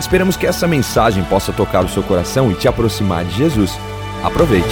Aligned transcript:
Esperamos 0.00 0.36
que 0.36 0.46
essa 0.46 0.66
mensagem 0.68 1.24
possa 1.24 1.52
tocar 1.52 1.84
o 1.84 1.88
seu 1.88 2.02
coração 2.02 2.52
e 2.52 2.54
te 2.54 2.68
aproximar 2.68 3.24
de 3.24 3.36
Jesus. 3.36 3.72
Aproveite. 4.22 4.68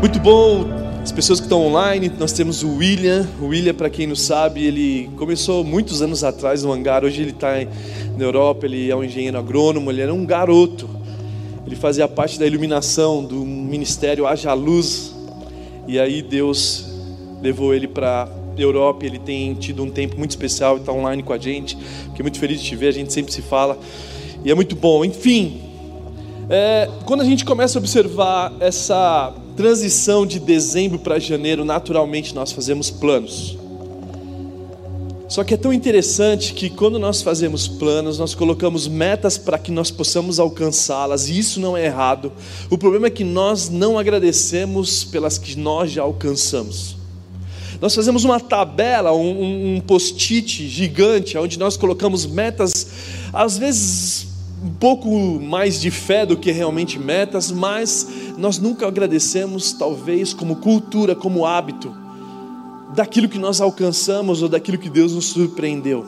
Muito 0.00 0.18
bom, 0.18 0.64
as 1.02 1.12
pessoas 1.12 1.40
que 1.40 1.44
estão 1.44 1.60
online, 1.60 2.10
nós 2.18 2.32
temos 2.32 2.62
o 2.62 2.76
William. 2.76 3.28
O 3.38 3.46
William, 3.48 3.74
para 3.74 3.90
quem 3.90 4.06
não 4.06 4.16
sabe, 4.16 4.64
ele 4.64 5.10
começou 5.16 5.62
muitos 5.62 6.00
anos 6.00 6.24
atrás 6.24 6.62
no 6.62 6.72
hangar. 6.72 7.04
Hoje 7.04 7.20
ele 7.20 7.32
está 7.32 7.52
na 8.16 8.24
Europa, 8.24 8.64
ele 8.64 8.90
é 8.90 8.96
um 8.96 9.04
engenheiro 9.04 9.38
agrônomo, 9.38 9.90
ele 9.90 10.00
era 10.00 10.12
um 10.12 10.24
garoto. 10.24 10.88
Ele 11.66 11.76
fazia 11.76 12.08
parte 12.08 12.38
da 12.38 12.46
iluminação 12.46 13.22
do 13.22 13.44
ministério 13.44 14.26
Haja 14.26 14.54
Luz. 14.54 15.14
E 15.86 15.98
aí 15.98 16.22
Deus 16.22 16.86
levou 17.42 17.74
ele 17.74 17.86
para 17.86 18.26
Europa, 18.64 19.04
ele 19.04 19.18
tem 19.18 19.54
tido 19.54 19.82
um 19.82 19.90
tempo 19.90 20.16
muito 20.18 20.30
especial 20.30 20.76
e 20.76 20.80
está 20.80 20.92
online 20.92 21.22
com 21.22 21.32
a 21.32 21.38
gente. 21.38 21.76
Fiquei 22.06 22.22
muito 22.22 22.38
feliz 22.38 22.60
de 22.60 22.68
te 22.68 22.76
ver, 22.76 22.88
a 22.88 22.92
gente 22.92 23.12
sempre 23.12 23.32
se 23.32 23.42
fala. 23.42 23.78
E 24.44 24.50
é 24.50 24.54
muito 24.54 24.74
bom. 24.74 25.04
Enfim, 25.04 25.60
é, 26.48 26.88
quando 27.04 27.20
a 27.20 27.24
gente 27.24 27.44
começa 27.44 27.78
a 27.78 27.80
observar 27.80 28.52
essa 28.60 29.34
transição 29.56 30.26
de 30.26 30.40
dezembro 30.40 30.98
para 30.98 31.18
janeiro, 31.18 31.64
naturalmente 31.64 32.34
nós 32.34 32.50
fazemos 32.50 32.90
planos. 32.90 33.56
Só 35.30 35.44
que 35.44 35.54
é 35.54 35.56
tão 35.56 35.72
interessante 35.72 36.52
que 36.52 36.68
quando 36.68 36.98
nós 36.98 37.22
fazemos 37.22 37.68
planos, 37.68 38.18
nós 38.18 38.34
colocamos 38.34 38.88
metas 38.88 39.38
para 39.38 39.58
que 39.58 39.70
nós 39.70 39.88
possamos 39.88 40.40
alcançá-las, 40.40 41.28
e 41.28 41.38
isso 41.38 41.60
não 41.60 41.76
é 41.76 41.84
errado. 41.84 42.32
O 42.68 42.76
problema 42.76 43.06
é 43.06 43.10
que 43.10 43.22
nós 43.22 43.68
não 43.68 43.96
agradecemos 43.96 45.04
pelas 45.04 45.38
que 45.38 45.56
nós 45.56 45.92
já 45.92 46.02
alcançamos. 46.02 46.96
Nós 47.80 47.94
fazemos 47.94 48.24
uma 48.24 48.38
tabela, 48.38 49.12
um, 49.12 49.76
um 49.76 49.80
post-it 49.80 50.68
gigante, 50.68 51.38
onde 51.38 51.58
nós 51.58 51.76
colocamos 51.76 52.26
metas, 52.26 52.86
às 53.32 53.56
vezes 53.56 54.28
um 54.62 54.74
pouco 54.74 55.08
mais 55.40 55.80
de 55.80 55.90
fé 55.90 56.26
do 56.26 56.36
que 56.36 56.52
realmente 56.52 56.98
metas, 56.98 57.50
mas 57.50 58.06
nós 58.36 58.58
nunca 58.58 58.86
agradecemos, 58.86 59.72
talvez, 59.72 60.34
como 60.34 60.56
cultura, 60.56 61.14
como 61.14 61.46
hábito, 61.46 61.94
daquilo 62.94 63.28
que 63.28 63.38
nós 63.38 63.60
alcançamos 63.60 64.42
ou 64.42 64.48
daquilo 64.48 64.76
que 64.76 64.90
Deus 64.90 65.14
nos 65.14 65.26
surpreendeu. 65.26 66.04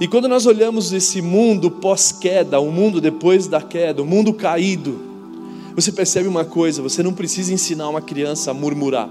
E 0.00 0.08
quando 0.08 0.26
nós 0.26 0.44
olhamos 0.44 0.92
esse 0.92 1.22
mundo 1.22 1.70
pós-queda, 1.70 2.58
o 2.58 2.72
mundo 2.72 3.00
depois 3.00 3.46
da 3.46 3.62
queda, 3.62 4.02
o 4.02 4.06
mundo 4.06 4.34
caído, 4.34 5.00
você 5.74 5.92
percebe 5.92 6.28
uma 6.28 6.44
coisa: 6.44 6.82
você 6.82 7.02
não 7.02 7.12
precisa 7.12 7.54
ensinar 7.54 7.88
uma 7.88 8.02
criança 8.02 8.50
a 8.50 8.54
murmurar. 8.54 9.08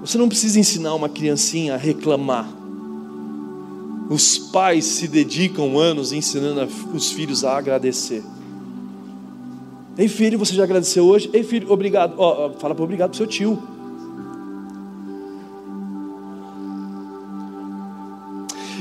Você 0.00 0.16
não 0.16 0.28
precisa 0.28 0.58
ensinar 0.58 0.94
uma 0.94 1.08
criancinha 1.08 1.74
a 1.74 1.76
reclamar. 1.76 2.48
Os 4.08 4.38
pais 4.38 4.84
se 4.84 5.06
dedicam 5.06 5.78
anos 5.78 6.10
ensinando 6.12 6.66
os 6.94 7.12
filhos 7.12 7.44
a 7.44 7.56
agradecer. 7.56 8.24
Ei 9.96 10.08
filho, 10.08 10.38
você 10.38 10.54
já 10.54 10.64
agradeceu 10.64 11.04
hoje? 11.04 11.28
Ei 11.32 11.44
filho, 11.44 11.70
obrigado. 11.70 12.14
Oh, 12.16 12.50
fala 12.58 12.74
para 12.74 12.84
obrigado 12.84 13.10
para 13.10 13.18
seu 13.18 13.26
tio. 13.26 13.62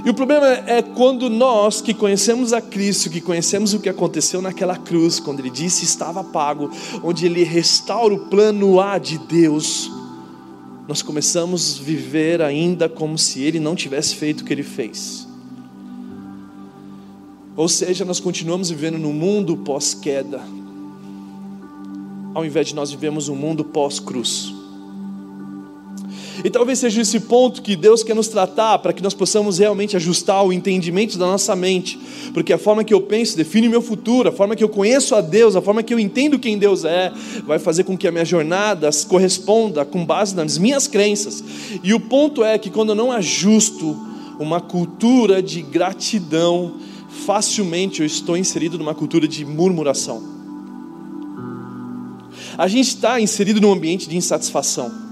E 0.06 0.10
o 0.10 0.14
problema 0.14 0.48
é 0.48 0.82
quando 0.82 1.30
nós 1.30 1.82
que 1.82 1.94
conhecemos 1.94 2.54
a 2.54 2.62
Cristo, 2.62 3.10
que 3.10 3.20
conhecemos 3.20 3.74
o 3.74 3.80
que 3.80 3.90
aconteceu 3.90 4.42
naquela 4.42 4.78
cruz, 4.78 5.20
quando 5.20 5.42
Ele 5.42 5.50
disse 5.50 5.84
estava 5.84 6.24
pago, 6.24 6.72
onde 7.04 7.26
Ele 7.26 7.44
restaura 7.44 8.14
o 8.14 8.26
plano 8.28 8.80
A 8.80 8.98
de 8.98 9.18
Deus, 9.18 9.92
nós 10.90 11.04
começamos 11.04 11.80
a 11.80 11.84
viver 11.84 12.42
ainda 12.42 12.90
como 12.90 13.16
se 13.16 13.44
ele 13.44 13.60
não 13.60 13.76
tivesse 13.76 14.16
feito 14.16 14.42
o 14.42 14.44
que 14.44 14.52
ele 14.52 14.64
fez. 14.64 15.28
Ou 17.56 17.70
seja, 17.70 18.04
nós 18.04 18.20
continuamos 18.20 18.72
vivendo 18.72 18.98
no 18.98 19.14
mundo 19.14 19.56
pós-queda, 19.56 20.42
ao 22.34 22.44
invés 22.44 22.70
de 22.70 22.74
nós 22.74 22.90
vivemos 22.90 23.30
um 23.30 23.36
mundo 23.36 23.64
pós-cruz. 23.64 24.52
E 26.44 26.50
talvez 26.50 26.80
seja 26.80 27.02
esse 27.02 27.20
ponto 27.20 27.62
que 27.62 27.76
Deus 27.76 28.04
quer 28.04 28.16
nos 28.16 28.28
tratar 28.28 28.80
para 28.80 28.94
que 28.94 29.04
nós 29.04 29.14
possamos 29.14 29.58
realmente 29.58 29.96
ajustar 29.96 30.46
o 30.46 30.54
entendimento 30.54 31.18
da 31.18 31.26
nossa 31.26 31.56
mente, 31.56 32.00
porque 32.34 32.54
a 32.54 32.58
forma 32.58 32.84
que 32.84 32.94
eu 32.94 33.02
penso 33.02 33.36
define 33.36 33.68
meu 33.68 33.82
futuro, 33.82 34.30
a 34.30 34.32
forma 34.32 34.56
que 34.56 34.64
eu 34.64 34.70
conheço 34.70 35.16
a 35.16 35.22
Deus, 35.22 35.56
a 35.56 35.62
forma 35.62 35.84
que 35.84 35.94
eu 35.94 36.00
entendo 36.00 36.40
quem 36.40 36.58
Deus 36.58 36.86
é, 36.86 37.12
vai 37.46 37.60
fazer 37.60 37.84
com 37.84 37.98
que 37.98 38.08
a 38.08 38.12
minha 38.12 38.26
jornada 38.26 38.90
corresponda 39.08 39.84
com 39.84 40.06
base 40.06 40.36
nas 40.36 40.58
minhas 40.58 40.88
crenças. 40.88 41.44
E 41.84 41.94
o 41.94 42.00
ponto 42.00 42.44
é 42.44 42.58
que 42.58 42.70
quando 42.70 42.90
eu 42.90 42.96
não 42.96 43.12
ajusto 43.12 43.98
uma 44.40 44.62
cultura 44.62 45.44
de 45.44 45.62
gratidão, 45.62 46.76
facilmente 47.26 48.00
eu 48.00 48.06
estou 48.06 48.38
inserido 48.38 48.78
numa 48.78 48.96
cultura 48.96 49.28
de 49.28 49.44
murmuração. 49.44 50.24
A 52.58 52.68
gente 52.68 52.88
está 52.88 53.20
inserido 53.20 53.60
num 53.60 53.72
ambiente 53.72 54.08
de 54.08 54.16
insatisfação. 54.16 55.09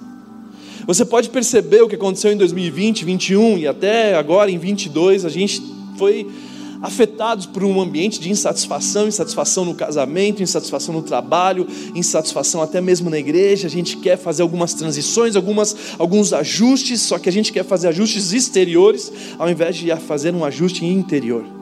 Você 0.88 1.04
pode 1.04 1.30
perceber 1.30 1.82
o 1.82 1.90
que 1.90 1.96
aconteceu 1.96 2.32
em 2.32 2.38
2020, 2.38 3.04
2021 3.04 3.58
e 3.58 3.68
até 3.68 4.16
agora 4.16 4.50
em 4.50 4.58
22, 4.58 5.26
a 5.26 5.30
gente 5.30 5.62
foi 5.98 6.26
afetados 6.82 7.46
por 7.46 7.66
um 7.66 7.82
ambiente 7.82 8.22
de 8.22 8.30
insatisfação, 8.30 9.06
insatisfação 9.06 9.66
no 9.66 9.76
casamento, 9.76 10.42
insatisfação 10.42 10.94
no 10.96 11.02
trabalho, 11.02 11.68
insatisfação 11.94 12.62
até 12.62 12.80
mesmo 12.80 13.10
na 13.10 13.20
igreja. 13.20 13.68
A 13.68 13.70
gente 13.70 13.98
quer 13.98 14.18
fazer 14.18 14.44
algumas 14.44 14.74
transições, 14.74 15.36
algumas, 15.36 15.76
alguns 16.00 16.32
ajustes, 16.32 17.02
só 17.02 17.20
que 17.20 17.28
a 17.28 17.34
gente 17.34 17.52
quer 17.52 17.66
fazer 17.66 17.90
ajustes 17.90 18.32
exteriores 18.32 19.12
ao 19.38 19.50
invés 19.50 19.76
de 19.76 19.94
fazer 19.98 20.34
um 20.34 20.46
ajuste 20.46 20.86
interior. 20.86 21.57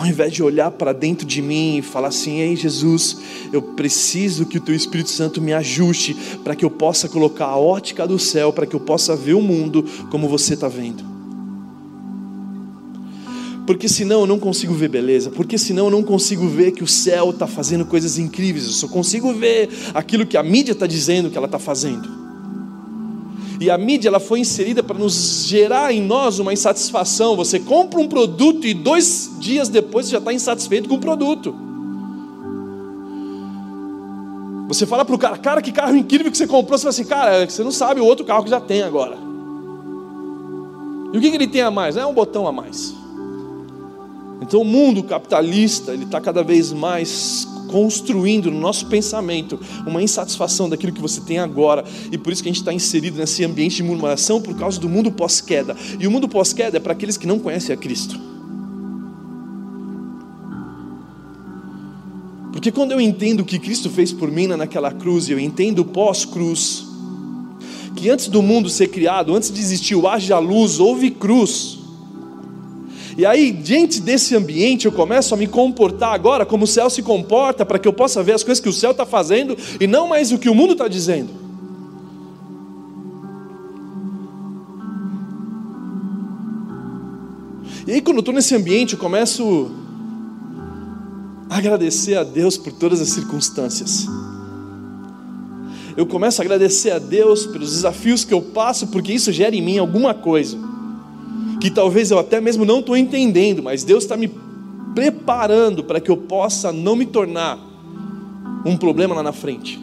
Ao 0.00 0.06
invés 0.06 0.32
de 0.32 0.42
olhar 0.42 0.70
para 0.70 0.94
dentro 0.94 1.26
de 1.26 1.42
mim 1.42 1.76
e 1.76 1.82
falar 1.82 2.08
assim: 2.08 2.38
Ei 2.38 2.56
Jesus, 2.56 3.18
eu 3.52 3.60
preciso 3.60 4.46
que 4.46 4.56
o 4.56 4.60
Teu 4.60 4.74
Espírito 4.74 5.10
Santo 5.10 5.42
me 5.42 5.52
ajuste 5.52 6.16
para 6.42 6.56
que 6.56 6.64
eu 6.64 6.70
possa 6.70 7.06
colocar 7.06 7.44
a 7.44 7.58
ótica 7.58 8.08
do 8.08 8.18
céu, 8.18 8.50
para 8.50 8.64
que 8.64 8.74
eu 8.74 8.80
possa 8.80 9.14
ver 9.14 9.34
o 9.34 9.42
mundo 9.42 9.84
como 10.10 10.26
você 10.26 10.54
está 10.54 10.68
vendo. 10.68 11.04
Porque 13.66 13.90
senão 13.90 14.20
eu 14.22 14.26
não 14.26 14.38
consigo 14.38 14.72
ver 14.72 14.88
beleza, 14.88 15.28
porque 15.28 15.58
senão 15.58 15.84
eu 15.84 15.90
não 15.90 16.02
consigo 16.02 16.48
ver 16.48 16.72
que 16.72 16.82
o 16.82 16.88
céu 16.88 17.28
está 17.28 17.46
fazendo 17.46 17.84
coisas 17.84 18.16
incríveis, 18.16 18.64
eu 18.64 18.72
só 18.72 18.88
consigo 18.88 19.34
ver 19.34 19.68
aquilo 19.92 20.24
que 20.24 20.38
a 20.38 20.42
mídia 20.42 20.72
está 20.72 20.86
dizendo 20.86 21.28
que 21.28 21.36
ela 21.36 21.46
está 21.46 21.58
fazendo. 21.58 22.19
E 23.60 23.70
a 23.70 23.76
mídia 23.76 24.08
ela 24.08 24.18
foi 24.18 24.40
inserida 24.40 24.82
para 24.82 24.98
nos 24.98 25.44
gerar 25.46 25.92
em 25.92 26.00
nós 26.00 26.38
uma 26.38 26.50
insatisfação. 26.50 27.36
Você 27.36 27.60
compra 27.60 28.00
um 28.00 28.08
produto 28.08 28.66
e 28.66 28.72
dois 28.72 29.30
dias 29.38 29.68
depois 29.68 30.06
você 30.06 30.12
já 30.12 30.18
está 30.18 30.32
insatisfeito 30.32 30.88
com 30.88 30.94
o 30.94 30.98
produto. 30.98 31.54
Você 34.66 34.86
fala 34.86 35.04
para 35.04 35.14
o 35.14 35.18
cara, 35.18 35.36
cara, 35.36 35.60
que 35.60 35.72
carro 35.72 35.94
incrível 35.94 36.30
que 36.30 36.38
você 36.38 36.46
comprou. 36.46 36.78
Você 36.78 36.84
fala 36.84 36.90
assim, 36.90 37.04
cara, 37.04 37.50
você 37.50 37.62
não 37.62 37.70
sabe 37.70 38.00
o 38.00 38.04
outro 38.06 38.24
carro 38.24 38.44
que 38.44 38.50
já 38.50 38.60
tem 38.60 38.82
agora. 38.82 39.18
E 41.12 41.18
o 41.18 41.20
que, 41.20 41.28
que 41.28 41.36
ele 41.36 41.46
tem 41.46 41.60
a 41.60 41.70
mais? 41.70 41.98
É 41.98 42.06
um 42.06 42.14
botão 42.14 42.46
a 42.46 42.52
mais. 42.52 42.94
Então 44.40 44.62
o 44.62 44.64
mundo 44.64 45.02
capitalista 45.02 45.92
ele 45.92 46.04
está 46.04 46.18
cada 46.18 46.42
vez 46.42 46.72
mais 46.72 47.46
construindo 47.70 48.50
no 48.50 48.58
nosso 48.58 48.86
pensamento 48.86 49.58
uma 49.86 50.02
insatisfação 50.02 50.68
daquilo 50.68 50.92
que 50.92 51.00
você 51.00 51.20
tem 51.20 51.38
agora, 51.38 51.84
e 52.10 52.18
por 52.18 52.32
isso 52.32 52.42
que 52.42 52.48
a 52.48 52.52
gente 52.52 52.60
está 52.60 52.72
inserido 52.72 53.16
nesse 53.16 53.44
ambiente 53.44 53.76
de 53.76 53.82
murmuração 53.84 54.42
por 54.42 54.56
causa 54.56 54.80
do 54.80 54.88
mundo 54.88 55.12
pós-queda. 55.12 55.76
E 55.98 56.06
o 56.06 56.10
mundo 56.10 56.28
pós-queda 56.28 56.78
é 56.78 56.80
para 56.80 56.92
aqueles 56.92 57.16
que 57.16 57.26
não 57.26 57.38
conhecem 57.38 57.72
a 57.72 57.78
Cristo. 57.78 58.18
Porque 62.52 62.72
quando 62.72 62.90
eu 62.90 63.00
entendo 63.00 63.40
o 63.40 63.44
que 63.44 63.58
Cristo 63.58 63.88
fez 63.88 64.12
por 64.12 64.30
mim 64.30 64.48
naquela 64.48 64.90
cruz, 64.90 65.28
e 65.28 65.32
eu 65.32 65.38
entendo 65.38 65.84
pós-cruz, 65.84 66.84
que 67.94 68.10
antes 68.10 68.28
do 68.28 68.42
mundo 68.42 68.68
ser 68.68 68.88
criado, 68.88 69.34
antes 69.34 69.50
de 69.50 69.60
existir 69.60 69.94
o 69.94 70.08
haja 70.08 70.38
luz, 70.38 70.80
houve 70.80 71.10
cruz. 71.10 71.79
E 73.20 73.26
aí, 73.26 73.52
diante 73.52 74.00
desse 74.00 74.34
ambiente, 74.34 74.86
eu 74.86 74.92
começo 74.92 75.34
a 75.34 75.36
me 75.36 75.46
comportar 75.46 76.14
agora 76.14 76.46
como 76.46 76.64
o 76.64 76.66
céu 76.66 76.88
se 76.88 77.02
comporta, 77.02 77.66
para 77.66 77.78
que 77.78 77.86
eu 77.86 77.92
possa 77.92 78.22
ver 78.22 78.32
as 78.32 78.42
coisas 78.42 78.62
que 78.62 78.68
o 78.70 78.72
céu 78.72 78.92
está 78.92 79.04
fazendo 79.04 79.54
e 79.78 79.86
não 79.86 80.08
mais 80.08 80.32
o 80.32 80.38
que 80.38 80.48
o 80.48 80.54
mundo 80.54 80.72
está 80.72 80.88
dizendo. 80.88 81.28
E 87.86 87.92
aí, 87.92 88.00
quando 88.00 88.16
eu 88.16 88.20
estou 88.20 88.32
nesse 88.32 88.54
ambiente, 88.54 88.94
eu 88.94 88.98
começo 88.98 89.70
agradecer 91.50 92.16
a 92.16 92.24
Deus 92.24 92.56
por 92.56 92.72
todas 92.72 93.02
as 93.02 93.10
circunstâncias. 93.10 94.06
Eu 95.94 96.06
começo 96.06 96.40
a 96.40 96.42
agradecer 96.42 96.92
a 96.92 96.98
Deus 96.98 97.44
pelos 97.44 97.70
desafios 97.72 98.24
que 98.24 98.32
eu 98.32 98.40
passo, 98.40 98.86
porque 98.86 99.12
isso 99.12 99.30
gera 99.30 99.54
em 99.54 99.60
mim 99.60 99.76
alguma 99.76 100.14
coisa 100.14 100.69
que 101.60 101.70
talvez 101.70 102.10
eu 102.10 102.18
até 102.18 102.40
mesmo 102.40 102.64
não 102.64 102.80
estou 102.80 102.96
entendendo, 102.96 103.62
mas 103.62 103.84
Deus 103.84 104.04
está 104.04 104.16
me 104.16 104.30
preparando 104.94 105.84
para 105.84 106.00
que 106.00 106.10
eu 106.10 106.16
possa 106.16 106.72
não 106.72 106.96
me 106.96 107.06
tornar 107.06 107.58
um 108.64 108.76
problema 108.76 109.14
lá 109.14 109.22
na 109.22 109.32
frente. 109.32 109.78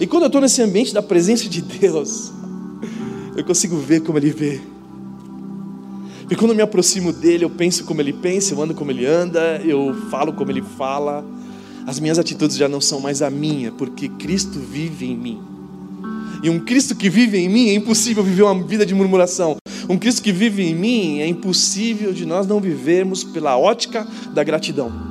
E 0.00 0.06
quando 0.06 0.24
eu 0.24 0.26
estou 0.28 0.40
nesse 0.40 0.60
ambiente 0.62 0.92
da 0.92 1.02
presença 1.02 1.48
de 1.48 1.62
Deus, 1.62 2.32
eu 3.36 3.44
consigo 3.44 3.76
ver 3.76 4.00
como 4.00 4.18
Ele 4.18 4.30
vê. 4.30 4.60
E 6.30 6.36
quando 6.36 6.50
eu 6.50 6.56
me 6.56 6.62
aproximo 6.62 7.10
dele, 7.12 7.44
eu 7.44 7.50
penso 7.50 7.84
como 7.84 8.02
ele 8.02 8.12
pensa, 8.12 8.52
eu 8.52 8.62
ando 8.62 8.74
como 8.74 8.90
ele 8.90 9.06
anda, 9.06 9.62
eu 9.64 9.94
falo 10.10 10.30
como 10.34 10.50
ele 10.50 10.60
fala. 10.60 11.24
As 11.86 11.98
minhas 11.98 12.18
atitudes 12.18 12.54
já 12.54 12.68
não 12.68 12.82
são 12.82 13.00
mais 13.00 13.22
a 13.22 13.30
minha, 13.30 13.72
porque 13.72 14.10
Cristo 14.10 14.58
vive 14.58 15.06
em 15.06 15.16
mim. 15.16 15.57
E 16.42 16.48
um 16.48 16.60
Cristo 16.60 16.94
que 16.94 17.10
vive 17.10 17.38
em 17.38 17.48
mim 17.48 17.68
é 17.70 17.74
impossível 17.74 18.22
viver 18.22 18.42
uma 18.42 18.62
vida 18.62 18.86
de 18.86 18.94
murmuração. 18.94 19.56
Um 19.88 19.98
Cristo 19.98 20.22
que 20.22 20.32
vive 20.32 20.62
em 20.62 20.74
mim 20.74 21.20
é 21.20 21.26
impossível 21.26 22.12
de 22.12 22.24
nós 22.24 22.46
não 22.46 22.60
vivermos 22.60 23.24
pela 23.24 23.56
ótica 23.56 24.06
da 24.34 24.44
gratidão. 24.44 25.07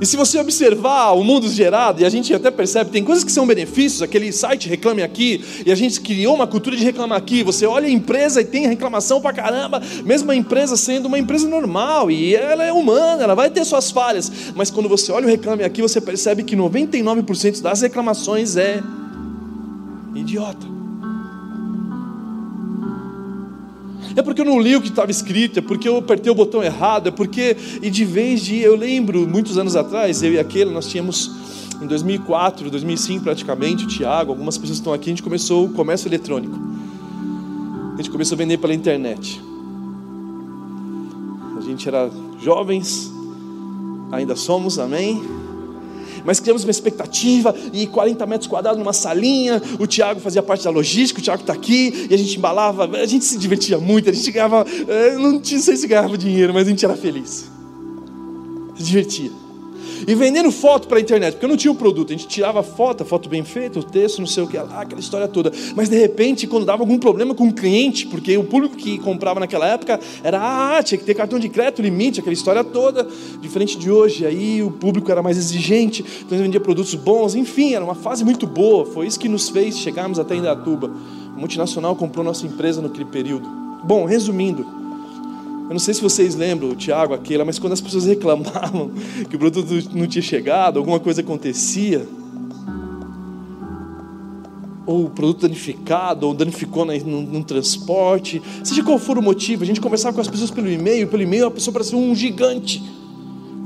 E 0.00 0.06
se 0.06 0.16
você 0.16 0.38
observar 0.38 1.10
o 1.12 1.24
mundo 1.24 1.48
gerado, 1.48 2.00
e 2.00 2.04
a 2.04 2.08
gente 2.08 2.32
até 2.32 2.50
percebe, 2.52 2.90
tem 2.90 3.02
coisas 3.02 3.24
que 3.24 3.32
são 3.32 3.44
benefícios, 3.44 4.00
aquele 4.00 4.30
site 4.30 4.68
Reclame 4.68 5.02
Aqui, 5.02 5.44
e 5.66 5.72
a 5.72 5.74
gente 5.74 6.00
criou 6.00 6.36
uma 6.36 6.46
cultura 6.46 6.76
de 6.76 6.84
reclamar 6.84 7.18
aqui. 7.18 7.42
Você 7.42 7.66
olha 7.66 7.88
a 7.88 7.90
empresa 7.90 8.40
e 8.40 8.44
tem 8.44 8.68
reclamação 8.68 9.20
pra 9.20 9.32
caramba, 9.32 9.82
mesmo 10.04 10.30
a 10.30 10.36
empresa 10.36 10.76
sendo 10.76 11.06
uma 11.06 11.18
empresa 11.18 11.48
normal, 11.48 12.12
e 12.12 12.36
ela 12.36 12.62
é 12.62 12.72
humana, 12.72 13.24
ela 13.24 13.34
vai 13.34 13.50
ter 13.50 13.64
suas 13.64 13.90
falhas. 13.90 14.30
Mas 14.54 14.70
quando 14.70 14.88
você 14.88 15.10
olha 15.10 15.26
o 15.26 15.28
Reclame 15.28 15.64
Aqui, 15.64 15.82
você 15.82 16.00
percebe 16.00 16.44
que 16.44 16.56
99% 16.56 17.60
das 17.60 17.80
reclamações 17.80 18.56
é 18.56 18.80
idiota. 20.14 20.67
É 24.18 24.22
porque 24.22 24.40
eu 24.40 24.44
não 24.44 24.58
li 24.58 24.74
o 24.74 24.80
que 24.80 24.88
estava 24.88 25.10
escrito, 25.10 25.60
é 25.60 25.62
porque 25.62 25.88
eu 25.88 25.96
apertei 25.96 26.30
o 26.30 26.34
botão 26.34 26.62
errado, 26.62 27.08
é 27.08 27.10
porque, 27.10 27.56
e 27.80 27.88
de 27.88 28.04
vez 28.04 28.40
de, 28.40 28.58
eu 28.58 28.74
lembro, 28.74 29.28
muitos 29.28 29.56
anos 29.56 29.76
atrás, 29.76 30.22
eu 30.22 30.32
e 30.32 30.38
aquele, 30.38 30.70
nós 30.70 30.88
tínhamos, 30.88 31.30
em 31.80 31.86
2004, 31.86 32.68
2005 32.68 33.22
praticamente, 33.22 33.84
o 33.84 33.86
Tiago, 33.86 34.32
algumas 34.32 34.58
pessoas 34.58 34.78
estão 34.78 34.92
aqui, 34.92 35.10
a 35.10 35.12
gente 35.12 35.22
começou 35.22 35.66
o 35.66 35.68
comércio 35.70 36.08
eletrônico. 36.08 36.58
A 37.94 37.96
gente 37.98 38.10
começou 38.10 38.34
a 38.34 38.38
vender 38.38 38.58
pela 38.58 38.74
internet. 38.74 39.40
A 41.56 41.60
gente 41.60 41.86
era 41.86 42.10
jovens, 42.40 43.12
ainda 44.10 44.34
somos, 44.34 44.78
amém? 44.78 45.37
Mas 46.28 46.40
criamos 46.40 46.62
uma 46.62 46.70
expectativa 46.70 47.54
e 47.72 47.86
40 47.86 48.26
metros 48.26 48.46
quadrados 48.46 48.78
numa 48.78 48.92
salinha. 48.92 49.62
O 49.78 49.86
Tiago 49.86 50.20
fazia 50.20 50.42
parte 50.42 50.62
da 50.62 50.68
logística, 50.68 51.20
o 51.20 51.22
Tiago 51.22 51.40
está 51.40 51.54
aqui 51.54 52.06
e 52.10 52.12
a 52.12 52.18
gente 52.18 52.36
embalava, 52.36 52.84
a 52.84 53.06
gente 53.06 53.24
se 53.24 53.38
divertia 53.38 53.78
muito, 53.78 54.10
a 54.10 54.12
gente 54.12 54.30
ganhava, 54.30 54.66
eh, 54.86 55.16
não 55.16 55.42
sei 55.42 55.74
se 55.74 55.86
ganhava 55.86 56.18
dinheiro, 56.18 56.52
mas 56.52 56.66
a 56.66 56.70
gente 56.70 56.84
era 56.84 56.94
feliz, 56.94 57.50
se 58.76 58.82
divertia 58.82 59.47
e 60.06 60.14
vendendo 60.14 60.50
foto 60.50 60.88
para 60.88 60.98
a 60.98 61.00
internet, 61.00 61.32
porque 61.34 61.44
eu 61.44 61.48
não 61.48 61.56
tinha 61.56 61.72
o 61.72 61.74
produto, 61.74 62.12
a 62.12 62.16
gente 62.16 62.28
tirava 62.28 62.62
foto, 62.62 63.02
a 63.02 63.06
foto 63.06 63.28
bem 63.28 63.44
feita, 63.44 63.78
o 63.78 63.82
texto, 63.82 64.18
não 64.18 64.26
sei 64.26 64.42
o 64.42 64.46
que 64.46 64.56
lá, 64.56 64.82
aquela 64.82 65.00
história 65.00 65.26
toda. 65.28 65.52
Mas 65.74 65.88
de 65.88 65.98
repente, 65.98 66.46
quando 66.46 66.64
dava 66.64 66.82
algum 66.82 66.98
problema 66.98 67.34
com 67.34 67.48
o 67.48 67.52
cliente, 67.52 68.06
porque 68.06 68.36
o 68.36 68.44
público 68.44 68.76
que 68.76 68.98
comprava 68.98 69.40
naquela 69.40 69.66
época 69.66 69.98
era, 70.22 70.38
ah, 70.76 70.82
tinha 70.82 70.98
que 70.98 71.04
ter 71.04 71.14
cartão 71.14 71.38
de 71.38 71.48
crédito, 71.48 71.82
limite, 71.82 72.20
aquela 72.20 72.34
história 72.34 72.62
toda, 72.64 73.06
diferente 73.40 73.78
de 73.78 73.90
hoje. 73.90 74.26
Aí 74.26 74.62
o 74.62 74.70
público 74.70 75.10
era 75.10 75.22
mais 75.22 75.36
exigente, 75.36 76.04
então 76.20 76.36
ele 76.36 76.44
vendia 76.44 76.60
produtos 76.60 76.94
bons, 76.94 77.34
enfim, 77.34 77.74
era 77.74 77.84
uma 77.84 77.94
fase 77.94 78.24
muito 78.24 78.46
boa. 78.46 78.86
Foi 78.86 79.06
isso 79.06 79.18
que 79.18 79.28
nos 79.28 79.48
fez 79.48 79.78
chegarmos 79.78 80.18
até 80.18 80.34
Indatuba. 80.34 80.90
A 81.34 81.38
multinacional 81.38 81.94
comprou 81.96 82.24
nossa 82.24 82.46
empresa 82.46 82.82
naquele 82.82 83.04
período. 83.04 83.48
Bom, 83.84 84.04
resumindo, 84.04 84.77
eu 85.68 85.74
não 85.74 85.78
sei 85.78 85.92
se 85.92 86.00
vocês 86.00 86.34
lembram, 86.34 86.70
o 86.70 86.74
Tiago, 86.74 87.12
aquela, 87.12 87.44
mas 87.44 87.58
quando 87.58 87.74
as 87.74 87.80
pessoas 87.80 88.06
reclamavam 88.06 88.90
que 89.28 89.36
o 89.36 89.38
produto 89.38 89.68
não 89.94 90.06
tinha 90.06 90.22
chegado, 90.22 90.78
alguma 90.78 90.98
coisa 90.98 91.20
acontecia, 91.20 92.08
ou 94.86 95.04
o 95.04 95.10
produto 95.10 95.42
danificado, 95.42 96.26
ou 96.26 96.32
danificou 96.32 96.86
no, 96.86 97.44
transporte, 97.44 98.40
seja 98.64 98.82
qual 98.82 98.98
for 98.98 99.18
o 99.18 99.22
motivo, 99.22 99.62
a 99.62 99.66
gente 99.66 99.82
conversava 99.82 100.14
com 100.14 100.20
as 100.22 100.28
pessoas 100.28 100.50
pelo 100.50 100.70
e-mail, 100.70 101.06
pelo 101.06 101.22
e-mail 101.22 101.46
a 101.46 101.50
pessoa 101.50 101.74
parecia 101.74 101.98
um 101.98 102.14
gigante. 102.14 102.82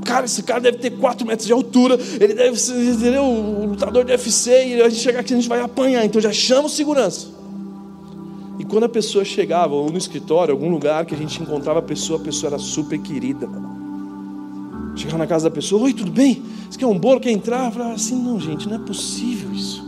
Cara, 0.03 0.25
esse 0.25 0.43
cara 0.43 0.59
deve 0.59 0.79
ter 0.79 0.91
4 0.91 1.25
metros 1.25 1.47
de 1.47 1.53
altura, 1.53 1.97
ele 2.19 2.33
deve 2.33 2.59
ser 2.59 2.73
entendeu? 2.73 3.23
o 3.23 3.67
lutador 3.67 4.03
de 4.03 4.11
UFC, 4.11 4.51
e 4.51 4.81
a 4.81 4.89
gente 4.89 5.01
chegar 5.01 5.21
aqui 5.21 5.33
a 5.33 5.37
gente 5.37 5.47
vai 5.47 5.61
apanhar, 5.61 6.03
então 6.03 6.19
já 6.19 6.33
chama 6.33 6.65
o 6.65 6.69
segurança. 6.69 7.32
E 8.59 8.63
quando 8.63 8.83
a 8.83 8.89
pessoa 8.89 9.25
chegava, 9.25 9.73
ou 9.73 9.89
no 9.91 9.97
escritório, 9.97 10.53
algum 10.53 10.69
lugar 10.69 11.05
que 11.05 11.15
a 11.15 11.17
gente 11.17 11.41
encontrava 11.41 11.79
a 11.79 11.81
pessoa, 11.81 12.19
a 12.19 12.23
pessoa 12.23 12.51
era 12.51 12.59
super 12.59 12.99
querida. 12.99 13.49
Chegava 14.95 15.17
na 15.17 15.27
casa 15.27 15.49
da 15.49 15.55
pessoa, 15.55 15.83
oi, 15.83 15.93
tudo 15.93 16.11
bem? 16.11 16.43
Você 16.69 16.77
quer 16.77 16.85
um 16.85 16.97
bolo? 16.97 17.19
Quer 17.19 17.31
entrar? 17.31 17.65
Eu 17.65 17.71
falava 17.71 17.93
assim, 17.93 18.15
não, 18.15 18.39
gente, 18.39 18.67
não 18.67 18.75
é 18.75 18.79
possível 18.79 19.51
isso. 19.51 19.83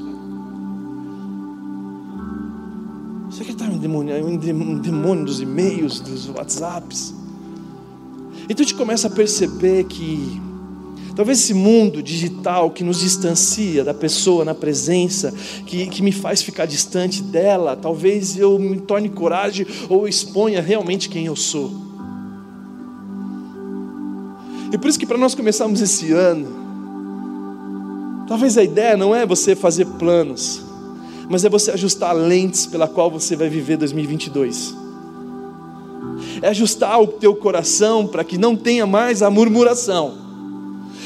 Você 3.29 3.43
que 3.43 3.51
está 3.51 3.65
um 3.65 3.77
demônio, 3.77 4.25
um 4.25 4.79
demônio 4.79 5.25
dos 5.25 5.41
e-mails, 5.41 5.99
dos 5.99 6.29
WhatsApps. 6.29 7.13
Então 8.49 8.63
a 8.63 8.67
gente 8.67 8.75
começa 8.75 9.07
a 9.07 9.11
perceber 9.11 9.83
que 9.85 10.41
Talvez 11.15 11.39
esse 11.39 11.53
mundo 11.53 12.03
digital 12.03 12.69
que 12.71 12.83
nos 12.83 12.99
distancia 12.99 13.85
da 13.85 13.93
pessoa 13.93 14.43
na 14.43 14.53
presença, 14.53 15.33
que, 15.65 15.87
que 15.87 16.03
me 16.03 16.11
faz 16.11 16.41
ficar 16.41 16.65
distante 16.65 17.23
dela, 17.23 17.75
talvez 17.75 18.37
eu 18.37 18.59
me 18.59 18.81
torne 18.81 19.07
coragem 19.07 19.65
ou 19.87 20.09
exponha 20.09 20.61
realmente 20.61 21.07
quem 21.07 21.25
eu 21.27 21.35
sou. 21.35 21.71
E 24.73 24.77
por 24.77 24.89
isso 24.89 24.99
que 24.99 25.05
para 25.05 25.17
nós 25.17 25.33
começarmos 25.33 25.79
esse 25.79 26.11
ano, 26.11 26.47
talvez 28.27 28.57
a 28.57 28.63
ideia 28.63 28.97
não 28.97 29.15
é 29.15 29.25
você 29.25 29.55
fazer 29.55 29.85
planos, 29.85 30.61
mas 31.29 31.45
é 31.45 31.49
você 31.49 31.71
ajustar 31.71 32.13
lentes 32.13 32.65
pela 32.65 32.89
qual 32.89 33.09
você 33.09 33.37
vai 33.37 33.47
viver 33.47 33.77
2022. 33.77 34.75
É 36.41 36.49
ajustar 36.49 37.01
o 37.01 37.07
teu 37.07 37.33
coração 37.33 38.05
para 38.05 38.25
que 38.25 38.37
não 38.37 38.53
tenha 38.53 38.85
mais 38.85 39.21
a 39.21 39.29
murmuração 39.29 40.24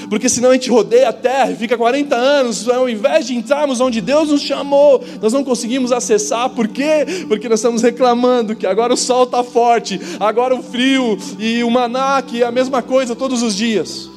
porque 0.09 0.27
senão 0.27 0.49
a 0.49 0.53
gente 0.53 0.69
rodeia 0.69 1.09
a 1.09 1.13
terra 1.13 1.51
e 1.51 1.55
fica 1.55 1.77
40 1.77 2.15
anos, 2.15 2.67
ao 2.67 2.89
invés 2.89 3.27
de 3.27 3.35
entrarmos 3.35 3.79
onde 3.79 4.01
Deus 4.01 4.29
nos 4.29 4.41
chamou, 4.41 5.03
nós 5.21 5.31
não 5.31 5.43
conseguimos 5.43 5.91
acessar, 5.91 6.49
por 6.49 6.67
quê? 6.67 7.05
Porque 7.27 7.47
nós 7.47 7.59
estamos 7.59 7.81
reclamando 7.81 8.55
que 8.55 8.65
agora 8.65 8.93
o 8.93 8.97
sol 8.97 9.23
está 9.23 9.43
forte, 9.43 9.99
agora 10.19 10.55
o 10.55 10.63
frio 10.63 11.17
e 11.37 11.63
o 11.63 11.69
maná, 11.69 12.21
que 12.21 12.41
é 12.41 12.45
a 12.45 12.51
mesma 12.51 12.81
coisa 12.81 13.15
todos 13.15 13.43
os 13.43 13.55
dias. 13.55 14.09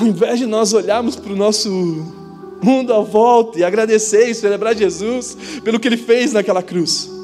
Ao 0.00 0.06
invés 0.06 0.38
de 0.38 0.46
nós 0.46 0.72
olharmos 0.72 1.16
para 1.16 1.32
o 1.32 1.36
nosso 1.36 1.70
mundo 2.62 2.94
à 2.94 3.00
volta 3.00 3.58
e 3.58 3.64
agradecer 3.64 4.28
e 4.28 4.34
celebrar 4.34 4.74
Jesus 4.74 5.36
pelo 5.62 5.78
que 5.78 5.88
ele 5.88 5.96
fez 5.96 6.32
naquela 6.32 6.62
cruz. 6.62 7.21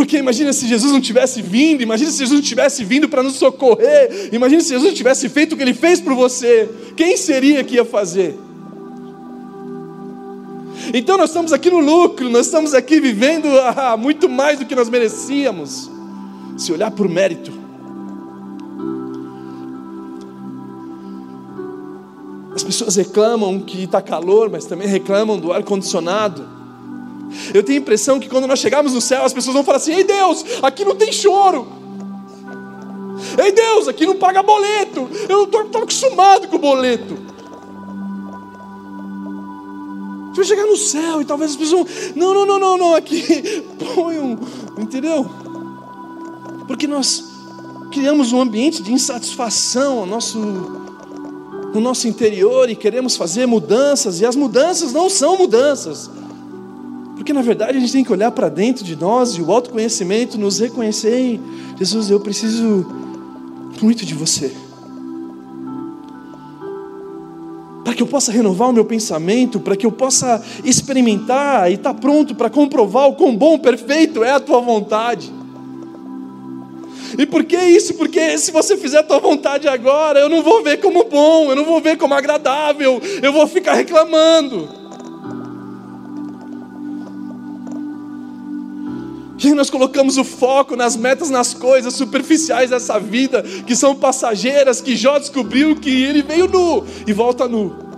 Porque 0.00 0.16
imagina 0.16 0.50
se 0.50 0.66
Jesus 0.66 0.94
não 0.94 1.00
tivesse 1.00 1.42
vindo, 1.42 1.82
imagina 1.82 2.10
se 2.10 2.16
Jesus 2.16 2.40
não 2.40 2.42
tivesse 2.42 2.82
vindo 2.86 3.06
para 3.06 3.22
nos 3.22 3.34
socorrer, 3.34 4.30
imagina 4.32 4.62
se 4.62 4.70
Jesus 4.70 4.94
tivesse 4.94 5.28
feito 5.28 5.52
o 5.52 5.56
que 5.58 5.62
ele 5.62 5.74
fez 5.74 6.00
por 6.00 6.14
você, 6.14 6.70
quem 6.96 7.18
seria 7.18 7.62
que 7.62 7.74
ia 7.74 7.84
fazer? 7.84 8.34
Então 10.94 11.18
nós 11.18 11.28
estamos 11.28 11.52
aqui 11.52 11.68
no 11.68 11.80
lucro, 11.80 12.30
nós 12.30 12.46
estamos 12.46 12.72
aqui 12.72 12.98
vivendo 12.98 13.46
ah, 13.58 13.94
muito 13.94 14.26
mais 14.26 14.58
do 14.58 14.64
que 14.64 14.74
nós 14.74 14.88
merecíamos, 14.88 15.90
se 16.56 16.72
olhar 16.72 16.90
por 16.90 17.06
mérito. 17.06 17.52
As 22.54 22.64
pessoas 22.64 22.96
reclamam 22.96 23.60
que 23.60 23.84
está 23.84 24.00
calor, 24.00 24.48
mas 24.48 24.64
também 24.64 24.88
reclamam 24.88 25.38
do 25.38 25.52
ar 25.52 25.62
condicionado. 25.62 26.59
Eu 27.54 27.62
tenho 27.62 27.78
a 27.78 27.82
impressão 27.82 28.18
que 28.18 28.28
quando 28.28 28.46
nós 28.46 28.58
chegarmos 28.58 28.92
no 28.92 29.00
céu, 29.00 29.24
as 29.24 29.32
pessoas 29.32 29.54
vão 29.54 29.64
falar 29.64 29.78
assim: 29.78 29.92
Ei 29.92 30.04
Deus, 30.04 30.44
aqui 30.62 30.84
não 30.84 30.96
tem 30.96 31.12
choro. 31.12 31.66
Ei 33.42 33.52
Deus, 33.52 33.88
aqui 33.88 34.06
não 34.06 34.16
paga 34.16 34.42
boleto. 34.42 35.08
Eu 35.28 35.44
estou 35.44 35.82
acostumado 35.82 36.48
com 36.48 36.56
o 36.56 36.58
boleto. 36.58 37.18
Gente 40.28 40.36
vai 40.36 40.44
chegar 40.44 40.66
no 40.66 40.76
céu 40.76 41.20
e 41.20 41.24
talvez 41.24 41.50
as 41.50 41.56
pessoas 41.56 42.14
não, 42.14 42.32
não, 42.32 42.46
não, 42.46 42.58
não, 42.58 42.78
não, 42.78 42.94
aqui 42.94 43.64
põe 43.94 44.18
um, 44.18 44.38
entendeu? 44.78 45.28
Porque 46.68 46.86
nós 46.86 47.24
criamos 47.90 48.32
um 48.32 48.40
ambiente 48.40 48.80
de 48.82 48.92
insatisfação, 48.92 50.06
nosso 50.06 50.38
no 51.72 51.80
nosso 51.80 52.08
interior 52.08 52.68
e 52.68 52.76
queremos 52.76 53.16
fazer 53.16 53.46
mudanças, 53.46 54.20
e 54.20 54.26
as 54.26 54.36
mudanças 54.36 54.92
não 54.92 55.08
são 55.08 55.36
mudanças. 55.36 56.10
Porque 57.20 57.34
na 57.34 57.42
verdade 57.42 57.76
a 57.76 57.80
gente 57.80 57.92
tem 57.92 58.02
que 58.02 58.10
olhar 58.10 58.30
para 58.30 58.48
dentro 58.48 58.82
de 58.82 58.96
nós 58.96 59.32
e 59.32 59.42
o 59.42 59.52
autoconhecimento 59.52 60.38
nos 60.38 60.58
reconhecer. 60.58 61.38
Jesus, 61.78 62.08
eu 62.08 62.18
preciso 62.18 62.86
muito 63.82 64.06
de 64.06 64.14
você. 64.14 64.50
Para 67.84 67.92
que 67.92 68.02
eu 68.02 68.06
possa 68.06 68.32
renovar 68.32 68.70
o 68.70 68.72
meu 68.72 68.86
pensamento, 68.86 69.60
para 69.60 69.76
que 69.76 69.84
eu 69.84 69.92
possa 69.92 70.42
experimentar 70.64 71.70
e 71.70 71.74
estar 71.74 71.92
tá 71.92 72.00
pronto 72.00 72.34
para 72.34 72.48
comprovar 72.48 73.10
o 73.10 73.14
quão 73.14 73.36
bom, 73.36 73.58
perfeito 73.58 74.24
é 74.24 74.30
a 74.30 74.40
tua 74.40 74.62
vontade. 74.62 75.30
E 77.18 77.26
por 77.26 77.44
que 77.44 77.58
isso? 77.58 77.92
Porque 77.96 78.38
se 78.38 78.50
você 78.50 78.78
fizer 78.78 79.00
a 79.00 79.02
tua 79.02 79.18
vontade 79.18 79.68
agora, 79.68 80.20
eu 80.20 80.30
não 80.30 80.42
vou 80.42 80.62
ver 80.62 80.78
como 80.78 81.04
bom, 81.04 81.50
eu 81.50 81.56
não 81.56 81.66
vou 81.66 81.82
ver 81.82 81.98
como 81.98 82.14
agradável, 82.14 82.98
eu 83.22 83.30
vou 83.30 83.46
ficar 83.46 83.74
reclamando. 83.74 84.79
E 89.42 89.54
nós 89.54 89.70
colocamos 89.70 90.18
o 90.18 90.24
foco 90.24 90.76
nas 90.76 90.96
metas, 90.96 91.30
nas 91.30 91.54
coisas 91.54 91.94
superficiais 91.94 92.70
dessa 92.70 92.98
vida, 92.98 93.42
que 93.42 93.74
são 93.74 93.94
passageiras, 93.94 94.80
que 94.80 94.94
Jó 94.94 95.18
descobriu 95.18 95.76
que 95.76 95.90
ele 95.90 96.22
veio 96.22 96.46
nu 96.46 96.84
e 97.06 97.12
volta 97.12 97.48
nu. 97.48 97.90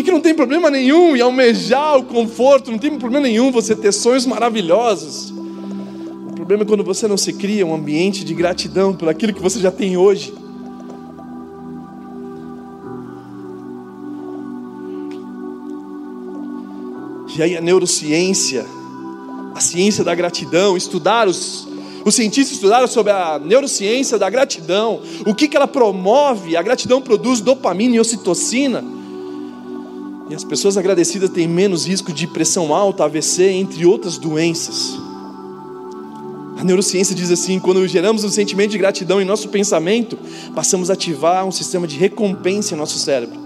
e 0.00 0.02
que 0.02 0.10
não 0.10 0.20
tem 0.20 0.34
problema 0.34 0.70
nenhum 0.70 1.14
em 1.14 1.20
almejar 1.20 1.98
o 1.98 2.02
conforto, 2.02 2.70
não 2.70 2.78
tem 2.78 2.98
problema 2.98 3.26
nenhum 3.26 3.52
você 3.52 3.76
ter 3.76 3.92
sonhos 3.92 4.24
maravilhosos. 4.24 5.30
O 5.30 6.32
problema 6.34 6.62
é 6.62 6.66
quando 6.66 6.82
você 6.82 7.06
não 7.06 7.18
se 7.18 7.34
cria 7.34 7.66
um 7.66 7.74
ambiente 7.74 8.24
de 8.24 8.32
gratidão 8.32 8.94
por 8.94 9.10
aquilo 9.10 9.34
que 9.34 9.42
você 9.42 9.60
já 9.60 9.70
tem 9.70 9.98
hoje. 9.98 10.32
E 17.36 17.42
aí 17.42 17.56
a 17.56 17.60
neurociência, 17.60 18.66
a 19.54 19.60
ciência 19.60 20.04
da 20.04 20.14
gratidão, 20.14 20.76
estudar 20.76 21.28
os, 21.28 21.66
os 22.04 22.14
cientistas 22.14 22.54
estudaram 22.54 22.86
sobre 22.86 23.12
a 23.12 23.38
neurociência 23.38 24.18
da 24.18 24.28
gratidão, 24.28 25.00
o 25.26 25.34
que, 25.34 25.48
que 25.48 25.56
ela 25.56 25.68
promove. 25.68 26.56
A 26.56 26.62
gratidão 26.62 27.00
produz 27.00 27.40
dopamina 27.40 27.96
e 27.96 28.00
ocitocina 28.00 28.84
e 30.30 30.34
as 30.34 30.44
pessoas 30.44 30.76
agradecidas 30.76 31.28
têm 31.28 31.48
menos 31.48 31.88
risco 31.88 32.12
de 32.12 32.24
pressão 32.24 32.72
alta, 32.72 33.04
AVC, 33.04 33.50
entre 33.50 33.84
outras 33.84 34.16
doenças. 34.16 34.96
A 36.56 36.62
neurociência 36.62 37.16
diz 37.16 37.32
assim: 37.32 37.58
quando 37.58 37.86
geramos 37.88 38.22
um 38.22 38.30
sentimento 38.30 38.70
de 38.70 38.78
gratidão 38.78 39.20
em 39.20 39.24
nosso 39.24 39.48
pensamento, 39.48 40.16
passamos 40.54 40.88
a 40.88 40.92
ativar 40.92 41.44
um 41.44 41.50
sistema 41.50 41.84
de 41.84 41.96
recompensa 41.96 42.74
em 42.74 42.78
nosso 42.78 42.96
cérebro, 43.00 43.40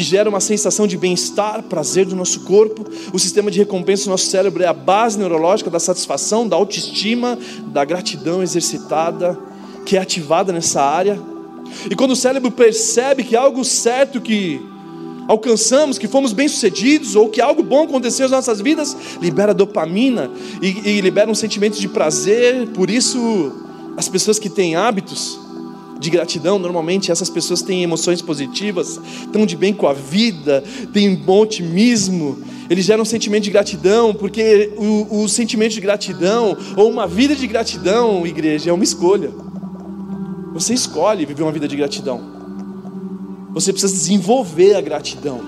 que 0.00 0.04
gera 0.04 0.30
uma 0.30 0.40
sensação 0.40 0.86
de 0.86 0.96
bem-estar, 0.96 1.62
prazer 1.64 2.06
do 2.06 2.16
nosso 2.16 2.40
corpo. 2.40 2.86
O 3.12 3.18
sistema 3.18 3.50
de 3.50 3.58
recompensa 3.58 4.04
do 4.04 4.10
nosso 4.10 4.24
cérebro 4.24 4.62
é 4.62 4.66
a 4.66 4.72
base 4.72 5.18
neurológica 5.18 5.68
da 5.68 5.78
satisfação, 5.78 6.48
da 6.48 6.56
autoestima, 6.56 7.38
da 7.66 7.84
gratidão 7.84 8.42
exercitada, 8.42 9.38
que 9.84 9.98
é 9.98 10.00
ativada 10.00 10.54
nessa 10.54 10.80
área. 10.80 11.20
E 11.90 11.94
quando 11.94 12.12
o 12.12 12.16
cérebro 12.16 12.50
percebe 12.50 13.24
que 13.24 13.36
algo 13.36 13.62
certo 13.62 14.22
que 14.22 14.58
alcançamos, 15.28 15.98
que 15.98 16.08
fomos 16.08 16.32
bem-sucedidos 16.32 17.14
ou 17.14 17.28
que 17.28 17.42
algo 17.42 17.62
bom 17.62 17.84
aconteceu 17.84 18.24
nas 18.24 18.46
nossas 18.46 18.58
vidas, 18.62 18.96
libera 19.20 19.52
dopamina 19.52 20.30
e, 20.62 20.92
e 20.96 21.00
libera 21.02 21.30
um 21.30 21.34
sentimento 21.34 21.78
de 21.78 21.88
prazer. 21.88 22.68
Por 22.68 22.88
isso, 22.88 23.52
as 23.98 24.08
pessoas 24.08 24.38
que 24.38 24.48
têm 24.48 24.76
hábitos 24.76 25.38
de 26.00 26.08
gratidão, 26.08 26.58
normalmente 26.58 27.12
essas 27.12 27.28
pessoas 27.28 27.60
têm 27.60 27.82
emoções 27.82 28.22
positivas, 28.22 28.98
estão 29.20 29.44
de 29.44 29.54
bem 29.54 29.74
com 29.74 29.86
a 29.86 29.92
vida, 29.92 30.64
têm 30.92 31.10
um 31.10 31.16
bom 31.16 31.42
otimismo, 31.42 32.38
eles 32.70 32.86
geram 32.86 33.02
um 33.02 33.04
sentimento 33.04 33.44
de 33.44 33.50
gratidão, 33.50 34.14
porque 34.14 34.72
o, 34.76 35.22
o 35.22 35.28
sentimento 35.28 35.74
de 35.74 35.80
gratidão, 35.80 36.56
ou 36.76 36.90
uma 36.90 37.06
vida 37.06 37.36
de 37.36 37.46
gratidão, 37.46 38.26
igreja, 38.26 38.70
é 38.70 38.72
uma 38.72 38.84
escolha. 38.84 39.30
Você 40.54 40.72
escolhe 40.72 41.26
viver 41.26 41.42
uma 41.42 41.52
vida 41.52 41.68
de 41.68 41.76
gratidão. 41.76 42.20
Você 43.52 43.72
precisa 43.72 43.92
desenvolver 43.92 44.74
a 44.74 44.80
gratidão. 44.80 45.40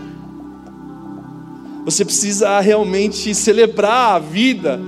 Você 1.85 2.05
precisa 2.05 2.61
realmente 2.61 3.35
celebrar 3.35 4.17
a 4.17 4.19
vida, 4.19 4.81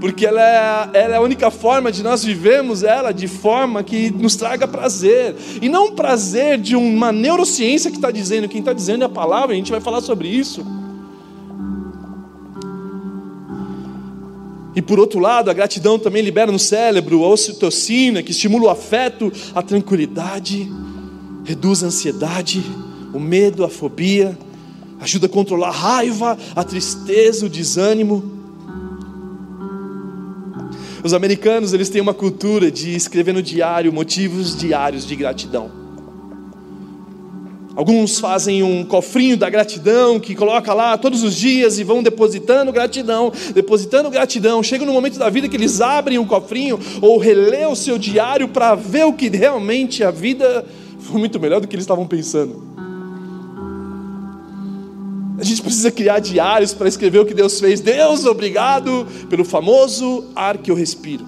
porque 0.00 0.24
ela 0.24 0.40
é, 0.40 1.00
ela 1.02 1.14
é 1.14 1.16
a 1.16 1.20
única 1.20 1.50
forma 1.50 1.90
de 1.90 2.02
nós 2.02 2.22
vivermos 2.22 2.82
ela 2.82 3.12
de 3.12 3.26
forma 3.26 3.82
que 3.82 4.10
nos 4.10 4.36
traga 4.36 4.68
prazer. 4.68 5.34
E 5.60 5.68
não 5.68 5.92
prazer 5.92 6.58
de 6.58 6.76
uma 6.76 7.10
neurociência 7.10 7.90
que 7.90 7.96
está 7.96 8.10
dizendo, 8.10 8.48
quem 8.48 8.60
está 8.60 8.72
dizendo 8.72 9.02
é 9.02 9.06
a 9.06 9.10
palavra, 9.10 9.54
a 9.54 9.56
gente 9.56 9.70
vai 9.70 9.80
falar 9.80 10.00
sobre 10.00 10.28
isso. 10.28 10.64
E 14.76 14.80
por 14.80 15.00
outro 15.00 15.18
lado, 15.18 15.50
a 15.50 15.52
gratidão 15.52 15.98
também 15.98 16.22
libera 16.22 16.52
no 16.52 16.58
cérebro 16.58 17.24
a 17.24 17.28
ocitocina, 17.28 18.22
que 18.22 18.30
estimula 18.30 18.66
o 18.66 18.70
afeto, 18.70 19.32
a 19.52 19.60
tranquilidade 19.60 20.70
reduz 21.44 21.82
a 21.82 21.86
ansiedade, 21.86 22.62
o 23.12 23.18
medo, 23.18 23.64
a 23.64 23.68
fobia, 23.68 24.38
ajuda 25.00 25.26
a 25.26 25.28
controlar 25.28 25.68
a 25.68 25.72
raiva, 25.72 26.38
a 26.54 26.62
tristeza, 26.62 27.46
o 27.46 27.48
desânimo. 27.48 28.37
Os 31.02 31.14
americanos, 31.14 31.72
eles 31.72 31.88
têm 31.88 32.00
uma 32.00 32.14
cultura 32.14 32.70
de 32.70 32.94
escrever 32.94 33.32
no 33.32 33.42
diário 33.42 33.92
motivos 33.92 34.56
diários 34.56 35.06
de 35.06 35.14
gratidão. 35.14 35.70
Alguns 37.78 38.18
fazem 38.18 38.60
um 38.60 38.84
cofrinho 38.84 39.36
da 39.36 39.48
gratidão 39.48 40.18
que 40.18 40.34
coloca 40.34 40.74
lá 40.74 40.98
todos 40.98 41.22
os 41.22 41.36
dias 41.36 41.78
e 41.78 41.84
vão 41.84 42.02
depositando 42.02 42.72
gratidão, 42.72 43.32
depositando 43.54 44.10
gratidão. 44.10 44.60
Chega 44.64 44.84
no 44.84 44.92
momento 44.92 45.16
da 45.16 45.30
vida 45.30 45.48
que 45.48 45.56
eles 45.56 45.80
abrem 45.80 46.18
um 46.18 46.26
cofrinho 46.26 46.76
ou 47.00 47.18
relê 47.18 47.64
o 47.66 47.76
seu 47.76 47.96
diário 47.96 48.48
para 48.48 48.74
ver 48.74 49.04
o 49.04 49.12
que 49.12 49.28
realmente 49.28 50.02
a 50.02 50.10
vida 50.10 50.66
foi 50.98 51.20
muito 51.20 51.38
melhor 51.38 51.60
do 51.60 51.68
que 51.68 51.76
eles 51.76 51.84
estavam 51.84 52.04
pensando. 52.04 52.77
A 55.38 55.44
gente 55.44 55.62
precisa 55.62 55.90
criar 55.90 56.18
diários 56.18 56.74
para 56.74 56.88
escrever 56.88 57.20
o 57.20 57.24
que 57.24 57.32
Deus 57.32 57.60
fez. 57.60 57.80
Deus, 57.80 58.24
obrigado 58.24 59.06
pelo 59.30 59.44
famoso 59.44 60.24
ar 60.34 60.58
que 60.58 60.68
eu 60.68 60.74
respiro. 60.74 61.24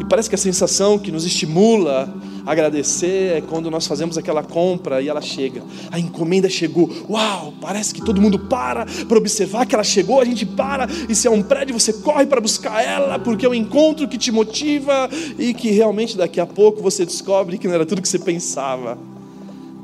E 0.00 0.04
parece 0.04 0.28
que 0.28 0.34
a 0.34 0.38
sensação 0.38 0.98
que 0.98 1.12
nos 1.12 1.24
estimula 1.24 2.12
Agradecer 2.46 3.38
é 3.38 3.40
quando 3.40 3.70
nós 3.70 3.86
fazemos 3.86 4.18
aquela 4.18 4.42
compra 4.42 5.00
e 5.00 5.08
ela 5.08 5.20
chega. 5.20 5.62
A 5.90 5.98
encomenda 5.98 6.48
chegou. 6.48 6.90
Uau, 7.08 7.54
parece 7.60 7.94
que 7.94 8.02
todo 8.02 8.20
mundo 8.20 8.38
para 8.38 8.84
para 9.08 9.18
observar 9.18 9.66
que 9.66 9.74
ela 9.74 9.84
chegou. 9.84 10.20
A 10.20 10.24
gente 10.24 10.44
para 10.44 10.86
e 11.08 11.14
se 11.14 11.26
é 11.26 11.30
um 11.30 11.42
prédio, 11.42 11.78
você 11.78 11.92
corre 11.92 12.26
para 12.26 12.40
buscar 12.40 12.84
ela, 12.84 13.18
porque 13.18 13.46
é 13.46 13.48
um 13.48 13.54
encontro 13.54 14.06
que 14.06 14.18
te 14.18 14.30
motiva 14.30 15.08
e 15.38 15.54
que 15.54 15.70
realmente 15.70 16.16
daqui 16.16 16.38
a 16.38 16.46
pouco 16.46 16.82
você 16.82 17.06
descobre 17.06 17.56
que 17.56 17.66
não 17.66 17.74
era 17.74 17.86
tudo 17.86 18.02
que 18.02 18.08
você 18.08 18.18
pensava. 18.18 18.98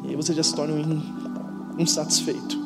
E 0.09 0.14
você 0.14 0.35
já 0.35 0.43
se 0.43 0.55
torna 0.55 0.75
um 0.75 1.81
insatisfeito. 1.81 2.60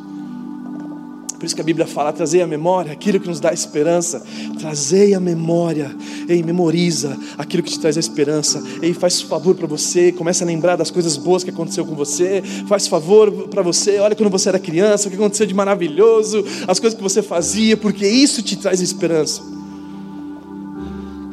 Por 1.45 1.49
isso 1.49 1.57
que 1.57 1.61
a 1.61 1.65
Bíblia 1.65 1.87
fala: 1.87 2.11
trazei 2.11 2.41
a 2.41 2.47
memória 2.47 2.91
aquilo 2.91 3.21
que 3.21 3.29
nos 3.29 3.39
dá 3.39 3.53
esperança. 3.53 4.25
Trazei 4.59 5.13
a 5.13 5.21
memória. 5.21 5.95
Ei, 6.27 6.43
memoriza 6.43 7.15
aquilo 7.37 7.63
que 7.63 7.71
te 7.71 7.79
traz 7.79 7.99
a 7.99 8.01
esperança. 8.01 8.63
Ei, 8.81 8.95
faz 8.95 9.21
favor 9.21 9.55
para 9.55 9.67
você. 9.67 10.11
Começa 10.11 10.43
a 10.43 10.47
lembrar 10.47 10.77
das 10.77 10.91
coisas 10.91 11.19
boas 11.19 11.45
que 11.45 11.51
aconteceu 11.51 11.85
com 11.85 11.95
você. 11.95 12.43
Faz 12.67 12.87
favor 12.87 13.31
para 13.49 13.61
você. 13.61 13.99
Olha 13.99 14.17
quando 14.17 14.31
você 14.31 14.49
era 14.49 14.59
criança, 14.59 15.07
o 15.07 15.11
que 15.11 15.19
aconteceu 15.19 15.47
de 15.47 15.53
maravilhoso, 15.53 16.43
as 16.67 16.81
coisas 16.81 16.97
que 16.97 17.03
você 17.03 17.23
fazia, 17.23 17.77
porque 17.77 18.09
isso 18.09 18.43
te 18.43 18.57
traz 18.57 18.81
esperança. 18.81 19.43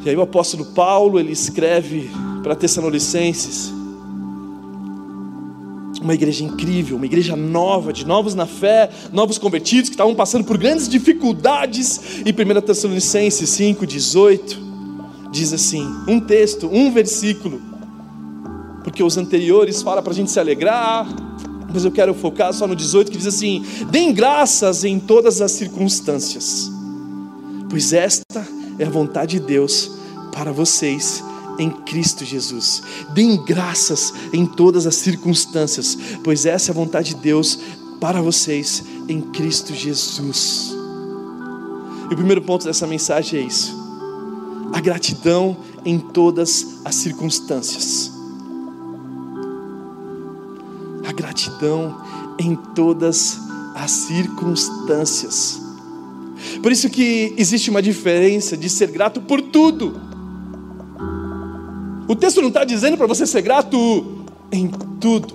E 0.04 0.10
aí 0.10 0.16
o 0.16 0.20
apóstolo 0.20 0.66
Paulo 0.66 1.18
ele 1.18 1.32
escreve 1.32 2.10
para 2.42 2.54
Tessalonicenses 2.54 3.72
uma 6.02 6.14
igreja 6.14 6.44
incrível, 6.44 6.96
uma 6.96 7.06
igreja 7.06 7.36
nova, 7.36 7.92
de 7.92 8.06
novos 8.06 8.34
na 8.34 8.46
fé, 8.46 8.90
novos 9.12 9.38
convertidos 9.38 9.88
que 9.88 9.94
estavam 9.94 10.14
passando 10.14 10.44
por 10.44 10.58
grandes 10.58 10.88
dificuldades. 10.88 12.22
E 12.26 12.30
1 12.30 12.60
Tessalonicenses 12.60 13.50
5,18 13.50 14.56
diz 15.30 15.52
assim: 15.52 15.86
um 16.08 16.20
texto, 16.20 16.68
um 16.70 16.90
versículo, 16.90 17.60
porque 18.82 19.02
os 19.02 19.16
anteriores 19.16 19.80
falam 19.80 20.02
para 20.02 20.12
a 20.12 20.16
gente 20.16 20.30
se 20.30 20.40
alegrar, 20.40 21.06
mas 21.72 21.84
eu 21.84 21.90
quero 21.90 22.12
focar 22.12 22.52
só 22.52 22.66
no 22.66 22.76
18 22.76 23.10
que 23.10 23.16
diz 23.16 23.26
assim: 23.26 23.64
deem 23.90 24.12
graças 24.12 24.84
em 24.84 24.98
todas 24.98 25.40
as 25.40 25.52
circunstâncias, 25.52 26.70
pois 27.70 27.92
esta 27.92 28.46
é 28.78 28.84
a 28.84 28.90
vontade 28.90 29.38
de 29.38 29.46
Deus 29.46 29.90
para 30.32 30.52
vocês 30.52 31.22
em 31.62 31.70
Cristo 31.70 32.24
Jesus. 32.24 32.82
Deem 33.10 33.42
graças 33.42 34.12
em 34.32 34.44
todas 34.44 34.86
as 34.86 34.96
circunstâncias, 34.96 35.96
pois 36.22 36.44
essa 36.44 36.70
é 36.70 36.72
a 36.72 36.74
vontade 36.74 37.14
de 37.14 37.20
Deus 37.20 37.58
para 38.00 38.20
vocês 38.20 38.82
em 39.08 39.20
Cristo 39.20 39.72
Jesus. 39.74 40.74
E 42.10 42.14
o 42.14 42.16
primeiro 42.16 42.42
ponto 42.42 42.64
dessa 42.64 42.86
mensagem 42.86 43.40
é 43.40 43.46
isso: 43.46 43.74
a 44.72 44.80
gratidão 44.80 45.56
em 45.84 45.98
todas 45.98 46.80
as 46.84 46.96
circunstâncias. 46.96 48.10
A 51.06 51.12
gratidão 51.12 52.00
em 52.38 52.56
todas 52.74 53.38
as 53.74 53.90
circunstâncias. 53.90 55.60
Por 56.62 56.72
isso 56.72 56.90
que 56.90 57.34
existe 57.36 57.70
uma 57.70 57.82
diferença 57.82 58.56
de 58.56 58.68
ser 58.68 58.90
grato 58.90 59.20
por 59.20 59.40
tudo. 59.40 60.11
O 62.12 62.14
texto 62.14 62.42
não 62.42 62.48
está 62.48 62.62
dizendo 62.62 62.98
para 62.98 63.06
você 63.06 63.26
ser 63.26 63.40
grato 63.40 64.26
em 64.52 64.68
tudo. 65.00 65.34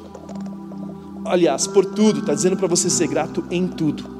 Aliás, 1.26 1.66
por 1.66 1.84
tudo, 1.84 2.20
está 2.20 2.36
dizendo 2.36 2.56
para 2.56 2.68
você 2.68 2.88
ser 2.88 3.08
grato 3.08 3.44
em 3.50 3.68
tudo 3.68 4.16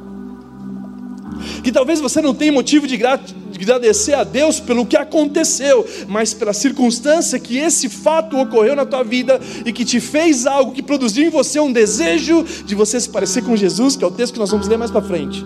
que 1.64 1.72
talvez 1.72 2.00
você 2.00 2.20
não 2.20 2.34
tenha 2.34 2.52
motivo 2.52 2.88
de 2.88 2.96
agradecer 2.96 4.14
a 4.14 4.24
Deus 4.24 4.60
pelo 4.60 4.88
que 4.88 4.98
aconteceu, 4.98 5.86
mas 6.08 6.34
pela 6.34 6.52
circunstância 6.52 7.38
que 7.38 7.58
esse 7.58 7.90
fato 7.90 8.40
ocorreu 8.40 8.76
na 8.76 8.86
tua 8.86 9.04
vida 9.04 9.40
e 9.64 9.72
que 9.72 9.86
te 9.86 10.00
fez 10.00 10.48
algo 10.48 10.72
que 10.72 10.82
produziu 10.82 11.28
em 11.28 11.30
você 11.30 11.60
um 11.60 11.72
desejo 11.72 12.44
de 12.66 12.74
você 12.74 13.00
se 13.00 13.10
parecer 13.10 13.44
com 13.44 13.56
Jesus, 13.56 13.96
que 13.96 14.04
é 14.04 14.08
o 14.08 14.12
texto 14.12 14.34
que 14.34 14.40
nós 14.40 14.50
vamos 14.50 14.68
ler 14.68 14.78
mais 14.78 14.90
para 14.90 15.02
frente. 15.02 15.46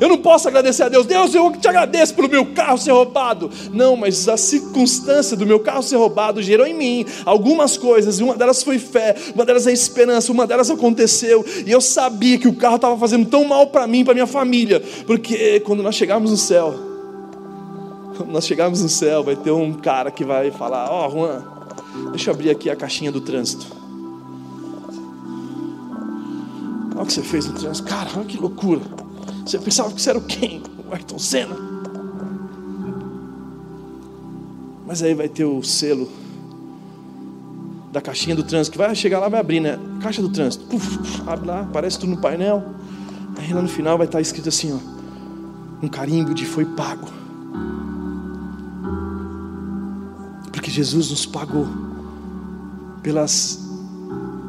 Eu 0.00 0.08
não 0.08 0.18
posso 0.18 0.48
agradecer 0.48 0.84
a 0.84 0.88
Deus, 0.88 1.06
Deus, 1.06 1.34
eu 1.34 1.50
te 1.52 1.68
agradeço 1.68 2.14
pelo 2.14 2.28
meu 2.28 2.46
carro 2.46 2.78
ser 2.78 2.92
roubado. 2.92 3.50
Não, 3.72 3.96
mas 3.96 4.28
a 4.28 4.36
circunstância 4.36 5.36
do 5.36 5.46
meu 5.46 5.60
carro 5.60 5.82
ser 5.82 5.96
roubado 5.96 6.42
gerou 6.42 6.66
em 6.66 6.74
mim 6.74 7.06
algumas 7.24 7.76
coisas, 7.76 8.18
e 8.18 8.22
uma 8.22 8.36
delas 8.36 8.62
foi 8.62 8.78
fé, 8.78 9.14
uma 9.34 9.44
delas 9.44 9.66
é 9.66 9.72
esperança, 9.72 10.32
uma 10.32 10.46
delas 10.46 10.70
aconteceu, 10.70 11.44
e 11.66 11.70
eu 11.70 11.80
sabia 11.80 12.38
que 12.38 12.48
o 12.48 12.54
carro 12.54 12.76
estava 12.76 12.96
fazendo 12.96 13.26
tão 13.26 13.44
mal 13.44 13.66
para 13.66 13.86
mim, 13.86 14.04
para 14.04 14.14
minha 14.14 14.26
família, 14.26 14.82
porque 15.06 15.60
quando 15.60 15.82
nós 15.82 15.94
chegarmos 15.94 16.30
no 16.30 16.36
céu, 16.36 16.74
quando 18.16 18.30
nós 18.30 18.46
chegarmos 18.46 18.82
no 18.82 18.88
céu, 18.88 19.22
vai 19.22 19.36
ter 19.36 19.50
um 19.50 19.72
cara 19.72 20.10
que 20.10 20.24
vai 20.24 20.50
falar: 20.50 20.90
Ó, 20.90 21.06
oh, 21.06 21.10
Juan, 21.10 21.44
deixa 22.10 22.30
eu 22.30 22.34
abrir 22.34 22.50
aqui 22.50 22.70
a 22.70 22.76
caixinha 22.76 23.10
do 23.10 23.20
trânsito. 23.20 23.66
Olha 26.94 27.02
o 27.02 27.06
que 27.06 27.12
você 27.12 27.22
fez 27.22 27.46
no 27.46 27.54
trânsito, 27.54 27.88
cara, 27.88 28.10
olha 28.16 28.24
que 28.24 28.36
loucura. 28.36 28.80
Você 29.44 29.58
pensava 29.58 29.92
que 29.92 30.00
você 30.00 30.10
era 30.10 30.18
o 30.18 30.22
quem? 30.22 30.62
O 30.88 30.92
Ayrton 30.92 31.18
Senna? 31.18 31.56
Mas 34.86 35.02
aí 35.02 35.14
vai 35.14 35.28
ter 35.28 35.44
o 35.44 35.62
selo 35.62 36.08
da 37.92 38.00
caixinha 38.00 38.34
do 38.34 38.42
trânsito, 38.42 38.72
que 38.72 38.78
vai 38.78 38.94
chegar 38.94 39.18
lá, 39.18 39.28
vai 39.28 39.40
abrir, 39.40 39.60
né? 39.60 39.78
Caixa 40.00 40.22
do 40.22 40.28
trânsito. 40.28 40.64
Abre 41.26 41.46
lá, 41.46 41.60
aparece 41.60 41.98
tudo 41.98 42.10
no 42.10 42.20
painel. 42.20 42.64
Aí 43.36 43.52
lá 43.52 43.60
no 43.60 43.68
final 43.68 43.98
vai 43.98 44.06
estar 44.06 44.20
escrito 44.20 44.48
assim, 44.48 44.72
ó. 44.72 44.78
Um 45.84 45.88
carimbo 45.88 46.32
de 46.32 46.46
foi 46.46 46.64
pago. 46.64 47.08
Porque 50.52 50.70
Jesus 50.70 51.10
nos 51.10 51.26
pagou 51.26 51.66
pelas 53.02 53.71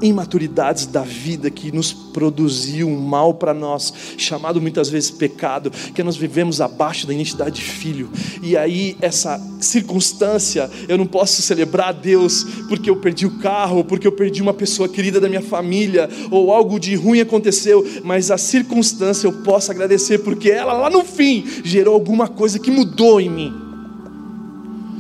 imaturidades 0.03 0.85
da 0.85 1.01
vida 1.01 1.49
que 1.49 1.71
nos 1.71 1.93
produziu 1.93 2.87
um 2.87 2.99
mal 2.99 3.33
para 3.33 3.53
nós, 3.53 3.93
chamado 4.17 4.61
muitas 4.61 4.89
vezes 4.89 5.09
pecado, 5.09 5.71
que 5.93 6.03
nós 6.03 6.15
vivemos 6.15 6.61
abaixo 6.61 7.07
da 7.07 7.13
identidade 7.13 7.55
de 7.55 7.61
filho. 7.61 8.09
E 8.41 8.57
aí, 8.57 8.97
essa 9.01 9.39
circunstância, 9.59 10.69
eu 10.87 10.97
não 10.97 11.05
posso 11.05 11.41
celebrar 11.41 11.89
a 11.89 11.91
Deus 11.91 12.43
porque 12.67 12.89
eu 12.89 12.97
perdi 12.97 13.25
o 13.25 13.39
carro, 13.39 13.83
porque 13.83 14.05
eu 14.05 14.11
perdi 14.11 14.41
uma 14.41 14.53
pessoa 14.53 14.89
querida 14.89 15.19
da 15.19 15.29
minha 15.29 15.41
família, 15.41 16.09
ou 16.29 16.51
algo 16.51 16.79
de 16.79 16.95
ruim 16.95 17.19
aconteceu, 17.19 17.85
mas 18.03 18.29
a 18.29 18.37
circunstância 18.37 19.27
eu 19.27 19.33
posso 19.43 19.71
agradecer 19.71 20.19
porque 20.19 20.49
ela 20.49 20.73
lá 20.73 20.89
no 20.89 21.03
fim 21.03 21.45
gerou 21.63 21.93
alguma 21.93 22.27
coisa 22.27 22.59
que 22.59 22.69
mudou 22.69 23.19
em 23.19 23.29
mim. 23.29 23.53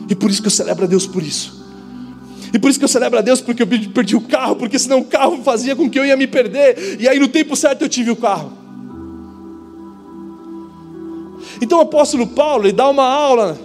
E 0.09 0.15
por 0.15 0.29
isso 0.29 0.41
que 0.41 0.47
eu 0.47 0.51
celebro 0.51 0.85
a 0.85 0.87
Deus 0.87 1.07
por 1.07 1.23
isso. 1.23 1.62
E 2.53 2.59
por 2.59 2.69
isso 2.69 2.77
que 2.77 2.85
eu 2.85 2.89
celebro 2.89 3.17
a 3.17 3.21
Deus, 3.21 3.41
porque 3.41 3.63
eu 3.63 3.67
perdi 3.67 4.15
o 4.15 4.21
carro, 4.21 4.55
porque 4.55 4.77
senão 4.77 4.99
o 4.99 5.05
carro 5.05 5.41
fazia 5.43 5.75
com 5.75 5.89
que 5.89 5.97
eu 5.97 6.05
ia 6.05 6.15
me 6.15 6.27
perder. 6.27 7.01
E 7.01 7.09
aí 7.09 7.19
no 7.19 7.27
tempo 7.27 7.55
certo 7.55 7.81
eu 7.81 7.89
tive 7.89 8.11
o 8.11 8.15
carro. 8.15 8.53
Então 11.59 11.79
o 11.79 11.81
apóstolo 11.81 12.27
Paulo, 12.27 12.65
ele 12.65 12.73
dá 12.73 12.87
uma 12.87 13.05
aula 13.05 13.59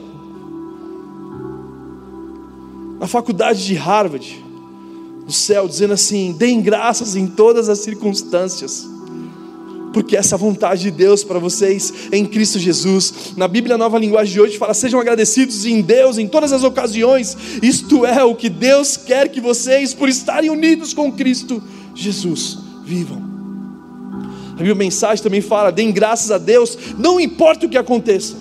na 2.99 3.07
faculdade 3.07 3.65
de 3.65 3.75
Harvard, 3.75 4.45
no 5.25 5.33
céu, 5.33 5.69
dizendo 5.69 5.93
assim: 5.93 6.33
deem 6.33 6.63
graças 6.63 7.15
em 7.15 7.27
todas 7.27 7.69
as 7.69 7.81
circunstâncias 7.81 8.89
porque 9.99 10.17
essa 10.17 10.37
vontade 10.37 10.83
de 10.83 10.91
Deus 10.93 11.25
para 11.25 11.41
vocês 11.41 11.93
em 12.13 12.25
Cristo 12.25 12.57
Jesus. 12.57 13.35
Na 13.37 13.49
Bíblia 13.49 13.77
Nova 13.77 13.99
Linguagem 13.99 14.33
de 14.33 14.41
hoje 14.41 14.57
fala: 14.57 14.73
sejam 14.73 15.01
agradecidos 15.01 15.67
em 15.67 15.81
Deus 15.81 16.19
em 16.19 16.29
todas 16.29 16.53
as 16.53 16.63
ocasiões. 16.63 17.37
Isto 17.61 18.07
é 18.07 18.23
o 18.23 18.33
que 18.33 18.49
Deus 18.49 18.97
quer 18.97 19.29
que 19.29 19.41
vocês, 19.41 19.93
por 19.93 20.09
estarem 20.09 20.51
unidos 20.51 20.95
com 20.95 21.11
Cristo 21.11 21.61
Jesus, 21.97 22.59
vivam. 22.85 23.21
A 24.53 24.59
Bíblia 24.59 24.77
Mensagem 24.77 25.21
também 25.21 25.41
fala: 25.41 25.73
deem 25.73 25.91
graças 25.91 26.31
a 26.31 26.39
Deus, 26.39 26.79
não 26.97 27.19
importa 27.19 27.67
o 27.67 27.69
que 27.69 27.77
aconteça. 27.77 28.37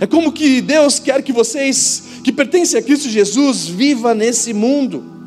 É 0.00 0.08
como 0.08 0.32
que 0.32 0.60
Deus 0.60 0.98
quer 0.98 1.22
que 1.22 1.32
vocês, 1.32 2.02
que 2.24 2.32
pertencem 2.32 2.80
a 2.80 2.82
Cristo 2.82 3.08
Jesus, 3.08 3.68
viva 3.68 4.12
nesse 4.12 4.52
mundo. 4.52 5.17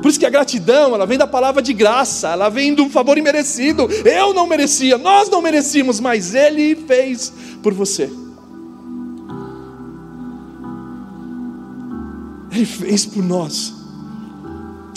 Por 0.00 0.08
isso 0.08 0.18
que 0.18 0.26
a 0.26 0.30
gratidão, 0.30 0.94
ela 0.94 1.06
vem 1.06 1.18
da 1.18 1.26
palavra 1.26 1.60
de 1.60 1.72
graça, 1.72 2.28
ela 2.28 2.48
vem 2.48 2.74
do 2.74 2.88
favor 2.88 3.18
imerecido. 3.18 3.88
Eu 4.04 4.32
não 4.32 4.46
merecia, 4.46 4.96
nós 4.96 5.28
não 5.28 5.42
merecíamos, 5.42 6.00
mas 6.00 6.34
Ele 6.34 6.74
fez 6.74 7.32
por 7.62 7.74
você. 7.74 8.10
Ele 12.52 12.64
fez 12.64 13.04
por 13.06 13.22
nós. 13.22 13.74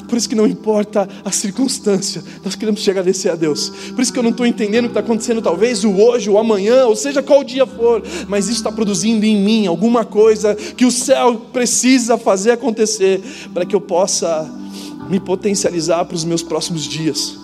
Por 0.07 0.17
isso 0.17 0.29
que 0.29 0.35
não 0.35 0.45
importa 0.45 1.09
a 1.25 1.31
circunstância, 1.31 2.23
nós 2.45 2.55
queremos 2.55 2.83
te 2.83 2.91
agradecer 2.91 3.29
a 3.29 3.35
Deus. 3.35 3.69
Por 3.95 3.99
isso 3.99 4.13
que 4.13 4.19
eu 4.19 4.23
não 4.23 4.29
estou 4.29 4.45
entendendo 4.45 4.85
o 4.85 4.87
que 4.89 4.91
está 4.91 4.99
acontecendo, 4.99 5.41
talvez 5.41 5.83
o 5.83 5.91
hoje, 5.91 6.29
o 6.29 6.37
amanhã, 6.37 6.85
ou 6.85 6.95
seja, 6.95 7.23
qual 7.23 7.43
dia 7.43 7.65
for, 7.65 8.03
mas 8.27 8.45
isso 8.45 8.57
está 8.57 8.71
produzindo 8.71 9.25
em 9.25 9.35
mim 9.35 9.65
alguma 9.65 10.05
coisa 10.05 10.53
que 10.53 10.85
o 10.85 10.91
céu 10.91 11.47
precisa 11.51 12.15
fazer 12.15 12.51
acontecer 12.51 13.23
para 13.55 13.65
que 13.65 13.75
eu 13.75 13.81
possa 13.81 14.62
me 15.09 15.19
potencializar 15.19 16.05
para 16.05 16.15
os 16.15 16.23
meus 16.23 16.41
próximos 16.41 16.83
dias. 16.83 17.43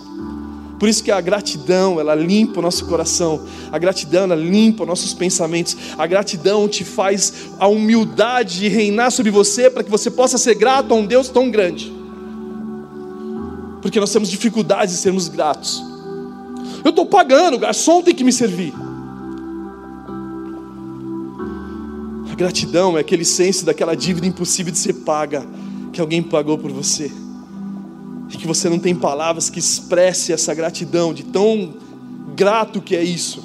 Por 0.80 0.88
isso 0.88 1.04
que 1.04 1.12
a 1.12 1.19
gratidão, 1.19 2.00
ela 2.00 2.15
limpa 2.15 2.60
o 2.60 2.62
nosso 2.62 2.86
coração. 2.86 3.41
A 3.69 3.78
gratidão, 3.78 4.24
ela 4.24 4.36
limpa 4.36 4.86
nossos 4.86 5.13
pensamentos. 5.13 5.76
A 5.98 6.08
gratidão 6.08 6.69
te 6.69 6.86
faz 6.86 7.50
a 7.60 7.67
humildade 7.67 8.69
reinar 8.69 9.12
sobre 9.12 9.30
você 9.30 9.69
para 9.69 9.84
que 9.84 9.91
você 9.91 10.10
possa 10.10 10.38
ser 10.38 10.56
grato 10.56 10.93
a 10.93 10.95
um 10.95 11.06
Deus 11.06 11.28
tão 11.28 11.52
grande. 11.52 11.91
Porque 13.82 14.00
nós 14.00 14.12
temos 14.12 14.30
dificuldades 14.30 14.95
de 14.95 15.02
sermos 15.02 15.28
gratos. 15.28 15.84
Eu 16.82 16.91
estou 16.91 17.06
pagando, 17.06 17.56
o 17.56 17.60
garçom 17.60 18.02
tem 18.02 18.15
que 18.15 18.24
me 18.24 18.32
servir. 18.32 18.74
A 22.32 22.36
gratidão 22.36 22.98
é 22.98 23.02
aquele 23.02 23.26
senso 23.26 23.65
daquela 23.65 23.95
dívida 23.95 24.26
impossível 24.26 24.72
de 24.72 24.80
ser 24.80 24.93
paga, 24.93 25.45
que 25.91 26.00
alguém 26.00 26.24
pagou 26.24 26.58
por 26.58 26.72
você 26.72 27.12
e 28.29 28.37
que 28.37 28.45
você 28.45 28.69
não 28.69 28.77
tem 28.77 28.95
palavras 28.95 29.49
que 29.49 29.59
expresse 29.59 30.31
essa 30.31 30.53
gratidão, 30.53 31.13
de 31.13 31.23
tão 31.23 31.73
grato 32.35 32.81
que 32.81 32.95
é 32.95 33.03
isso. 33.03 33.43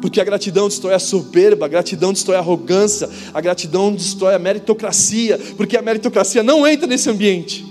Porque 0.00 0.20
a 0.20 0.24
gratidão 0.24 0.66
destrói 0.66 0.94
a 0.94 0.98
soberba, 0.98 1.66
a 1.66 1.68
gratidão 1.68 2.12
destrói 2.12 2.36
a 2.36 2.40
arrogância, 2.40 3.08
a 3.32 3.40
gratidão 3.40 3.94
destrói 3.94 4.34
a 4.34 4.38
meritocracia, 4.38 5.38
porque 5.56 5.76
a 5.76 5.82
meritocracia 5.82 6.42
não 6.42 6.66
entra 6.66 6.86
nesse 6.86 7.08
ambiente. 7.08 7.66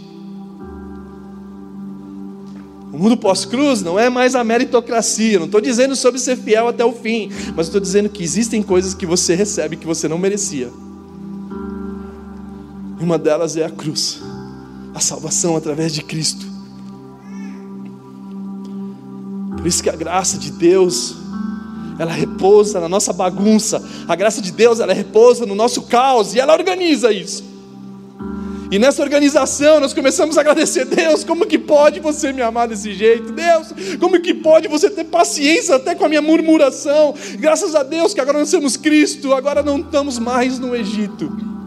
O 2.93 2.97
mundo 2.97 3.17
pós-cruz 3.17 3.81
não 3.81 3.99
é 3.99 4.09
mais 4.09 4.35
a 4.35 4.43
meritocracia, 4.43 5.39
não 5.39 5.45
estou 5.45 5.61
dizendo 5.61 5.95
sobre 5.95 6.19
ser 6.19 6.37
fiel 6.37 6.67
até 6.67 6.83
o 6.85 6.93
fim, 6.93 7.29
mas 7.55 7.67
estou 7.67 7.81
dizendo 7.81 8.09
que 8.09 8.23
existem 8.23 8.61
coisas 8.61 8.93
que 8.93 9.05
você 9.05 9.35
recebe 9.35 9.75
que 9.75 9.85
você 9.85 10.07
não 10.07 10.17
merecia. 10.17 10.69
Uma 12.99 13.17
delas 13.17 13.57
é 13.57 13.65
a 13.65 13.69
cruz 13.69 14.28
a 14.93 14.99
salvação 14.99 15.55
através 15.55 15.93
de 15.93 16.03
Cristo. 16.03 16.45
Por 19.57 19.67
isso 19.67 19.83
que 19.83 19.89
a 19.89 19.95
graça 19.95 20.37
de 20.37 20.51
Deus, 20.51 21.15
ela 21.99 22.13
repousa 22.13 22.79
na 22.79 22.87
nossa 22.87 23.11
bagunça. 23.11 23.83
A 24.07 24.15
graça 24.15 24.41
de 24.41 24.51
Deus, 24.51 24.79
ela 24.79 24.93
repousa 24.93 25.45
no 25.45 25.53
nosso 25.53 25.81
caos 25.83 26.33
e 26.33 26.39
ela 26.39 26.53
organiza 26.53 27.11
isso. 27.11 27.43
E 28.71 28.77
nessa 28.77 29.01
organização 29.01 29.79
nós 29.79 29.93
começamos 29.93 30.37
a 30.37 30.41
agradecer, 30.41 30.85
Deus, 30.85 31.23
como 31.23 31.45
que 31.45 31.57
pode 31.57 31.99
você 31.99 32.31
me 32.31 32.41
amar 32.41 32.67
desse 32.67 32.93
jeito? 32.93 33.33
Deus, 33.33 33.73
como 33.99 34.19
que 34.21 34.33
pode 34.33 34.67
você 34.67 34.89
ter 34.89 35.05
paciência 35.05 35.75
até 35.75 35.95
com 35.95 36.05
a 36.05 36.09
minha 36.09 36.21
murmuração? 36.21 37.15
Graças 37.39 37.73
a 37.73 37.81
Deus 37.81 38.13
que 38.13 38.21
agora 38.21 38.37
nós 38.37 38.51
temos 38.51 38.77
Cristo, 38.77 39.33
agora 39.33 39.63
não 39.63 39.79
estamos 39.79 40.19
mais 40.19 40.59
no 40.59 40.75
Egito. 40.75 41.58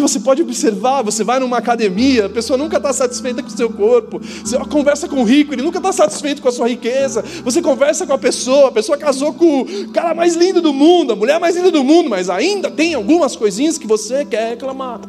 Porque 0.00 0.12
você 0.12 0.20
pode 0.20 0.40
observar, 0.40 1.02
você 1.02 1.22
vai 1.22 1.38
numa 1.38 1.58
academia, 1.58 2.24
a 2.24 2.28
pessoa 2.28 2.56
nunca 2.56 2.78
está 2.78 2.90
satisfeita 2.90 3.42
com 3.42 3.48
o 3.48 3.52
seu 3.52 3.68
corpo. 3.68 4.18
Você 4.18 4.56
conversa 4.60 5.06
com 5.06 5.20
o 5.20 5.24
rico, 5.24 5.52
ele 5.52 5.62
nunca 5.62 5.76
está 5.76 5.92
satisfeito 5.92 6.40
com 6.40 6.48
a 6.48 6.52
sua 6.52 6.68
riqueza. 6.68 7.22
Você 7.44 7.60
conversa 7.60 8.06
com 8.06 8.14
a 8.14 8.18
pessoa, 8.18 8.68
a 8.68 8.72
pessoa 8.72 8.96
casou 8.96 9.34
com 9.34 9.60
o 9.60 9.88
cara 9.92 10.14
mais 10.14 10.36
lindo 10.36 10.62
do 10.62 10.72
mundo, 10.72 11.12
a 11.12 11.16
mulher 11.16 11.38
mais 11.38 11.54
linda 11.54 11.70
do 11.70 11.84
mundo, 11.84 12.08
mas 12.08 12.30
ainda 12.30 12.70
tem 12.70 12.94
algumas 12.94 13.36
coisinhas 13.36 13.76
que 13.76 13.86
você 13.86 14.24
quer 14.24 14.50
reclamar. 14.50 15.00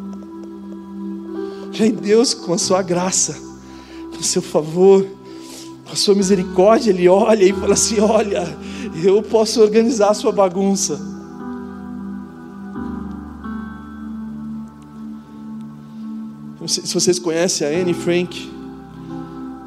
E 1.74 1.84
aí 1.84 1.92
Deus, 1.92 2.34
com 2.34 2.54
a 2.54 2.58
sua 2.58 2.82
graça, 2.82 3.40
com 4.12 4.20
o 4.20 4.24
seu 4.24 4.42
favor, 4.42 5.08
com 5.86 5.94
a 5.94 5.96
sua 5.96 6.16
misericórdia, 6.16 6.92
Ele 6.92 7.08
olha 7.08 7.46
e 7.46 7.54
fala 7.54 7.74
assim: 7.76 8.02
Olha, 8.02 8.58
eu 9.02 9.24
posso 9.24 9.62
organizar 9.62 10.10
a 10.10 10.14
sua 10.14 10.34
bagunça. 10.34 11.00
Se 16.72 16.94
vocês 16.94 17.20
conhecem 17.20 17.68
a 17.68 17.70
Anne 17.70 17.94
Frank. 17.94 18.50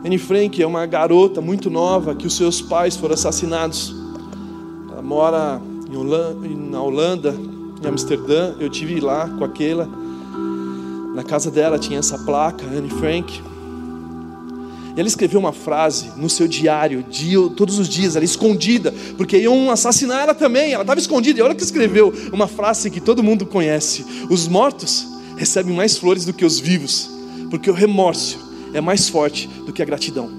Anne 0.04 0.18
Frank 0.18 0.62
é 0.62 0.66
uma 0.66 0.86
garota 0.86 1.40
muito 1.40 1.68
nova 1.68 2.14
que 2.14 2.26
os 2.26 2.34
seus 2.34 2.62
pais 2.62 2.96
foram 2.96 3.14
assassinados. 3.14 3.94
Ela 4.90 5.02
mora 5.02 5.60
Holanda, 5.94 6.48
na 6.48 6.82
Holanda, 6.82 7.34
em 7.82 7.86
Amsterdã. 7.86 8.54
Eu 8.58 8.68
tive 8.68 9.00
lá 9.00 9.28
com 9.28 9.44
aquela. 9.44 9.88
Na 11.14 11.22
casa 11.22 11.50
dela 11.50 11.78
tinha 11.78 11.98
essa 11.98 12.18
placa, 12.18 12.64
Anne 12.66 12.90
Frank. 12.90 13.42
E 14.96 15.00
ela 15.00 15.08
escreveu 15.08 15.40
uma 15.40 15.52
frase 15.52 16.12
no 16.16 16.30
seu 16.30 16.46
diário, 16.46 17.02
dia, 17.02 17.38
todos 17.56 17.78
os 17.78 17.88
dias, 17.88 18.14
ela 18.14 18.24
escondida, 18.24 18.94
porque 19.16 19.36
iam 19.38 19.70
assassinar 19.70 20.22
ela 20.22 20.34
também, 20.34 20.72
ela 20.72 20.82
estava 20.82 21.00
escondida. 21.00 21.40
E 21.40 21.42
olha 21.42 21.54
que 21.54 21.62
escreveu 21.62 22.12
uma 22.32 22.46
frase 22.46 22.90
que 22.90 23.00
todo 23.00 23.22
mundo 23.22 23.44
conhece: 23.46 24.04
Os 24.30 24.46
mortos 24.46 25.13
recebem 25.37 25.75
mais 25.75 25.97
flores 25.97 26.25
do 26.25 26.33
que 26.33 26.44
os 26.44 26.59
vivos, 26.59 27.11
porque 27.51 27.70
o 27.70 27.75
remorso 27.75 28.38
é 28.73 28.81
mais 28.81 29.09
forte 29.09 29.49
do 29.66 29.73
que 29.73 29.83
a 29.83 29.85
gratidão. 29.85 30.31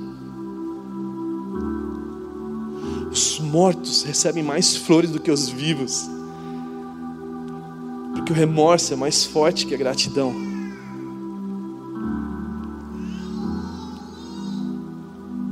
Os 3.12 3.40
mortos 3.40 4.04
recebem 4.04 4.44
mais 4.44 4.76
flores 4.76 5.10
do 5.10 5.20
que 5.20 5.32
os 5.32 5.48
vivos, 5.48 6.10
porque 8.14 8.34
o 8.34 8.36
remorso 8.36 8.94
é 8.94 8.96
mais 8.96 9.24
forte 9.26 9.66
que 9.66 9.74
a 9.74 9.78
gratidão. 9.78 10.34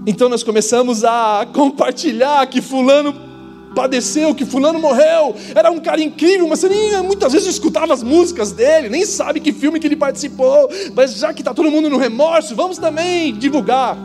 Então 0.05 0.27
nós 0.27 0.43
começamos 0.43 1.05
a 1.05 1.47
compartilhar 1.53 2.45
que 2.47 2.61
Fulano 2.61 3.32
padeceu, 3.73 4.33
que 4.35 4.45
fulano 4.45 4.79
morreu, 4.79 5.35
era 5.55 5.71
um 5.71 5.79
cara 5.79 6.01
incrível, 6.01 6.47
mas 6.47 6.59
você 6.59 6.69
nem 6.69 7.01
muitas 7.03 7.33
vezes 7.33 7.47
escutava 7.47 7.93
as 7.93 8.03
músicas 8.03 8.51
dele, 8.51 8.89
nem 8.89 9.05
sabe 9.05 9.39
que 9.39 9.51
filme 9.51 9.79
que 9.79 9.87
ele 9.87 9.95
participou, 9.95 10.69
mas 10.95 11.15
já 11.15 11.33
que 11.33 11.41
está 11.41 11.53
todo 11.53 11.69
mundo 11.71 11.89
no 11.89 11.97
remorso, 11.97 12.55
vamos 12.55 12.77
também 12.77 13.33
divulgar. 13.33 13.97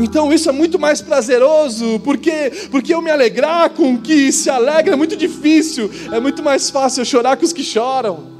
Então 0.00 0.32
isso 0.32 0.48
é 0.48 0.52
muito 0.52 0.78
mais 0.78 1.00
prazeroso, 1.00 2.00
porque 2.00 2.50
porque 2.70 2.92
eu 2.92 3.00
me 3.00 3.10
alegrar 3.10 3.70
com 3.70 3.94
o 3.94 3.98
que 3.98 4.32
se 4.32 4.50
alegra 4.50 4.94
é 4.94 4.96
muito 4.96 5.16
difícil, 5.16 5.90
é 6.10 6.18
muito 6.18 6.42
mais 6.42 6.70
fácil 6.70 7.02
eu 7.02 7.04
chorar 7.04 7.36
com 7.36 7.44
os 7.44 7.52
que 7.52 7.62
choram. 7.62 8.31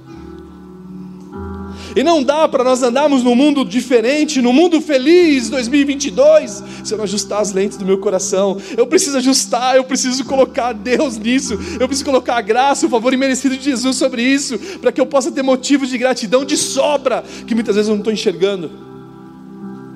E 1.95 2.03
não 2.03 2.23
dá 2.23 2.49
para 2.49 2.65
nós 2.65 2.83
andarmos 2.83 3.23
num 3.23 3.35
mundo 3.35 3.65
diferente, 3.65 4.41
num 4.41 4.53
mundo 4.53 4.81
feliz 4.81 5.49
2022, 5.51 6.63
se 6.85 6.93
eu 6.93 6.99
não 6.99 7.05
ajustar 7.05 7.41
as 7.41 7.53
lentes 7.53 7.77
do 7.77 7.85
meu 7.85 7.99
coração. 7.99 8.57
Eu 8.77 8.87
preciso 8.87 9.19
ajustar, 9.19 9.77
eu 9.77 9.85
preciso 9.85 10.25
colocar 10.25 10.73
Deus 10.73 11.19
nisso, 11.19 11.59
eu 11.79 11.87
preciso 11.87 12.05
colocar 12.05 12.37
a 12.37 12.41
graça, 12.41 12.87
o 12.87 12.91
favor 12.91 13.13
imerecido 13.13 13.57
de 13.57 13.65
Jesus 13.65 13.97
sobre 13.97 14.23
isso, 14.23 14.59
para 14.81 14.93
que 14.93 15.01
eu 15.01 15.07
possa 15.07 15.31
ter 15.31 15.43
motivos 15.43 15.89
de 15.91 15.99
gratidão 15.99 16.45
de 16.45 16.57
sobra, 16.57 17.25
que 17.47 17.55
muitas 17.55 17.77
vezes 17.77 17.89
eu 17.89 17.95
não 17.95 18.01
estou 18.01 18.13
enxergando, 18.13 18.71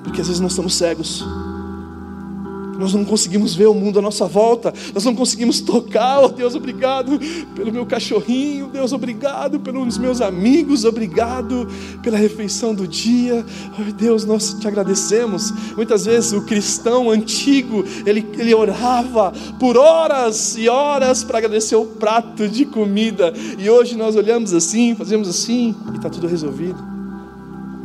porque 0.03 0.21
às 0.21 0.27
vezes 0.27 0.41
nós 0.41 0.51
estamos 0.51 0.75
cegos. 0.75 1.25
Nós 2.77 2.93
não 2.93 3.03
conseguimos 3.03 3.55
ver 3.55 3.67
o 3.67 3.73
mundo 3.73 3.99
à 3.99 4.01
nossa 4.01 4.25
volta, 4.25 4.73
nós 4.93 5.03
não 5.03 5.15
conseguimos 5.15 5.61
tocar, 5.61 6.21
oh 6.21 6.29
Deus, 6.29 6.55
obrigado 6.55 7.19
pelo 7.55 7.71
meu 7.71 7.85
cachorrinho, 7.85 8.67
Deus, 8.67 8.93
obrigado 8.93 9.59
pelos 9.59 9.97
meus 9.97 10.21
amigos, 10.21 10.85
obrigado 10.85 11.67
pela 12.01 12.17
refeição 12.17 12.73
do 12.73 12.87
dia, 12.87 13.45
oh 13.79 13.91
Deus, 13.91 14.25
nós 14.25 14.53
te 14.59 14.67
agradecemos. 14.67 15.51
Muitas 15.75 16.05
vezes 16.05 16.33
o 16.33 16.41
cristão 16.41 17.09
antigo, 17.09 17.83
ele, 18.05 18.25
ele 18.37 18.53
orava 18.53 19.33
por 19.59 19.77
horas 19.77 20.57
e 20.57 20.69
horas 20.69 21.23
para 21.23 21.39
agradecer 21.39 21.75
o 21.75 21.85
prato 21.85 22.47
de 22.47 22.65
comida, 22.65 23.33
e 23.57 23.69
hoje 23.69 23.95
nós 23.95 24.15
olhamos 24.15 24.53
assim, 24.53 24.95
fazemos 24.95 25.27
assim, 25.27 25.75
e 25.93 25.97
está 25.97 26.09
tudo 26.09 26.27
resolvido. 26.27 26.96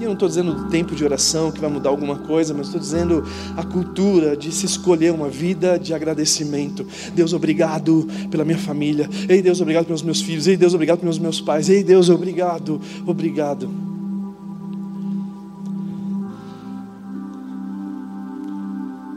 E 0.02 0.04
eu 0.04 0.08
não 0.08 0.14
estou 0.14 0.28
dizendo 0.28 0.50
o 0.50 0.64
tempo 0.64 0.96
de 0.96 1.04
oração 1.04 1.52
que 1.52 1.60
vai 1.60 1.70
mudar 1.70 1.88
alguma 1.90 2.16
coisa, 2.16 2.52
mas 2.52 2.66
estou 2.66 2.80
dizendo 2.80 3.22
a 3.56 3.62
cultura 3.62 4.36
de 4.36 4.50
se 4.50 4.66
escolher 4.66 5.12
uma 5.12 5.28
vida 5.28 5.78
de 5.78 5.94
agradecimento. 5.94 6.84
Deus, 7.14 7.32
obrigado 7.32 8.08
pela 8.28 8.44
minha 8.44 8.58
família. 8.58 9.08
Ei, 9.28 9.40
Deus, 9.40 9.60
obrigado 9.60 9.84
pelos 9.84 10.02
meus 10.02 10.20
filhos. 10.20 10.48
Ei, 10.48 10.56
Deus, 10.56 10.74
obrigado 10.74 10.98
pelos 10.98 11.20
meus 11.20 11.40
pais. 11.40 11.68
Ei, 11.68 11.84
Deus, 11.84 12.10
obrigado, 12.10 12.80
obrigado. 13.06 13.70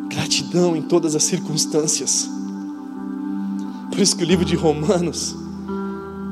Gratidão 0.07 0.75
em 0.75 0.83
todas 0.83 1.15
as 1.15 1.23
circunstâncias. 1.23 2.29
Por 3.89 3.99
isso 3.99 4.15
que 4.15 4.23
o 4.23 4.27
livro 4.27 4.45
de 4.45 4.55
Romanos 4.55 5.35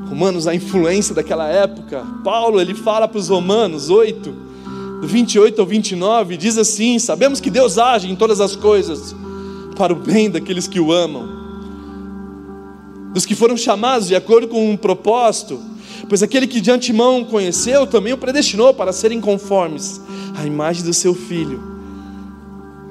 Romanos, 0.08 0.46
a 0.46 0.54
influência 0.54 1.12
daquela 1.12 1.48
época. 1.48 2.06
Paulo, 2.22 2.60
ele 2.60 2.72
fala 2.72 3.08
para 3.08 3.18
os 3.18 3.28
Romanos 3.28 3.90
8, 3.90 4.43
do 5.04 5.08
28 5.08 5.60
ao 5.60 5.66
29, 5.66 6.36
diz 6.38 6.56
assim: 6.56 6.98
Sabemos 6.98 7.38
que 7.38 7.50
Deus 7.50 7.76
age 7.76 8.10
em 8.10 8.16
todas 8.16 8.40
as 8.40 8.56
coisas 8.56 9.14
para 9.76 9.92
o 9.92 9.96
bem 9.96 10.30
daqueles 10.30 10.66
que 10.66 10.80
o 10.80 10.90
amam, 10.90 11.28
dos 13.12 13.26
que 13.26 13.34
foram 13.34 13.56
chamados 13.56 14.08
de 14.08 14.16
acordo 14.16 14.48
com 14.48 14.70
um 14.70 14.76
propósito, 14.76 15.60
pois 16.08 16.22
aquele 16.22 16.46
que 16.46 16.60
de 16.60 16.70
antemão 16.70 17.22
conheceu 17.22 17.86
também 17.86 18.14
o 18.14 18.18
predestinou 18.18 18.72
para 18.72 18.92
serem 18.92 19.20
conformes 19.20 20.00
à 20.36 20.46
imagem 20.46 20.82
do 20.82 20.94
seu 20.94 21.14
filho, 21.14 21.62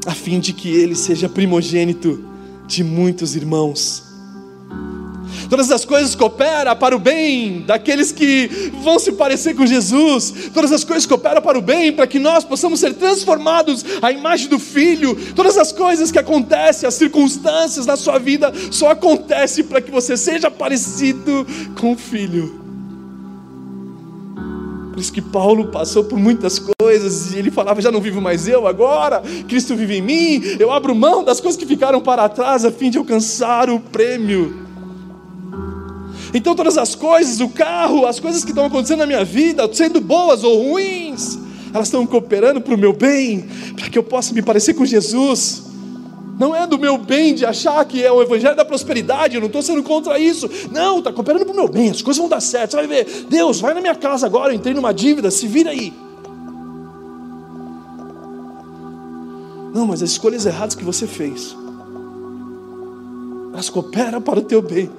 a 0.06 0.12
fim 0.12 0.40
de 0.40 0.54
que 0.54 0.70
ele 0.70 0.96
seja 0.96 1.28
primogênito 1.28 2.24
de 2.68 2.84
muitos 2.84 3.36
irmãos. 3.36 4.13
Todas 5.54 5.70
as 5.70 5.86
coisas 5.86 6.16
cooperam 6.16 6.76
para 6.76 6.96
o 6.96 7.00
bem 7.00 7.62
daqueles 7.62 8.12
que 8.12 8.72
vão 8.82 8.98
se 8.98 9.12
parecer 9.12 9.56
com 9.56 9.68
Jesus. 9.68 10.50
Todas 10.52 10.72
as 10.72 10.84
coisas 10.84 11.06
cooperam 11.06 11.44
para 11.44 11.60
o 11.60 11.62
bem, 11.62 11.94
para 11.94 12.08
que 12.08 12.18
nós 12.18 12.44
possamos 12.44 12.80
ser 12.80 12.96
transformados 12.96 13.86
à 14.02 14.12
imagem 14.12 14.48
do 14.48 14.58
Filho. 14.58 15.16
Todas 15.36 15.56
as 15.56 15.72
coisas 15.72 16.12
que 16.12 16.18
acontecem, 16.18 16.88
as 16.88 16.96
circunstâncias 16.96 17.86
na 17.86 17.96
sua 17.96 18.18
vida, 18.18 18.52
só 18.72 18.90
acontecem 18.90 19.64
para 19.64 19.80
que 19.80 19.92
você 19.92 20.18
seja 20.18 20.50
parecido 20.50 21.46
com 21.80 21.92
o 21.92 21.96
Filho. 21.96 22.60
Por 24.92 25.00
isso 25.00 25.14
que 25.14 25.22
Paulo 25.22 25.68
passou 25.68 26.04
por 26.04 26.18
muitas 26.18 26.58
coisas 26.80 27.32
e 27.32 27.38
ele 27.38 27.52
falava: 27.52 27.80
já 27.80 27.92
não 27.92 28.02
vivo 28.02 28.20
mais 28.20 28.48
eu 28.48 28.66
agora, 28.66 29.22
Cristo 29.48 29.76
vive 29.76 29.98
em 29.98 30.02
mim. 30.02 30.42
Eu 30.60 30.72
abro 30.72 30.96
mão 30.96 31.24
das 31.24 31.40
coisas 31.40 31.60
que 31.60 31.68
ficaram 31.68 32.02
para 32.02 32.28
trás 32.28 32.66
a 32.66 32.72
fim 32.72 32.90
de 32.90 32.98
alcançar 32.98 33.70
o 33.70 33.80
prêmio. 33.80 34.63
Então, 36.34 36.56
todas 36.56 36.78
as 36.78 36.96
coisas, 36.96 37.40
o 37.40 37.50
carro, 37.50 38.08
as 38.08 38.20
coisas 38.20 38.44
que 38.44 38.50
estão 38.50 38.66
acontecendo 38.66 39.00
na 39.00 39.06
minha 39.06 39.24
vida, 39.24 39.70
sendo 39.72 40.02
boas 40.02 40.44
ou 40.44 40.72
ruins, 40.72 41.38
elas 41.72 41.88
estão 41.88 42.08
cooperando 42.08 42.60
para 42.60 42.74
o 42.74 42.78
meu 42.78 42.92
bem, 42.92 43.48
para 43.76 43.88
que 43.88 43.98
eu 43.98 44.04
possa 44.04 44.34
me 44.34 44.42
parecer 44.42 44.74
com 44.74 44.84
Jesus. 44.84 45.64
Não 46.40 46.56
é 46.56 46.66
do 46.66 46.80
meu 46.80 46.98
bem 46.98 47.36
de 47.36 47.46
achar 47.46 47.86
que 47.86 48.04
é 48.04 48.12
o 48.12 48.20
evangelho 48.20 48.56
da 48.56 48.66
prosperidade, 48.66 49.36
eu 49.36 49.42
não 49.42 49.48
estou 49.48 49.62
sendo 49.62 49.84
contra 49.84 50.18
isso. 50.18 50.50
Não, 50.72 50.98
está 50.98 51.14
cooperando 51.14 51.46
para 51.46 51.54
o 51.54 51.56
meu 51.56 51.68
bem, 51.68 51.92
as 51.92 52.02
coisas 52.02 52.20
vão 52.20 52.28
dar 52.28 52.42
certo. 52.42 52.72
Você 52.72 52.78
vai 52.78 52.88
ver, 52.88 53.26
Deus, 53.30 53.62
vai 53.62 53.76
na 53.76 53.82
minha 53.82 53.96
casa 53.96 54.26
agora, 54.26 54.52
eu 54.52 54.56
entrei 54.56 54.74
numa 54.74 54.92
dívida, 54.92 55.30
se 55.30 55.46
vira 55.46 55.70
aí. 55.70 55.94
Não, 59.72 59.86
mas 59.86 60.02
as 60.02 60.10
escolhas 60.10 60.48
erradas 60.48 60.74
que 60.74 60.84
você 60.84 61.06
fez, 61.06 61.56
elas 63.54 63.70
cooperam 63.70 64.20
para 64.20 64.40
o 64.40 64.42
teu 64.42 64.62
bem 64.62 64.90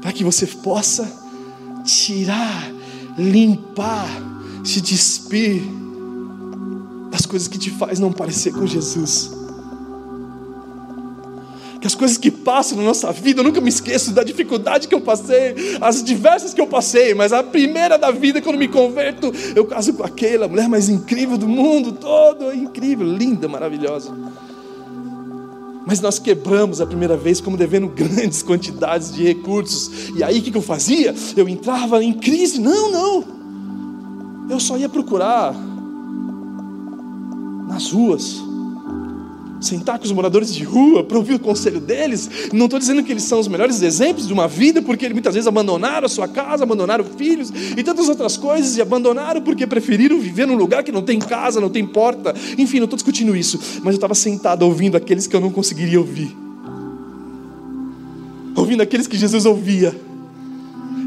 para 0.00 0.12
que 0.12 0.24
você 0.24 0.46
possa 0.46 1.10
tirar, 1.84 2.70
limpar, 3.18 4.08
se 4.64 4.80
despir 4.80 5.62
das 7.10 7.26
coisas 7.26 7.48
que 7.48 7.58
te 7.58 7.70
faz 7.70 7.98
não 7.98 8.12
parecer 8.12 8.52
com 8.52 8.66
Jesus. 8.66 9.32
Que 11.80 11.86
as 11.86 11.94
coisas 11.94 12.18
que 12.18 12.30
passam 12.30 12.76
na 12.76 12.84
nossa 12.84 13.10
vida, 13.10 13.40
eu 13.40 13.44
nunca 13.44 13.60
me 13.60 13.70
esqueço 13.70 14.12
da 14.12 14.22
dificuldade 14.22 14.86
que 14.86 14.94
eu 14.94 15.00
passei, 15.00 15.54
as 15.80 16.04
diversas 16.04 16.52
que 16.52 16.60
eu 16.60 16.66
passei, 16.66 17.14
mas 17.14 17.32
a 17.32 17.42
primeira 17.42 17.96
da 17.96 18.10
vida, 18.10 18.40
quando 18.42 18.58
me 18.58 18.68
converto, 18.68 19.32
eu 19.56 19.64
caso 19.64 19.94
com 19.94 20.04
aquela 20.04 20.46
mulher 20.46 20.68
mais 20.68 20.90
incrível 20.90 21.38
do 21.38 21.48
mundo 21.48 21.92
todo, 21.92 22.52
incrível, 22.54 23.06
linda, 23.06 23.48
maravilhosa. 23.48 24.14
Mas 25.90 26.00
nós 26.00 26.20
quebramos 26.20 26.80
a 26.80 26.86
primeira 26.86 27.16
vez 27.16 27.40
como 27.40 27.56
devendo 27.56 27.88
grandes 27.88 28.42
quantidades 28.46 29.12
de 29.12 29.24
recursos. 29.24 30.10
E 30.14 30.22
aí 30.22 30.38
o 30.38 30.42
que 30.42 30.56
eu 30.56 30.62
fazia? 30.62 31.12
Eu 31.36 31.48
entrava 31.48 32.00
em 32.00 32.12
crise. 32.12 32.60
Não, 32.60 32.92
não. 32.92 33.24
Eu 34.48 34.60
só 34.60 34.78
ia 34.78 34.88
procurar 34.88 35.52
nas 37.66 37.90
ruas 37.90 38.40
sentar 39.60 39.98
com 39.98 40.04
os 40.04 40.12
moradores 40.12 40.54
de 40.54 40.64
rua 40.64 41.04
para 41.04 41.18
ouvir 41.18 41.34
o 41.34 41.38
conselho 41.38 41.80
deles. 41.80 42.30
Não 42.52 42.66
estou 42.66 42.78
dizendo 42.78 43.02
que 43.02 43.12
eles 43.12 43.24
são 43.24 43.38
os 43.38 43.48
melhores 43.48 43.82
exemplos 43.82 44.26
de 44.26 44.32
uma 44.32 44.48
vida, 44.48 44.80
porque 44.80 45.04
eles 45.04 45.12
muitas 45.14 45.34
vezes 45.34 45.46
abandonaram 45.46 46.06
a 46.06 46.08
sua 46.08 46.26
casa, 46.26 46.64
abandonaram 46.64 47.04
filhos 47.04 47.52
e 47.76 47.82
tantas 47.82 48.08
outras 48.08 48.36
coisas, 48.36 48.76
e 48.76 48.82
abandonaram 48.82 49.40
porque 49.42 49.66
preferiram 49.66 50.18
viver 50.18 50.46
num 50.46 50.56
lugar 50.56 50.82
que 50.82 50.92
não 50.92 51.02
tem 51.02 51.18
casa, 51.18 51.60
não 51.60 51.68
tem 51.68 51.86
porta. 51.86 52.34
Enfim, 52.58 52.78
não 52.78 52.84
estou 52.84 52.96
discutindo 52.96 53.36
isso, 53.36 53.58
mas 53.82 53.94
eu 53.94 53.98
estava 53.98 54.14
sentado 54.14 54.62
ouvindo 54.62 54.96
aqueles 54.96 55.26
que 55.26 55.36
eu 55.36 55.40
não 55.40 55.50
conseguiria 55.50 55.98
ouvir, 56.00 56.34
ouvindo 58.56 58.82
aqueles 58.82 59.06
que 59.06 59.16
Jesus 59.16 59.44
ouvia 59.46 60.09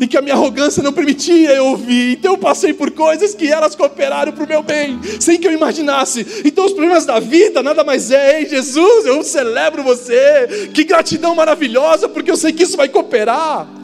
e 0.03 0.07
que 0.07 0.17
a 0.17 0.21
minha 0.21 0.35
arrogância 0.35 0.83
não 0.83 0.91
permitia 0.91 1.51
eu 1.51 1.67
ouvir. 1.67 2.13
Então 2.13 2.33
eu 2.33 2.37
passei 2.37 2.73
por 2.73 2.91
coisas 2.91 3.33
que 3.33 3.51
elas 3.51 3.75
cooperaram 3.75 4.31
para 4.31 4.43
o 4.43 4.47
meu 4.47 4.61
bem, 4.61 4.99
sem 5.19 5.39
que 5.39 5.47
eu 5.47 5.51
imaginasse. 5.51 6.43
Então 6.43 6.65
os 6.65 6.73
problemas 6.73 7.05
da 7.05 7.19
vida 7.19 7.63
nada 7.63 7.83
mais 7.83 8.11
é, 8.11 8.45
Jesus, 8.45 9.05
eu 9.05 9.23
celebro 9.23 9.81
você, 9.81 10.69
que 10.73 10.83
gratidão 10.83 11.33
maravilhosa, 11.35 12.09
porque 12.09 12.29
eu 12.29 12.37
sei 12.37 12.51
que 12.51 12.63
isso 12.63 12.77
vai 12.77 12.89
cooperar. 12.89 13.82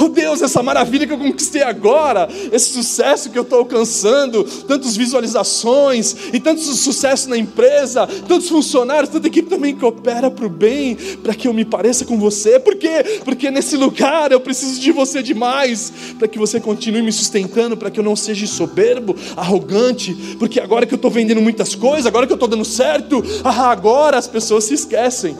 Oh 0.00 0.08
Deus, 0.08 0.42
essa 0.42 0.62
maravilha 0.62 1.06
que 1.06 1.12
eu 1.12 1.18
conquistei 1.18 1.62
agora, 1.62 2.28
esse 2.52 2.70
sucesso 2.70 3.30
que 3.30 3.38
eu 3.38 3.42
estou 3.42 3.58
alcançando, 3.60 4.44
tantas 4.44 4.96
visualizações 4.96 6.14
e 6.32 6.38
tanto 6.38 6.60
sucesso 6.60 7.28
na 7.28 7.36
empresa, 7.36 8.06
tantos 8.06 8.48
funcionários, 8.48 9.10
tanta 9.10 9.26
equipe 9.26 9.48
também 9.48 9.74
que 9.74 9.84
opera 9.84 10.30
para 10.30 10.46
o 10.46 10.48
bem, 10.48 10.96
para 11.22 11.34
que 11.34 11.48
eu 11.48 11.52
me 11.52 11.64
pareça 11.64 12.04
com 12.04 12.18
você. 12.18 12.60
Por 12.60 12.76
quê? 12.76 13.20
Porque 13.24 13.50
nesse 13.50 13.76
lugar 13.76 14.30
eu 14.30 14.40
preciso 14.40 14.80
de 14.80 14.92
você 14.92 15.22
demais, 15.22 15.92
para 16.18 16.28
que 16.28 16.38
você 16.38 16.60
continue 16.60 17.02
me 17.02 17.12
sustentando, 17.12 17.76
para 17.76 17.90
que 17.90 17.98
eu 17.98 18.04
não 18.04 18.14
seja 18.14 18.46
soberbo, 18.46 19.16
arrogante, 19.36 20.14
porque 20.38 20.60
agora 20.60 20.86
que 20.86 20.94
eu 20.94 20.96
estou 20.96 21.10
vendendo 21.10 21.40
muitas 21.40 21.74
coisas, 21.74 22.06
agora 22.06 22.26
que 22.26 22.32
eu 22.32 22.36
estou 22.36 22.48
dando 22.48 22.64
certo, 22.64 23.22
ah, 23.42 23.70
agora 23.70 24.16
as 24.16 24.28
pessoas 24.28 24.64
se 24.64 24.74
esquecem. 24.74 25.36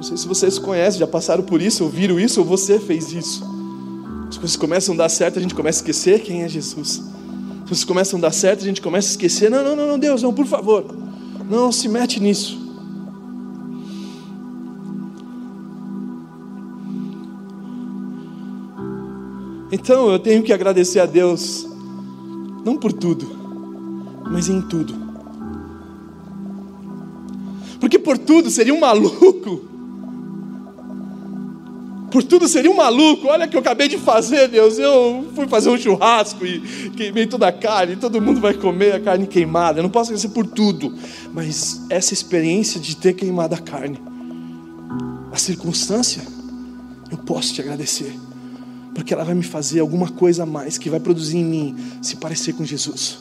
Não 0.00 0.04
sei 0.04 0.16
se 0.16 0.26
vocês 0.26 0.58
conhecem, 0.58 0.98
já 0.98 1.06
passaram 1.06 1.42
por 1.42 1.60
isso, 1.60 1.84
ouviram 1.84 2.18
isso, 2.18 2.40
ou 2.40 2.46
você 2.46 2.80
fez 2.80 3.12
isso. 3.12 3.44
As 4.30 4.38
coisas 4.38 4.56
começam 4.56 4.94
a 4.94 4.96
dar 4.96 5.10
certo, 5.10 5.38
a 5.38 5.42
gente 5.42 5.54
começa 5.54 5.78
a 5.78 5.82
esquecer 5.82 6.22
quem 6.22 6.42
é 6.42 6.48
Jesus. 6.48 7.02
As 7.64 7.68
coisas 7.68 7.84
começam 7.84 8.18
a 8.18 8.22
dar 8.22 8.32
certo, 8.32 8.62
a 8.62 8.64
gente 8.64 8.80
começa 8.80 9.08
a 9.08 9.10
esquecer. 9.10 9.50
Não, 9.50 9.62
não, 9.62 9.76
não, 9.76 9.86
não 9.86 9.98
Deus, 9.98 10.22
não, 10.22 10.32
por 10.32 10.46
favor. 10.46 10.86
Não 11.50 11.70
se 11.70 11.86
mete 11.86 12.18
nisso. 12.18 12.58
Então 19.70 20.10
eu 20.10 20.18
tenho 20.18 20.42
que 20.42 20.54
agradecer 20.54 21.00
a 21.00 21.04
Deus, 21.04 21.68
não 22.64 22.78
por 22.78 22.90
tudo, 22.90 23.30
mas 24.30 24.48
em 24.48 24.62
tudo. 24.62 24.94
Porque 27.78 27.98
por 27.98 28.16
tudo 28.16 28.50
seria 28.50 28.72
um 28.72 28.80
maluco 28.80 29.68
por 32.10 32.22
tudo 32.22 32.48
seria 32.48 32.70
um 32.70 32.76
maluco. 32.76 33.28
Olha 33.28 33.46
o 33.46 33.48
que 33.48 33.56
eu 33.56 33.60
acabei 33.60 33.88
de 33.88 33.96
fazer, 33.98 34.48
Deus. 34.48 34.78
Eu 34.78 35.30
fui 35.34 35.46
fazer 35.46 35.70
um 35.70 35.78
churrasco 35.78 36.44
e 36.44 36.90
queimei 36.96 37.26
toda 37.26 37.46
a 37.46 37.52
carne. 37.52 37.96
Todo 37.96 38.20
mundo 38.20 38.40
vai 38.40 38.54
comer 38.54 38.94
a 38.94 39.00
carne 39.00 39.26
queimada. 39.26 39.78
Eu 39.78 39.82
não 39.84 39.90
posso 39.90 40.10
agradecer 40.10 40.34
por 40.34 40.46
tudo, 40.46 40.94
mas 41.32 41.82
essa 41.88 42.12
experiência 42.12 42.80
de 42.80 42.96
ter 42.96 43.14
queimado 43.14 43.54
a 43.54 43.58
carne, 43.58 44.00
a 45.32 45.38
circunstância, 45.38 46.22
eu 47.10 47.18
posso 47.18 47.54
te 47.54 47.60
agradecer, 47.60 48.16
porque 48.94 49.12
ela 49.12 49.24
vai 49.24 49.34
me 49.34 49.42
fazer 49.42 49.80
alguma 49.80 50.08
coisa 50.08 50.42
a 50.42 50.46
mais 50.46 50.78
que 50.78 50.90
vai 50.90 51.00
produzir 51.00 51.38
em 51.38 51.44
mim 51.44 51.76
se 52.02 52.16
parecer 52.16 52.52
com 52.54 52.64
Jesus. 52.64 53.18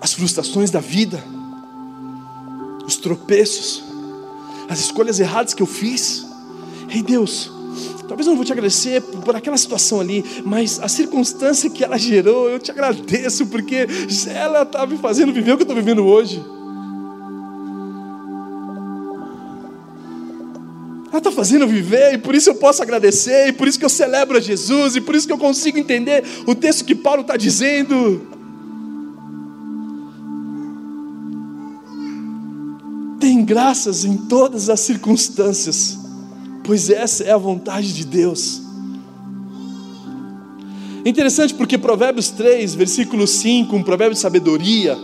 As 0.00 0.12
frustrações 0.12 0.70
da 0.70 0.80
vida, 0.80 1.22
os 2.86 2.96
tropeços, 2.96 3.82
as 4.68 4.80
escolhas 4.80 5.18
erradas 5.18 5.54
que 5.54 5.62
eu 5.62 5.66
fiz, 5.66 6.27
Ei 6.90 7.02
Deus, 7.02 7.52
talvez 8.08 8.26
eu 8.26 8.30
não 8.30 8.36
vou 8.36 8.44
te 8.44 8.52
agradecer 8.52 9.02
por 9.02 9.36
aquela 9.36 9.58
situação 9.58 10.00
ali, 10.00 10.24
mas 10.44 10.80
a 10.80 10.88
circunstância 10.88 11.68
que 11.68 11.84
ela 11.84 11.98
gerou, 11.98 12.48
eu 12.48 12.58
te 12.58 12.70
agradeço, 12.70 13.46
porque 13.46 13.86
ela 14.34 14.62
está 14.62 14.86
me 14.86 14.96
fazendo 14.96 15.32
viver 15.32 15.52
o 15.52 15.56
que 15.56 15.62
eu 15.62 15.64
estou 15.64 15.76
vivendo 15.76 16.04
hoje. 16.06 16.42
Ela 21.10 21.18
está 21.18 21.30
fazendo 21.30 21.66
viver, 21.66 22.14
e 22.14 22.18
por 22.18 22.34
isso 22.34 22.48
eu 22.48 22.54
posso 22.54 22.82
agradecer, 22.82 23.48
e 23.48 23.52
por 23.52 23.68
isso 23.68 23.78
que 23.78 23.84
eu 23.84 23.90
celebro 23.90 24.38
a 24.38 24.40
Jesus, 24.40 24.96
e 24.96 25.00
por 25.00 25.14
isso 25.14 25.26
que 25.26 25.32
eu 25.32 25.38
consigo 25.38 25.78
entender 25.78 26.24
o 26.46 26.54
texto 26.54 26.84
que 26.84 26.94
Paulo 26.94 27.20
está 27.20 27.36
dizendo. 27.36 28.26
Tem 33.20 33.44
graças 33.44 34.04
em 34.04 34.16
todas 34.16 34.70
as 34.70 34.80
circunstâncias 34.80 35.97
pois 36.68 36.90
essa 36.90 37.24
é 37.24 37.30
a 37.30 37.38
vontade 37.38 37.94
de 37.94 38.04
Deus. 38.04 38.60
Interessante 41.02 41.54
porque 41.54 41.78
Provérbios 41.78 42.28
3, 42.28 42.74
versículo 42.74 43.26
5, 43.26 43.74
um 43.74 43.82
provérbio 43.82 44.12
de 44.12 44.20
sabedoria, 44.20 44.94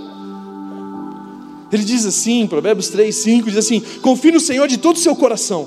ele 1.73 1.83
diz 1.83 2.05
assim, 2.05 2.47
Provérbios 2.47 2.91
3, 2.91 3.17
5, 3.17 3.49
diz 3.49 3.57
assim: 3.57 3.83
confie 4.03 4.31
no 4.31 4.41
Senhor 4.41 4.69
de 4.69 4.77
todo 4.77 4.97
o 4.97 4.99
seu 4.99 5.17
coração, 5.17 5.67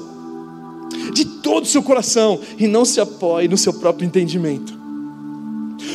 de 1.15 1.25
todo 1.25 1.63
o 1.63 1.67
seu 1.67 1.81
coração, 1.81 2.39
e 2.59 2.67
não 2.67 2.85
se 2.85 3.01
apoie 3.01 3.47
no 3.47 3.57
seu 3.57 3.73
próprio 3.73 4.05
entendimento. 4.05 4.76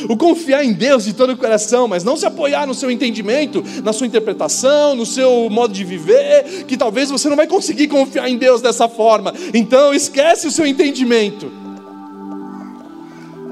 O 0.09 0.17
confiar 0.17 0.63
em 0.63 0.73
Deus 0.73 1.05
de 1.05 1.13
todo 1.13 1.33
o 1.33 1.37
coração, 1.37 1.87
mas 1.87 2.03
não 2.03 2.17
se 2.17 2.25
apoiar 2.25 2.65
no 2.67 2.73
seu 2.73 2.89
entendimento, 2.91 3.63
na 3.83 3.93
sua 3.93 4.07
interpretação, 4.07 4.95
no 4.95 5.05
seu 5.05 5.49
modo 5.49 5.73
de 5.73 5.83
viver, 5.83 6.65
que 6.67 6.77
talvez 6.77 7.09
você 7.09 7.29
não 7.29 7.35
vai 7.35 7.47
conseguir 7.47 7.87
confiar 7.87 8.29
em 8.29 8.37
Deus 8.37 8.61
dessa 8.61 8.87
forma. 8.87 9.33
Então 9.53 9.93
esquece 9.93 10.47
o 10.47 10.51
seu 10.51 10.65
entendimento. 10.65 11.51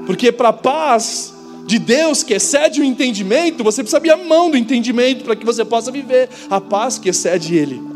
Porque 0.06 0.32
para 0.32 0.48
a 0.48 0.52
paz 0.52 1.32
de 1.64 1.78
Deus 1.78 2.22
que 2.22 2.34
excede 2.34 2.80
o 2.80 2.84
entendimento, 2.84 3.62
você 3.62 3.82
precisa 3.82 3.98
abrir 3.98 4.10
a 4.10 4.16
mão 4.16 4.50
do 4.50 4.56
entendimento 4.56 5.24
para 5.24 5.36
que 5.36 5.46
você 5.46 5.64
possa 5.64 5.90
viver 5.92 6.28
a 6.50 6.60
paz 6.60 6.98
que 6.98 7.08
excede 7.08 7.56
ele. 7.56 7.91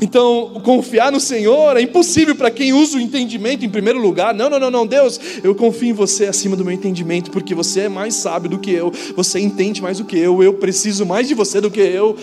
Então, 0.00 0.60
confiar 0.62 1.10
no 1.10 1.18
Senhor 1.18 1.76
é 1.76 1.80
impossível 1.80 2.34
para 2.34 2.50
quem 2.50 2.72
usa 2.72 2.98
o 2.98 3.00
entendimento 3.00 3.64
em 3.64 3.68
primeiro 3.68 3.98
lugar. 3.98 4.34
Não, 4.34 4.50
não, 4.50 4.58
não, 4.58 4.70
não, 4.70 4.86
Deus, 4.86 5.18
eu 5.42 5.54
confio 5.54 5.90
em 5.90 5.92
você 5.92 6.26
acima 6.26 6.54
do 6.54 6.64
meu 6.64 6.74
entendimento, 6.74 7.30
porque 7.30 7.54
você 7.54 7.82
é 7.82 7.88
mais 7.88 8.14
sábio 8.14 8.50
do 8.50 8.58
que 8.58 8.70
eu, 8.70 8.92
você 9.14 9.40
entende 9.40 9.80
mais 9.80 9.98
do 9.98 10.04
que 10.04 10.18
eu, 10.18 10.42
eu 10.42 10.54
preciso 10.54 11.06
mais 11.06 11.28
de 11.28 11.34
você 11.34 11.60
do 11.60 11.70
que 11.70 11.80
eu. 11.80 12.16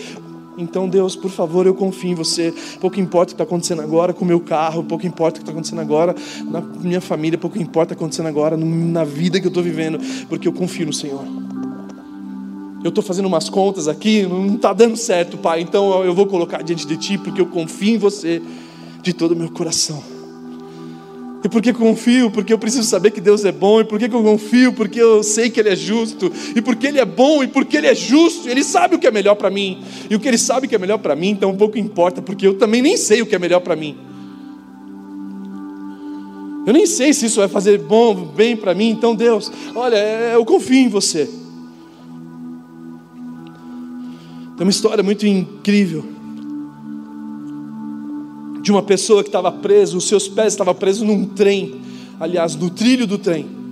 Então, 0.56 0.88
Deus, 0.88 1.16
por 1.16 1.32
favor, 1.32 1.66
eu 1.66 1.74
confio 1.74 2.12
em 2.12 2.14
você. 2.14 2.54
Pouco 2.80 3.00
importa 3.00 3.32
o 3.32 3.34
que 3.34 3.42
está 3.42 3.44
acontecendo 3.44 3.82
agora 3.82 4.12
com 4.12 4.24
o 4.24 4.28
meu 4.28 4.38
carro, 4.38 4.84
pouco 4.84 5.04
importa 5.04 5.38
o 5.38 5.40
que 5.40 5.42
está 5.42 5.50
acontecendo 5.50 5.80
agora 5.80 6.14
na 6.48 6.60
minha 6.60 7.00
família, 7.00 7.36
pouco 7.36 7.58
importa 7.58 7.86
o 7.86 7.88
que 7.88 7.94
está 7.94 8.04
acontecendo 8.04 8.28
agora 8.28 8.56
na 8.56 9.02
vida 9.02 9.40
que 9.40 9.46
eu 9.46 9.48
estou 9.48 9.64
vivendo, 9.64 9.98
porque 10.28 10.46
eu 10.46 10.52
confio 10.52 10.86
no 10.86 10.92
Senhor 10.92 11.24
eu 12.84 12.90
estou 12.90 13.02
fazendo 13.02 13.24
umas 13.24 13.48
contas 13.48 13.88
aqui, 13.88 14.24
não 14.24 14.56
está 14.56 14.74
dando 14.74 14.94
certo, 14.94 15.38
Pai, 15.38 15.62
então 15.62 16.04
eu 16.04 16.14
vou 16.14 16.26
colocar 16.26 16.62
diante 16.62 16.86
de 16.86 16.98
Ti, 16.98 17.16
porque 17.16 17.40
eu 17.40 17.46
confio 17.46 17.94
em 17.94 17.98
você 17.98 18.42
de 19.02 19.14
todo 19.14 19.32
o 19.32 19.36
meu 19.36 19.50
coração. 19.50 20.04
E 21.42 21.48
por 21.48 21.62
que 21.62 21.72
confio? 21.72 22.30
Porque 22.30 22.52
eu 22.52 22.58
preciso 22.58 22.84
saber 22.84 23.10
que 23.10 23.20
Deus 23.20 23.44
é 23.44 23.52
bom. 23.52 23.80
E 23.80 23.84
por 23.84 23.98
que 23.98 24.06
eu 24.06 24.22
confio? 24.22 24.72
Porque 24.72 24.98
eu 24.98 25.22
sei 25.22 25.50
que 25.50 25.60
Ele 25.60 25.68
é 25.68 25.76
justo. 25.76 26.32
E 26.56 26.62
porque 26.62 26.86
Ele 26.86 26.98
é 26.98 27.04
bom. 27.04 27.44
E 27.44 27.46
porque 27.46 27.76
Ele 27.76 27.86
é 27.86 27.94
justo. 27.94 28.48
Ele 28.48 28.64
sabe 28.64 28.94
o 28.94 28.98
que 28.98 29.06
é 29.06 29.10
melhor 29.10 29.34
para 29.34 29.50
mim. 29.50 29.84
E 30.08 30.14
o 30.14 30.20
que 30.20 30.26
Ele 30.26 30.38
sabe 30.38 30.66
que 30.66 30.74
é 30.74 30.78
melhor 30.78 30.96
para 30.96 31.14
mim, 31.14 31.28
então 31.28 31.54
pouco 31.54 31.76
importa. 31.76 32.22
Porque 32.22 32.46
eu 32.46 32.54
também 32.54 32.80
nem 32.80 32.96
sei 32.96 33.20
o 33.20 33.26
que 33.26 33.34
é 33.34 33.38
melhor 33.38 33.60
para 33.60 33.76
mim. 33.76 33.94
Eu 36.66 36.72
nem 36.72 36.86
sei 36.86 37.12
se 37.12 37.26
isso 37.26 37.40
vai 37.40 37.48
fazer 37.48 37.78
bom, 37.78 38.14
bem 38.14 38.56
para 38.56 38.74
mim. 38.74 38.88
Então, 38.88 39.14
Deus, 39.14 39.52
olha, 39.74 39.96
eu 40.32 40.46
confio 40.46 40.78
em 40.78 40.88
você. 40.88 41.28
Tem 44.56 44.64
uma 44.64 44.70
história 44.70 45.02
muito 45.02 45.26
incrível 45.26 46.04
de 48.62 48.70
uma 48.70 48.82
pessoa 48.82 49.22
que 49.22 49.28
estava 49.28 49.52
presa, 49.52 49.96
os 49.96 50.08
seus 50.08 50.26
pés 50.26 50.54
estavam 50.54 50.74
presos 50.74 51.02
num 51.02 51.26
trem, 51.26 51.80
aliás, 52.18 52.56
no 52.56 52.70
trilho 52.70 53.06
do 53.06 53.18
trem. 53.18 53.63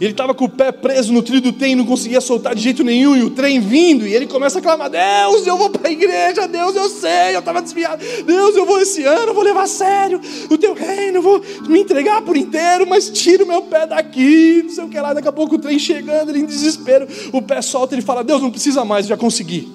Ele 0.00 0.12
estava 0.12 0.32
com 0.32 0.44
o 0.44 0.48
pé 0.48 0.70
preso 0.70 1.12
no 1.12 1.22
trilho 1.22 1.40
do 1.40 1.52
trem, 1.52 1.74
não 1.74 1.84
conseguia 1.84 2.20
soltar 2.20 2.54
de 2.54 2.62
jeito 2.62 2.84
nenhum, 2.84 3.16
e 3.16 3.22
o 3.24 3.30
trem 3.30 3.58
vindo, 3.58 4.06
e 4.06 4.14
ele 4.14 4.28
começa 4.28 4.60
a 4.60 4.62
clamar: 4.62 4.88
Deus, 4.88 5.44
eu 5.44 5.56
vou 5.56 5.70
para 5.70 5.88
a 5.88 5.90
igreja, 5.90 6.46
Deus, 6.46 6.76
eu 6.76 6.88
sei, 6.88 7.34
eu 7.34 7.40
estava 7.40 7.60
desviado, 7.60 8.04
Deus, 8.24 8.56
eu 8.56 8.64
vou 8.64 8.80
esse 8.80 9.04
ano, 9.04 9.28
eu 9.28 9.34
vou 9.34 9.42
levar 9.42 9.62
a 9.62 9.66
sério 9.66 10.20
o 10.48 10.56
teu 10.56 10.72
reino, 10.72 11.18
eu 11.18 11.22
vou 11.22 11.42
me 11.68 11.80
entregar 11.80 12.22
por 12.22 12.36
inteiro, 12.36 12.86
mas 12.86 13.10
tira 13.10 13.42
o 13.42 13.48
meu 13.48 13.62
pé 13.62 13.86
daqui, 13.88 14.62
não 14.64 14.70
sei 14.70 14.84
o 14.84 14.88
que 14.88 15.00
lá. 15.00 15.12
Daqui 15.12 15.28
a 15.28 15.32
pouco 15.32 15.56
o 15.56 15.58
trem 15.58 15.78
chegando, 15.78 16.30
ele 16.30 16.40
em 16.40 16.46
desespero, 16.46 17.08
o 17.32 17.42
pé 17.42 17.60
solta, 17.60 17.94
ele 17.94 18.02
fala: 18.02 18.22
Deus, 18.22 18.40
não 18.40 18.52
precisa 18.52 18.84
mais, 18.84 19.06
já 19.06 19.16
consegui. 19.16 19.68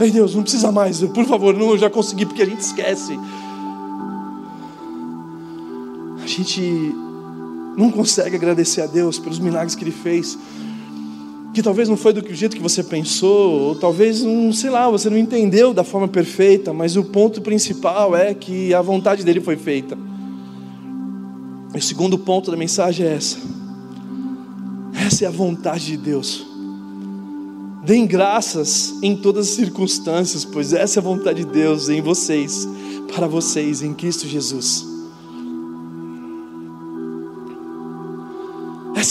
Ei 0.00 0.10
Deus, 0.10 0.34
não 0.34 0.42
precisa 0.42 0.72
mais, 0.72 1.00
por 1.00 1.24
favor, 1.26 1.54
não, 1.54 1.70
eu 1.70 1.78
já 1.78 1.90
consegui, 1.90 2.26
porque 2.26 2.42
a 2.42 2.46
gente 2.46 2.60
esquece. 2.60 3.18
Gente 6.34 6.94
não 7.76 7.90
consegue 7.90 8.36
agradecer 8.36 8.80
a 8.80 8.86
Deus 8.86 9.18
pelos 9.18 9.38
milagres 9.38 9.74
que 9.74 9.84
Ele 9.84 9.90
fez. 9.90 10.38
Que 11.52 11.62
talvez 11.62 11.90
não 11.90 11.96
foi 11.98 12.14
do 12.14 12.34
jeito 12.34 12.56
que 12.56 12.62
você 12.62 12.82
pensou, 12.82 13.60
ou 13.60 13.74
talvez, 13.74 14.22
não, 14.22 14.50
sei 14.54 14.70
lá, 14.70 14.88
você 14.88 15.10
não 15.10 15.18
entendeu 15.18 15.74
da 15.74 15.84
forma 15.84 16.08
perfeita, 16.08 16.72
mas 16.72 16.96
o 16.96 17.04
ponto 17.04 17.42
principal 17.42 18.16
é 18.16 18.32
que 18.32 18.72
a 18.72 18.80
vontade 18.80 19.22
dele 19.22 19.40
foi 19.40 19.56
feita. 19.56 19.98
O 21.74 21.80
segundo 21.82 22.18
ponto 22.18 22.50
da 22.50 22.56
mensagem 22.56 23.06
é 23.06 23.14
essa. 23.14 23.36
Essa 24.94 25.26
é 25.26 25.28
a 25.28 25.30
vontade 25.30 25.84
de 25.84 25.96
Deus. 25.98 26.46
Deem 27.84 28.06
graças 28.06 28.94
em 29.02 29.14
todas 29.14 29.48
as 29.48 29.54
circunstâncias, 29.54 30.46
pois 30.46 30.72
essa 30.72 30.98
é 30.98 31.00
a 31.00 31.04
vontade 31.04 31.44
de 31.44 31.50
Deus 31.50 31.90
em 31.90 32.00
vocês, 32.00 32.66
para 33.14 33.26
vocês, 33.26 33.82
em 33.82 33.92
Cristo 33.92 34.26
Jesus. 34.26 34.91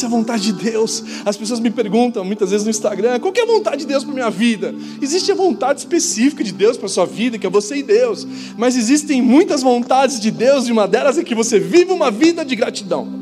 Essa 0.01 0.07
é 0.07 0.09
a 0.09 0.09
vontade 0.09 0.51
de 0.51 0.53
Deus. 0.53 1.03
As 1.23 1.37
pessoas 1.37 1.59
me 1.59 1.69
perguntam 1.69 2.25
muitas 2.25 2.49
vezes 2.49 2.65
no 2.65 2.71
Instagram: 2.71 3.19
qual 3.19 3.31
é 3.35 3.41
a 3.41 3.45
vontade 3.45 3.81
de 3.81 3.85
Deus 3.85 4.03
para 4.03 4.11
minha 4.11 4.31
vida? 4.31 4.73
Existe 4.99 5.31
a 5.31 5.35
vontade 5.35 5.77
específica 5.77 6.43
de 6.43 6.51
Deus 6.51 6.75
para 6.75 6.87
sua 6.87 7.05
vida, 7.05 7.37
que 7.37 7.45
é 7.45 7.49
você 7.49 7.75
e 7.75 7.83
Deus. 7.83 8.25
Mas 8.57 8.75
existem 8.75 9.21
muitas 9.21 9.61
vontades 9.61 10.19
de 10.19 10.31
Deus, 10.31 10.67
e 10.67 10.71
uma 10.71 10.87
delas 10.87 11.19
é 11.19 11.23
que 11.23 11.35
você 11.35 11.59
viva 11.59 11.93
uma 11.93 12.09
vida 12.09 12.43
de 12.43 12.55
gratidão. 12.55 13.21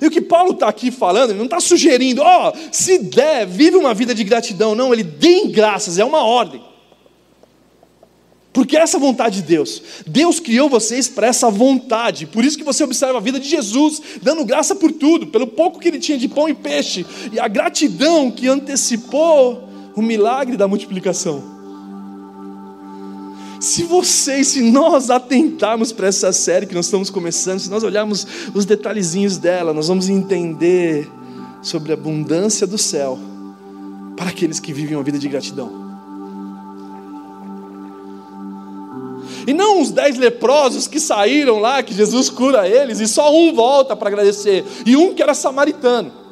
E 0.00 0.06
o 0.06 0.10
que 0.12 0.20
Paulo 0.20 0.52
está 0.52 0.68
aqui 0.68 0.92
falando, 0.92 1.30
ele 1.30 1.38
não 1.38 1.46
está 1.46 1.58
sugerindo, 1.58 2.22
ó, 2.22 2.50
oh, 2.50 2.58
se 2.70 2.98
der, 2.98 3.48
vive 3.48 3.76
uma 3.76 3.94
vida 3.94 4.14
de 4.14 4.22
gratidão. 4.22 4.76
Não, 4.76 4.92
ele 4.92 5.02
dê 5.02 5.48
graças, 5.48 5.98
é 5.98 6.04
uma 6.04 6.22
ordem. 6.22 6.73
Porque 8.54 8.76
essa 8.76 9.00
vontade 9.00 9.42
de 9.42 9.48
Deus, 9.48 9.82
Deus 10.06 10.38
criou 10.38 10.70
vocês 10.70 11.08
para 11.08 11.26
essa 11.26 11.50
vontade, 11.50 12.24
por 12.24 12.44
isso 12.44 12.56
que 12.56 12.62
você 12.62 12.84
observa 12.84 13.18
a 13.18 13.20
vida 13.20 13.40
de 13.40 13.48
Jesus, 13.48 14.00
dando 14.22 14.44
graça 14.44 14.76
por 14.76 14.92
tudo, 14.92 15.26
pelo 15.26 15.48
pouco 15.48 15.80
que 15.80 15.88
ele 15.88 15.98
tinha 15.98 16.16
de 16.16 16.28
pão 16.28 16.48
e 16.48 16.54
peixe, 16.54 17.04
e 17.32 17.40
a 17.40 17.48
gratidão 17.48 18.30
que 18.30 18.46
antecipou 18.46 19.68
o 19.96 20.00
milagre 20.00 20.56
da 20.56 20.68
multiplicação. 20.68 21.42
Se 23.58 23.82
vocês, 23.82 24.46
se 24.46 24.62
nós 24.62 25.10
atentarmos 25.10 25.90
para 25.90 26.06
essa 26.06 26.32
série 26.32 26.64
que 26.64 26.74
nós 26.76 26.84
estamos 26.84 27.10
começando, 27.10 27.58
se 27.58 27.68
nós 27.68 27.82
olharmos 27.82 28.24
os 28.54 28.64
detalhezinhos 28.64 29.36
dela, 29.36 29.74
nós 29.74 29.88
vamos 29.88 30.08
entender 30.08 31.10
sobre 31.60 31.90
a 31.90 31.94
abundância 31.94 32.68
do 32.68 32.78
céu 32.78 33.18
para 34.16 34.28
aqueles 34.28 34.60
que 34.60 34.72
vivem 34.72 34.96
uma 34.96 35.02
vida 35.02 35.18
de 35.18 35.28
gratidão. 35.28 35.83
E 39.46 39.52
não 39.52 39.80
os 39.80 39.90
dez 39.90 40.16
leprosos 40.16 40.86
que 40.86 40.98
saíram 40.98 41.58
lá, 41.58 41.82
que 41.82 41.94
Jesus 41.94 42.30
cura 42.30 42.68
eles, 42.68 43.00
e 43.00 43.06
só 43.06 43.34
um 43.34 43.52
volta 43.52 43.94
para 43.94 44.08
agradecer, 44.08 44.64
e 44.84 44.96
um 44.96 45.14
que 45.14 45.22
era 45.22 45.34
samaritano. 45.34 46.23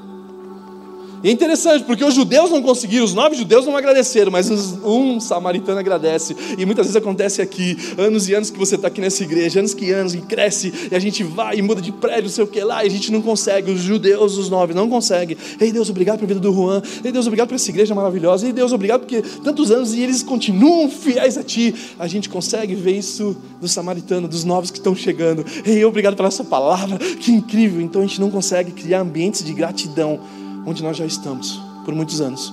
E 1.23 1.29
é 1.29 1.31
interessante, 1.31 1.85
porque 1.85 2.05
os 2.05 2.15
judeus 2.15 2.51
não 2.51 2.61
conseguiram, 2.61 3.05
os 3.05 3.15
nove 3.15 3.37
judeus 3.37 3.65
não 3.65 3.77
agradeceram, 3.77 4.33
mas 4.33 4.51
um 4.51 5.21
samaritano 5.21 5.79
agradece. 5.79 6.37
E 6.59 6.67
muitas 6.67 6.87
vezes 6.87 6.97
acontece 6.97 7.41
aqui, 7.41 7.77
anos 7.97 8.29
e 8.29 8.35
anos 8.35 8.51
que 8.51 8.59
você 8.59 8.75
está 8.75 8.89
aqui 8.89 9.01
nessa 9.01 9.23
igreja, 9.23 9.61
anos 9.61 9.73
que 9.73 9.93
anos, 9.93 10.15
e 10.15 10.21
cresce, 10.21 10.73
e 10.91 10.95
a 10.95 10.99
gente 10.99 11.23
vai 11.23 11.59
e 11.59 11.63
muda 11.63 11.81
de 11.81 11.93
prédio, 11.93 12.25
não 12.25 12.31
sei 12.31 12.43
o 12.43 12.47
que 12.49 12.61
lá, 12.61 12.83
e 12.83 12.89
a 12.89 12.91
gente 12.91 13.13
não 13.13 13.23
consegue. 13.23 13.71
Os 13.71 13.81
judeus, 13.81 14.37
os 14.37 14.51
nove, 14.51 14.75
não 14.75 14.89
conseguem. 14.89 15.37
Ei 15.61 15.71
Deus, 15.71 15.89
obrigado 15.91 16.19
pela 16.19 16.27
vida 16.27 16.41
do 16.41 16.53
Juan. 16.53 16.83
Ei 17.05 17.13
Deus, 17.13 17.27
obrigado 17.27 17.49
por 17.49 17.55
essa 17.55 17.71
igreja 17.71 17.95
maravilhosa. 17.95 18.47
Ei 18.47 18.53
Deus, 18.53 18.73
obrigado 18.73 19.01
porque 19.03 19.23
tantos 19.45 19.71
anos 19.71 19.95
e 19.95 20.01
eles 20.01 20.25
continuam 20.25 20.91
fiéis 20.91 21.39
a 21.39 21.45
Ti. 21.45 21.73
A 22.01 22.09
gente 22.09 22.29
consegue 22.29 22.75
ver 22.75 22.99
isso 22.99 23.37
do 23.61 23.69
samaritano, 23.69 24.27
dos 24.27 24.43
novos 24.43 24.73
que 24.73 24.79
estão 24.79 24.95
chegando. 24.95 25.45
Ei, 25.65 25.85
obrigado 25.85 26.17
pela 26.17 26.29
essa 26.29 26.43
palavra, 26.43 26.99
que 26.99 27.31
incrível. 27.31 27.81
Então 27.81 28.03
a 28.03 28.07
gente 28.07 28.21
não 28.21 28.31
consegue 28.31 28.73
criar 28.73 29.01
ambientes 29.01 29.45
de 29.45 29.53
gratidão 29.53 30.19
onde 30.66 30.83
nós 30.83 30.96
já 30.96 31.07
estamos 31.07 31.61
por 31.85 31.94
muitos 31.94 32.20
anos. 32.20 32.53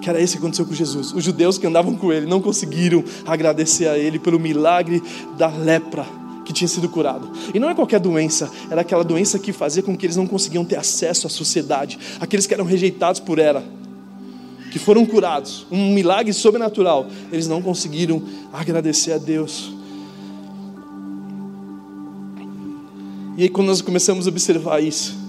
Que 0.00 0.08
era 0.08 0.20
isso 0.20 0.34
que 0.34 0.38
aconteceu 0.38 0.64
com 0.64 0.74
Jesus. 0.74 1.12
Os 1.12 1.24
judeus 1.24 1.58
que 1.58 1.66
andavam 1.66 1.94
com 1.94 2.12
ele 2.12 2.26
não 2.26 2.40
conseguiram 2.40 3.02
agradecer 3.26 3.88
a 3.88 3.98
ele 3.98 4.18
pelo 4.18 4.38
milagre 4.38 5.02
da 5.36 5.48
lepra 5.48 6.06
que 6.48 6.52
tinha 6.52 6.66
sido 6.66 6.88
curado. 6.88 7.30
E 7.52 7.58
não 7.58 7.68
é 7.68 7.74
qualquer 7.74 8.00
doença, 8.00 8.50
era 8.70 8.80
aquela 8.80 9.04
doença 9.04 9.38
que 9.38 9.52
fazia 9.52 9.82
com 9.82 9.94
que 9.94 10.06
eles 10.06 10.16
não 10.16 10.26
conseguiam 10.26 10.64
ter 10.64 10.76
acesso 10.76 11.26
à 11.26 11.30
sociedade, 11.30 11.98
aqueles 12.18 12.46
que 12.46 12.54
eram 12.54 12.64
rejeitados 12.64 13.20
por 13.20 13.38
ela, 13.38 13.62
que 14.72 14.78
foram 14.78 15.04
curados, 15.04 15.66
um 15.70 15.92
milagre 15.92 16.32
sobrenatural, 16.32 17.06
eles 17.30 17.46
não 17.46 17.60
conseguiram 17.60 18.22
agradecer 18.50 19.12
a 19.12 19.18
Deus. 19.18 19.74
E 23.36 23.42
aí, 23.42 23.48
quando 23.50 23.68
nós 23.68 23.82
começamos 23.82 24.26
a 24.26 24.30
observar 24.30 24.82
isso, 24.82 25.27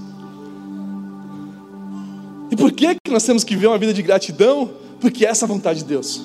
por 2.59 2.73
que, 2.73 2.95
que 2.95 3.09
nós 3.09 3.23
temos 3.23 3.43
que 3.43 3.55
viver 3.55 3.67
uma 3.67 3.77
vida 3.77 3.93
de 3.93 4.01
gratidão? 4.01 4.69
Porque 4.99 5.25
essa 5.25 5.45
é 5.45 5.47
a 5.47 5.47
vontade 5.47 5.79
de 5.79 5.85
Deus. 5.85 6.21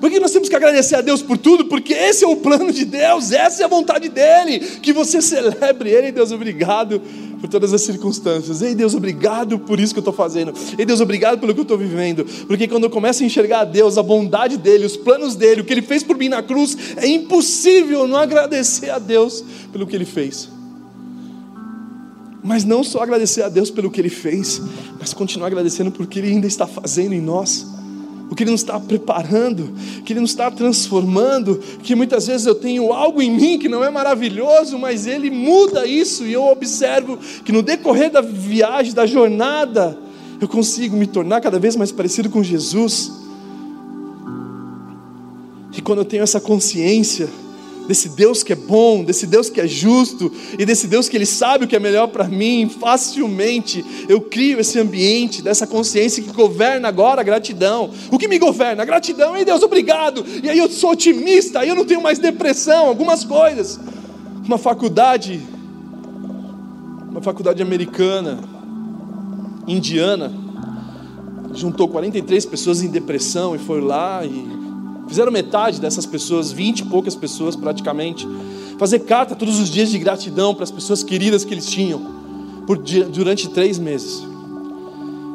Porque 0.00 0.18
nós 0.18 0.30
temos 0.32 0.48
que 0.48 0.56
agradecer 0.56 0.96
a 0.96 1.00
Deus 1.00 1.22
por 1.22 1.38
tudo, 1.38 1.66
porque 1.66 1.92
esse 1.92 2.24
é 2.24 2.28
o 2.28 2.36
plano 2.36 2.72
de 2.72 2.84
Deus, 2.84 3.30
essa 3.30 3.62
é 3.62 3.64
a 3.64 3.68
vontade 3.68 4.08
dEle, 4.08 4.58
que 4.58 4.92
você 4.92 5.22
celebre 5.22 5.90
Ele, 5.90 6.10
Deus, 6.10 6.32
obrigado 6.32 7.00
por 7.40 7.48
todas 7.48 7.72
as 7.74 7.82
circunstâncias. 7.82 8.62
Ei, 8.62 8.74
Deus, 8.74 8.94
obrigado 8.94 9.58
por 9.58 9.78
isso 9.78 9.92
que 9.92 9.98
eu 9.98 10.02
estou 10.02 10.14
fazendo. 10.14 10.54
Ei, 10.78 10.84
Deus, 10.86 11.00
obrigado 11.00 11.38
pelo 11.38 11.52
que 11.52 11.60
eu 11.60 11.64
estou 11.64 11.78
vivendo. 11.78 12.24
Porque 12.46 12.66
quando 12.66 12.84
eu 12.84 12.90
começo 12.90 13.22
a 13.22 13.26
enxergar 13.26 13.60
a 13.60 13.64
Deus, 13.64 13.98
a 13.98 14.02
bondade 14.02 14.56
dEle, 14.56 14.86
os 14.86 14.96
planos 14.96 15.36
dEle, 15.36 15.60
o 15.60 15.64
que 15.64 15.72
Ele 15.72 15.82
fez 15.82 16.02
por 16.02 16.16
mim 16.16 16.28
na 16.30 16.42
cruz, 16.42 16.76
é 16.96 17.06
impossível 17.06 18.06
não 18.08 18.16
agradecer 18.16 18.90
a 18.90 18.98
Deus 18.98 19.44
pelo 19.72 19.86
que 19.86 19.94
Ele 19.94 20.06
fez. 20.06 20.53
Mas 22.44 22.62
não 22.62 22.84
só 22.84 23.02
agradecer 23.02 23.42
a 23.42 23.48
Deus 23.48 23.70
pelo 23.70 23.90
que 23.90 23.98
Ele 23.98 24.10
fez, 24.10 24.60
mas 25.00 25.14
continuar 25.14 25.46
agradecendo 25.46 25.90
por 25.90 26.06
que 26.06 26.18
Ele 26.18 26.28
ainda 26.28 26.46
está 26.46 26.66
fazendo 26.66 27.14
em 27.14 27.20
nós, 27.20 27.66
o 28.30 28.34
que 28.34 28.42
Ele 28.42 28.50
nos 28.50 28.60
está 28.60 28.78
preparando, 28.78 29.72
que 30.04 30.12
Ele 30.12 30.20
nos 30.20 30.30
está 30.30 30.50
transformando, 30.50 31.58
que 31.82 31.94
muitas 31.94 32.26
vezes 32.26 32.46
eu 32.46 32.54
tenho 32.54 32.92
algo 32.92 33.22
em 33.22 33.30
mim 33.30 33.58
que 33.58 33.66
não 33.66 33.82
é 33.82 33.88
maravilhoso, 33.88 34.78
mas 34.78 35.06
Ele 35.06 35.30
muda 35.30 35.86
isso 35.86 36.26
e 36.26 36.34
eu 36.34 36.44
observo 36.44 37.18
que 37.42 37.50
no 37.50 37.62
decorrer 37.62 38.10
da 38.10 38.20
viagem, 38.20 38.92
da 38.92 39.06
jornada, 39.06 39.98
eu 40.38 40.46
consigo 40.46 40.94
me 40.94 41.06
tornar 41.06 41.40
cada 41.40 41.58
vez 41.58 41.74
mais 41.76 41.90
parecido 41.90 42.28
com 42.28 42.42
Jesus. 42.42 43.10
E 45.74 45.80
quando 45.80 46.00
eu 46.00 46.04
tenho 46.04 46.22
essa 46.22 46.40
consciência, 46.40 47.26
desse 47.86 48.08
Deus 48.08 48.42
que 48.42 48.52
é 48.52 48.56
bom, 48.56 49.04
desse 49.04 49.26
Deus 49.26 49.50
que 49.50 49.60
é 49.60 49.66
justo 49.66 50.32
e 50.58 50.64
desse 50.64 50.86
Deus 50.86 51.08
que 51.08 51.16
Ele 51.16 51.26
sabe 51.26 51.64
o 51.64 51.68
que 51.68 51.76
é 51.76 51.80
melhor 51.80 52.08
para 52.08 52.26
mim, 52.26 52.68
facilmente 52.68 53.84
eu 54.08 54.20
crio 54.20 54.60
esse 54.60 54.78
ambiente 54.78 55.42
dessa 55.42 55.66
consciência 55.66 56.22
que 56.22 56.32
governa 56.32 56.88
agora 56.88 57.20
a 57.20 57.24
gratidão. 57.24 57.90
O 58.10 58.18
que 58.18 58.28
me 58.28 58.38
governa? 58.38 58.82
A 58.82 58.86
gratidão, 58.86 59.36
ei 59.36 59.44
Deus, 59.44 59.62
obrigado. 59.62 60.24
E 60.42 60.48
aí 60.48 60.58
eu 60.58 60.68
sou 60.70 60.92
otimista, 60.92 61.60
aí 61.60 61.68
eu 61.68 61.74
não 61.74 61.84
tenho 61.84 62.02
mais 62.02 62.18
depressão, 62.18 62.86
algumas 62.86 63.24
coisas. 63.24 63.78
Uma 64.44 64.58
faculdade, 64.58 65.40
uma 67.10 67.22
faculdade 67.22 67.62
americana, 67.62 68.40
indiana, 69.66 70.32
juntou 71.54 71.88
43 71.88 72.44
pessoas 72.46 72.82
em 72.82 72.88
depressão 72.88 73.54
e 73.54 73.58
foi 73.58 73.80
lá 73.80 74.24
e 74.24 74.53
Fizeram 75.06 75.30
metade 75.30 75.80
dessas 75.80 76.06
pessoas, 76.06 76.50
vinte 76.50 76.80
e 76.80 76.84
poucas 76.84 77.14
pessoas 77.14 77.54
praticamente, 77.54 78.26
fazer 78.78 79.00
carta 79.00 79.34
todos 79.34 79.58
os 79.60 79.68
dias 79.68 79.90
de 79.90 79.98
gratidão 79.98 80.54
para 80.54 80.64
as 80.64 80.70
pessoas 80.70 81.02
queridas 81.02 81.44
que 81.44 81.54
eles 81.54 81.66
tinham, 81.66 82.00
por, 82.66 82.78
durante 82.78 83.48
três 83.48 83.78
meses. 83.78 84.26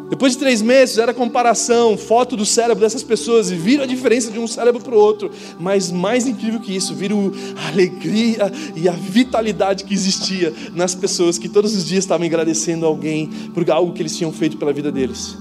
Depois 0.09 0.33
de 0.33 0.39
três 0.39 0.59
meses, 0.59 0.97
era 0.97 1.13
comparação, 1.13 1.95
foto 1.95 2.35
do 2.35 2.43
cérebro 2.43 2.81
dessas 2.81 3.03
pessoas, 3.03 3.51
e 3.51 3.55
viram 3.55 3.83
a 3.83 3.87
diferença 3.87 4.31
de 4.31 4.39
um 4.39 4.47
cérebro 4.47 4.81
para 4.81 4.95
o 4.95 4.97
outro. 4.97 5.29
Mas 5.59 5.91
mais 5.91 6.25
incrível 6.25 6.59
que 6.59 6.75
isso, 6.75 6.95
viram 6.95 7.31
a 7.55 7.67
alegria 7.67 8.51
e 8.75 8.89
a 8.89 8.91
vitalidade 8.91 9.83
que 9.83 9.93
existia 9.93 10.51
nas 10.73 10.95
pessoas 10.95 11.37
que 11.37 11.47
todos 11.47 11.75
os 11.75 11.85
dias 11.85 12.05
estavam 12.05 12.25
agradecendo 12.25 12.87
alguém 12.87 13.27
por 13.53 13.69
algo 13.69 13.93
que 13.93 14.01
eles 14.01 14.17
tinham 14.17 14.31
feito 14.31 14.57
pela 14.57 14.73
vida 14.73 14.91
deles. 14.91 15.37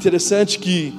Interessante 0.00 0.58
que 0.58 0.94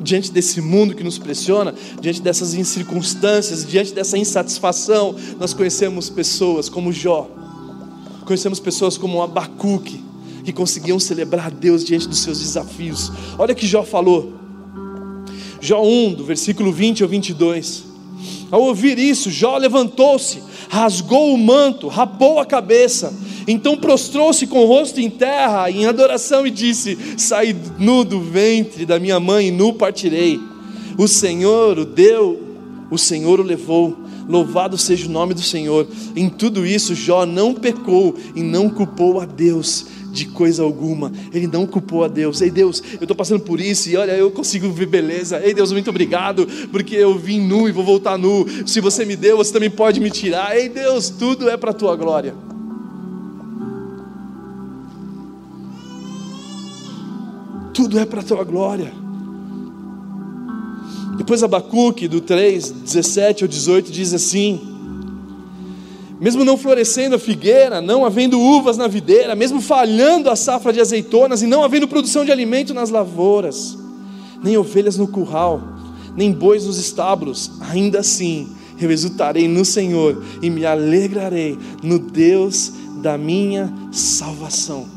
diante 0.00 0.32
desse 0.32 0.62
mundo 0.62 0.94
que 0.94 1.04
nos 1.04 1.18
pressiona, 1.18 1.74
diante 2.00 2.22
dessas 2.22 2.50
circunstâncias, 2.66 3.66
diante 3.66 3.92
dessa 3.92 4.16
insatisfação, 4.16 5.14
nós 5.38 5.52
conhecemos 5.52 6.08
pessoas 6.08 6.68
como 6.68 6.90
Jó, 6.90 7.28
conhecemos 8.24 8.58
pessoas 8.58 8.96
como 8.96 9.22
Abacuque, 9.22 10.02
que 10.42 10.54
conseguiam 10.54 10.98
celebrar 10.98 11.50
Deus 11.50 11.84
diante 11.84 12.08
dos 12.08 12.20
seus 12.20 12.38
desafios. 12.38 13.12
Olha 13.38 13.54
que 13.54 13.66
Jó 13.66 13.82
falou, 13.82 14.32
Jó 15.60 15.82
1, 15.82 16.14
do 16.14 16.24
versículo 16.24 16.72
20 16.72 17.02
ao 17.02 17.08
22. 17.08 17.84
Ao 18.50 18.62
ouvir 18.62 18.98
isso, 18.98 19.30
Jó 19.30 19.58
levantou-se, 19.58 20.42
rasgou 20.70 21.34
o 21.34 21.38
manto, 21.38 21.88
rapou 21.88 22.38
a 22.38 22.46
cabeça, 22.46 23.12
então 23.46 23.76
prostrou-se 23.76 24.46
com 24.46 24.58
o 24.60 24.66
rosto 24.66 25.00
em 25.00 25.08
terra, 25.08 25.70
em 25.70 25.86
adoração, 25.86 26.46
e 26.46 26.50
disse: 26.50 26.98
Saí 27.16 27.54
nu 27.78 28.04
do 28.04 28.20
ventre 28.20 28.84
da 28.84 28.98
minha 28.98 29.20
mãe, 29.20 29.48
e 29.48 29.52
nu 29.52 29.72
partirei. 29.72 30.40
O 30.98 31.06
Senhor 31.06 31.78
o 31.78 31.84
deu, 31.84 32.42
o 32.90 32.98
Senhor 32.98 33.38
o 33.38 33.42
levou. 33.42 33.96
Louvado 34.28 34.76
seja 34.76 35.06
o 35.06 35.10
nome 35.10 35.34
do 35.34 35.42
Senhor. 35.42 35.86
Em 36.16 36.28
tudo 36.28 36.66
isso, 36.66 36.96
Jó 36.96 37.24
não 37.24 37.54
pecou 37.54 38.16
e 38.34 38.42
não 38.42 38.68
culpou 38.68 39.20
a 39.20 39.24
Deus 39.24 39.86
de 40.10 40.24
coisa 40.26 40.64
alguma. 40.64 41.12
Ele 41.32 41.46
não 41.46 41.64
culpou 41.64 42.02
a 42.02 42.08
Deus. 42.08 42.40
Ei 42.40 42.50
Deus, 42.50 42.82
eu 42.94 43.02
estou 43.02 43.14
passando 43.14 43.40
por 43.40 43.60
isso 43.60 43.88
e 43.88 43.96
olha, 43.96 44.12
eu 44.12 44.30
consigo 44.30 44.68
ver 44.72 44.86
beleza. 44.86 45.40
Ei 45.44 45.54
Deus, 45.54 45.70
muito 45.70 45.90
obrigado, 45.90 46.48
porque 46.72 46.96
eu 46.96 47.16
vim 47.16 47.40
nu 47.40 47.68
e 47.68 47.72
vou 47.72 47.84
voltar 47.84 48.18
nu. 48.18 48.46
Se 48.66 48.80
você 48.80 49.04
me 49.04 49.14
deu, 49.14 49.36
você 49.36 49.52
também 49.52 49.70
pode 49.70 50.00
me 50.00 50.10
tirar. 50.10 50.56
Ei 50.56 50.68
Deus, 50.68 51.08
tudo 51.08 51.48
é 51.48 51.56
para 51.56 51.70
a 51.70 51.74
tua 51.74 51.94
glória. 51.94 52.34
Tudo 57.76 57.98
é 57.98 58.06
para 58.06 58.20
a 58.20 58.24
tua 58.24 58.42
glória. 58.42 58.90
Depois 61.18 61.42
Abacuque, 61.42 62.08
do 62.08 62.22
3, 62.22 62.70
17 62.70 63.44
ao 63.44 63.48
18, 63.48 63.92
diz 63.92 64.14
assim: 64.14 64.58
Mesmo 66.18 66.42
não 66.42 66.56
florescendo 66.56 67.16
a 67.16 67.18
figueira, 67.18 67.82
não 67.82 68.06
havendo 68.06 68.40
uvas 68.40 68.78
na 68.78 68.88
videira, 68.88 69.34
mesmo 69.34 69.60
falhando 69.60 70.30
a 70.30 70.36
safra 70.36 70.72
de 70.72 70.80
azeitonas 70.80 71.42
e 71.42 71.46
não 71.46 71.62
havendo 71.62 71.86
produção 71.86 72.24
de 72.24 72.32
alimento 72.32 72.72
nas 72.72 72.88
lavouras, 72.88 73.76
nem 74.42 74.56
ovelhas 74.56 74.96
no 74.96 75.06
curral, 75.06 75.60
nem 76.16 76.32
bois 76.32 76.64
nos 76.64 76.78
estábulos, 76.78 77.50
ainda 77.60 78.00
assim 78.00 78.48
eu 78.80 78.90
exultarei 78.90 79.46
no 79.46 79.66
Senhor 79.66 80.22
e 80.40 80.48
me 80.48 80.64
alegrarei 80.64 81.58
no 81.82 81.98
Deus 81.98 82.72
da 83.02 83.18
minha 83.18 83.70
salvação. 83.92 84.95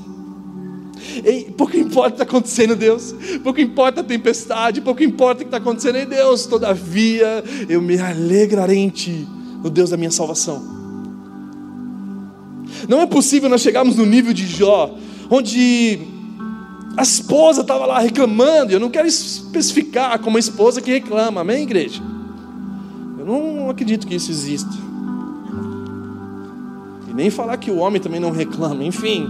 Ei, 1.24 1.53
pouco 1.55 1.76
importa 1.78 2.07
o 2.07 2.11
que 2.11 2.22
está 2.22 2.24
acontecendo, 2.24 2.76
Deus. 2.76 3.13
Pouco 3.43 3.59
importa 3.59 4.01
a 4.01 4.03
tempestade, 4.03 4.82
pouco 4.82 5.03
importa 5.03 5.41
o 5.41 5.45
que 5.45 5.47
está 5.47 5.57
acontecendo 5.57 5.97
em 5.97 6.05
Deus. 6.05 6.45
Todavia, 6.45 7.43
eu 7.67 7.82
me 7.82 7.99
alegrarei 7.99 8.78
em 8.78 8.89
Ti, 8.89 9.28
no 9.63 9.70
Deus 9.70 9.89
da 9.89 9.97
minha 9.97 10.11
salvação. 10.11 10.61
Não 12.88 13.01
é 13.01 13.05
possível 13.05 13.49
nós 13.49 13.61
chegarmos 13.61 13.95
no 13.95 14.05
nível 14.05 14.34
de 14.34 14.45
Jó, 14.47 14.95
onde 15.30 15.99
a 16.95 17.01
esposa 17.01 17.61
estava 17.61 17.86
lá 17.86 17.99
reclamando. 17.99 18.72
Eu 18.72 18.80
não 18.80 18.89
quero 18.89 19.07
especificar 19.07 20.20
como 20.20 20.38
a 20.38 20.39
esposa 20.39 20.82
que 20.82 20.91
reclama, 20.91 21.41
amém, 21.41 21.63
igreja? 21.63 22.01
Eu 23.17 23.26
não 23.26 23.70
acredito 23.70 24.07
que 24.07 24.15
isso 24.15 24.32
exista. 24.32 24.74
E 27.09 27.13
nem 27.13 27.30
falar 27.30 27.57
que 27.57 27.72
o 27.72 27.78
homem 27.78 28.01
também 28.01 28.20
não 28.20 28.32
reclama, 28.32 28.84
enfim. 28.84 29.30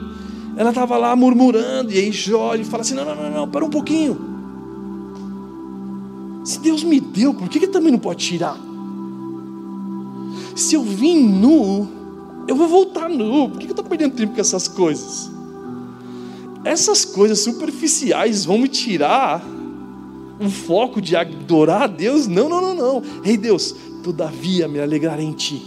Ela 0.59 0.71
estava 0.71 0.97
lá 0.97 1.15
murmurando, 1.15 1.89
e 1.89 1.97
aí 1.97 2.11
Jó 2.11 2.53
ele 2.53 2.65
fala 2.65 2.81
assim: 2.81 2.93
não, 2.93 3.05
não, 3.05 3.15
não, 3.15 3.31
não, 3.31 3.47
para 3.47 3.63
um 3.63 3.69
pouquinho. 3.69 4.19
Se 6.43 6.59
Deus 6.59 6.83
me 6.83 6.99
deu, 6.99 7.33
por 7.33 7.47
que, 7.47 7.61
que 7.61 7.67
também 7.67 7.93
não 7.93 7.99
pode 7.99 8.25
tirar? 8.25 8.57
Se 10.57 10.75
eu 10.75 10.83
vim 10.83 11.17
nu, 11.17 11.87
eu 12.45 12.57
vou 12.57 12.67
voltar 12.67 13.07
nu. 13.07 13.47
Por 13.47 13.57
que, 13.57 13.67
que 13.67 13.71
eu 13.71 13.73
estou 13.73 13.85
perdendo 13.85 14.15
tempo 14.15 14.35
com 14.35 14.41
essas 14.41 14.67
coisas? 14.67 15.31
Essas 16.65 17.05
coisas 17.05 17.39
superficiais 17.39 18.43
vão 18.43 18.57
me 18.57 18.67
tirar 18.67 19.41
o 20.41 20.49
foco 20.49 21.01
de 21.01 21.15
adorar 21.15 21.83
a 21.83 21.87
Deus? 21.87 22.27
Não, 22.27 22.49
não, 22.49 22.59
não, 22.59 22.75
não. 22.75 23.03
Ei 23.23 23.37
Deus, 23.37 23.73
todavia 24.03 24.67
me 24.67 24.81
alegrarei 24.81 25.25
em 25.25 25.31
Ti. 25.31 25.65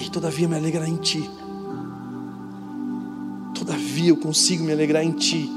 E 0.00 0.08
todavia 0.08 0.48
me 0.48 0.56
alegrarei 0.56 0.94
em 0.94 0.96
Ti 0.96 1.28
todavia 3.66 4.10
eu 4.10 4.16
consigo 4.16 4.62
me 4.62 4.72
alegrar 4.72 5.04
em 5.04 5.10
Ti. 5.10 5.50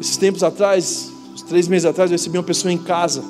Esses 0.00 0.16
tempos 0.16 0.42
atrás, 0.42 1.12
uns 1.32 1.42
três 1.42 1.68
meses 1.68 1.86
atrás, 1.86 2.10
eu 2.10 2.16
recebi 2.16 2.36
uma 2.36 2.44
pessoa 2.44 2.72
em 2.72 2.78
casa, 2.78 3.22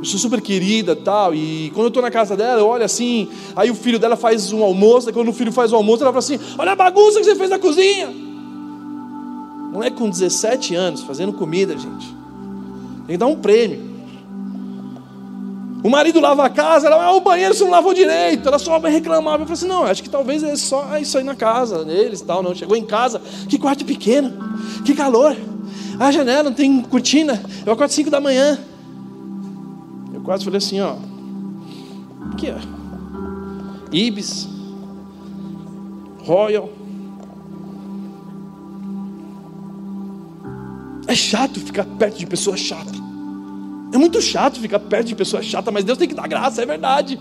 pessoa 0.00 0.20
super 0.20 0.40
querida 0.40 0.94
tal, 0.94 1.34
e 1.34 1.70
quando 1.70 1.84
eu 1.84 1.88
estou 1.88 2.02
na 2.02 2.10
casa 2.10 2.36
dela, 2.36 2.60
eu 2.60 2.66
olho 2.66 2.84
assim, 2.84 3.28
aí 3.56 3.70
o 3.70 3.74
filho 3.74 3.98
dela 3.98 4.16
faz 4.16 4.52
um 4.52 4.62
almoço, 4.62 5.08
aí 5.08 5.14
quando 5.14 5.28
o 5.28 5.32
filho 5.32 5.52
faz 5.52 5.72
o 5.72 5.76
almoço, 5.76 6.02
ela 6.02 6.12
fala 6.12 6.18
assim: 6.18 6.38
Olha 6.58 6.72
a 6.72 6.76
bagunça 6.76 7.18
que 7.18 7.24
você 7.24 7.34
fez 7.34 7.48
na 7.48 7.58
cozinha. 7.58 8.22
É 9.84 9.90
com 9.90 10.08
17 10.08 10.74
anos, 10.74 11.00
fazendo 11.00 11.32
comida, 11.32 11.76
gente. 11.76 12.06
Tem 13.06 13.14
que 13.14 13.16
dar 13.16 13.26
um 13.26 13.36
prêmio. 13.36 13.91
O 15.82 15.90
marido 15.90 16.20
lava 16.20 16.46
a 16.46 16.50
casa, 16.50 16.86
ela, 16.86 17.04
ah, 17.04 17.12
o 17.12 17.20
banheiro 17.20 17.52
você 17.52 17.64
não 17.64 17.72
lavou 17.72 17.92
direito. 17.92 18.46
Ela 18.46 18.58
só 18.58 18.78
reclamava. 18.78 19.42
Eu 19.42 19.46
falei 19.46 19.54
assim: 19.54 19.66
não, 19.66 19.82
acho 19.82 20.02
que 20.02 20.08
talvez 20.08 20.42
é 20.42 20.54
só 20.54 20.96
isso 20.98 21.18
aí 21.18 21.24
na 21.24 21.34
casa 21.34 21.84
deles 21.84 22.20
tal. 22.20 22.42
Não, 22.42 22.54
chegou 22.54 22.76
em 22.76 22.84
casa, 22.84 23.20
que 23.48 23.58
quarto 23.58 23.84
pequeno, 23.84 24.32
que 24.84 24.94
calor. 24.94 25.36
A 25.98 26.12
janela 26.12 26.44
não 26.44 26.52
tem 26.52 26.80
cortina. 26.82 27.42
Eu 27.66 27.72
acordo 27.72 27.90
5 27.90 28.10
da 28.10 28.20
manhã. 28.20 28.58
Eu 30.14 30.20
quase 30.20 30.44
falei 30.44 30.58
assim: 30.58 30.80
ó, 30.80 30.94
aqui 32.32 32.48
ó, 32.50 32.60
Ibis, 33.92 34.48
Royal. 36.24 36.70
É 41.08 41.14
chato 41.14 41.58
ficar 41.58 41.84
perto 41.84 42.18
de 42.18 42.26
pessoas 42.26 42.60
chatas. 42.60 43.01
É 43.92 43.98
muito 43.98 44.20
chato 44.22 44.58
ficar 44.58 44.78
perto 44.78 45.08
de 45.08 45.14
pessoa 45.14 45.42
chata, 45.42 45.70
mas 45.70 45.84
Deus 45.84 45.98
tem 45.98 46.08
que 46.08 46.14
dar 46.14 46.26
graça, 46.26 46.62
é 46.62 46.66
verdade. 46.66 47.18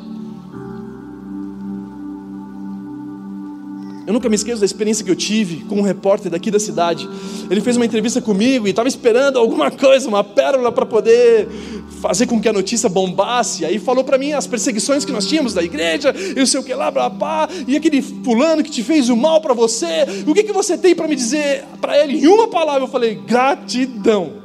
Eu 4.07 4.13
nunca 4.13 4.27
me 4.27 4.35
esqueço 4.35 4.59
da 4.59 4.65
experiência 4.65 5.05
que 5.05 5.11
eu 5.11 5.15
tive 5.15 5.63
com 5.65 5.75
um 5.75 5.81
repórter 5.81 6.31
daqui 6.31 6.49
da 6.49 6.59
cidade. 6.59 7.07
Ele 7.49 7.61
fez 7.61 7.77
uma 7.77 7.85
entrevista 7.85 8.21
comigo 8.21 8.67
e 8.67 8.71
estava 8.71 8.89
esperando 8.89 9.37
alguma 9.37 9.69
coisa, 9.69 10.07
uma 10.07 10.23
pérola 10.23 10.71
para 10.71 10.85
poder 10.85 11.47
fazer 12.01 12.25
com 12.25 12.41
que 12.41 12.49
a 12.49 12.53
notícia 12.53 12.89
bombasse. 12.89 13.63
Aí 13.63 13.77
falou 13.77 14.03
para 14.03 14.17
mim 14.17 14.33
as 14.33 14.47
perseguições 14.47 15.05
que 15.05 15.11
nós 15.11 15.27
tínhamos 15.27 15.53
da 15.53 15.63
igreja, 15.63 16.13
e 16.35 16.41
o 16.41 16.47
seu 16.47 16.63
que 16.63 16.73
lá, 16.73 16.89
blá, 16.89 17.09
blá, 17.09 17.47
e 17.67 17.75
aquele 17.75 18.01
fulano 18.01 18.63
que 18.63 18.71
te 18.71 18.83
fez 18.83 19.07
o 19.07 19.15
mal 19.15 19.39
para 19.39 19.53
você. 19.53 20.05
O 20.25 20.33
que, 20.33 20.43
que 20.43 20.51
você 20.51 20.77
tem 20.77 20.95
para 20.95 21.07
me 21.07 21.15
dizer 21.15 21.63
para 21.79 21.97
ele? 21.97 22.17
Em 22.17 22.27
uma 22.27 22.47
palavra 22.47 22.83
eu 22.83 22.87
falei: 22.87 23.15
gratidão. 23.15 24.40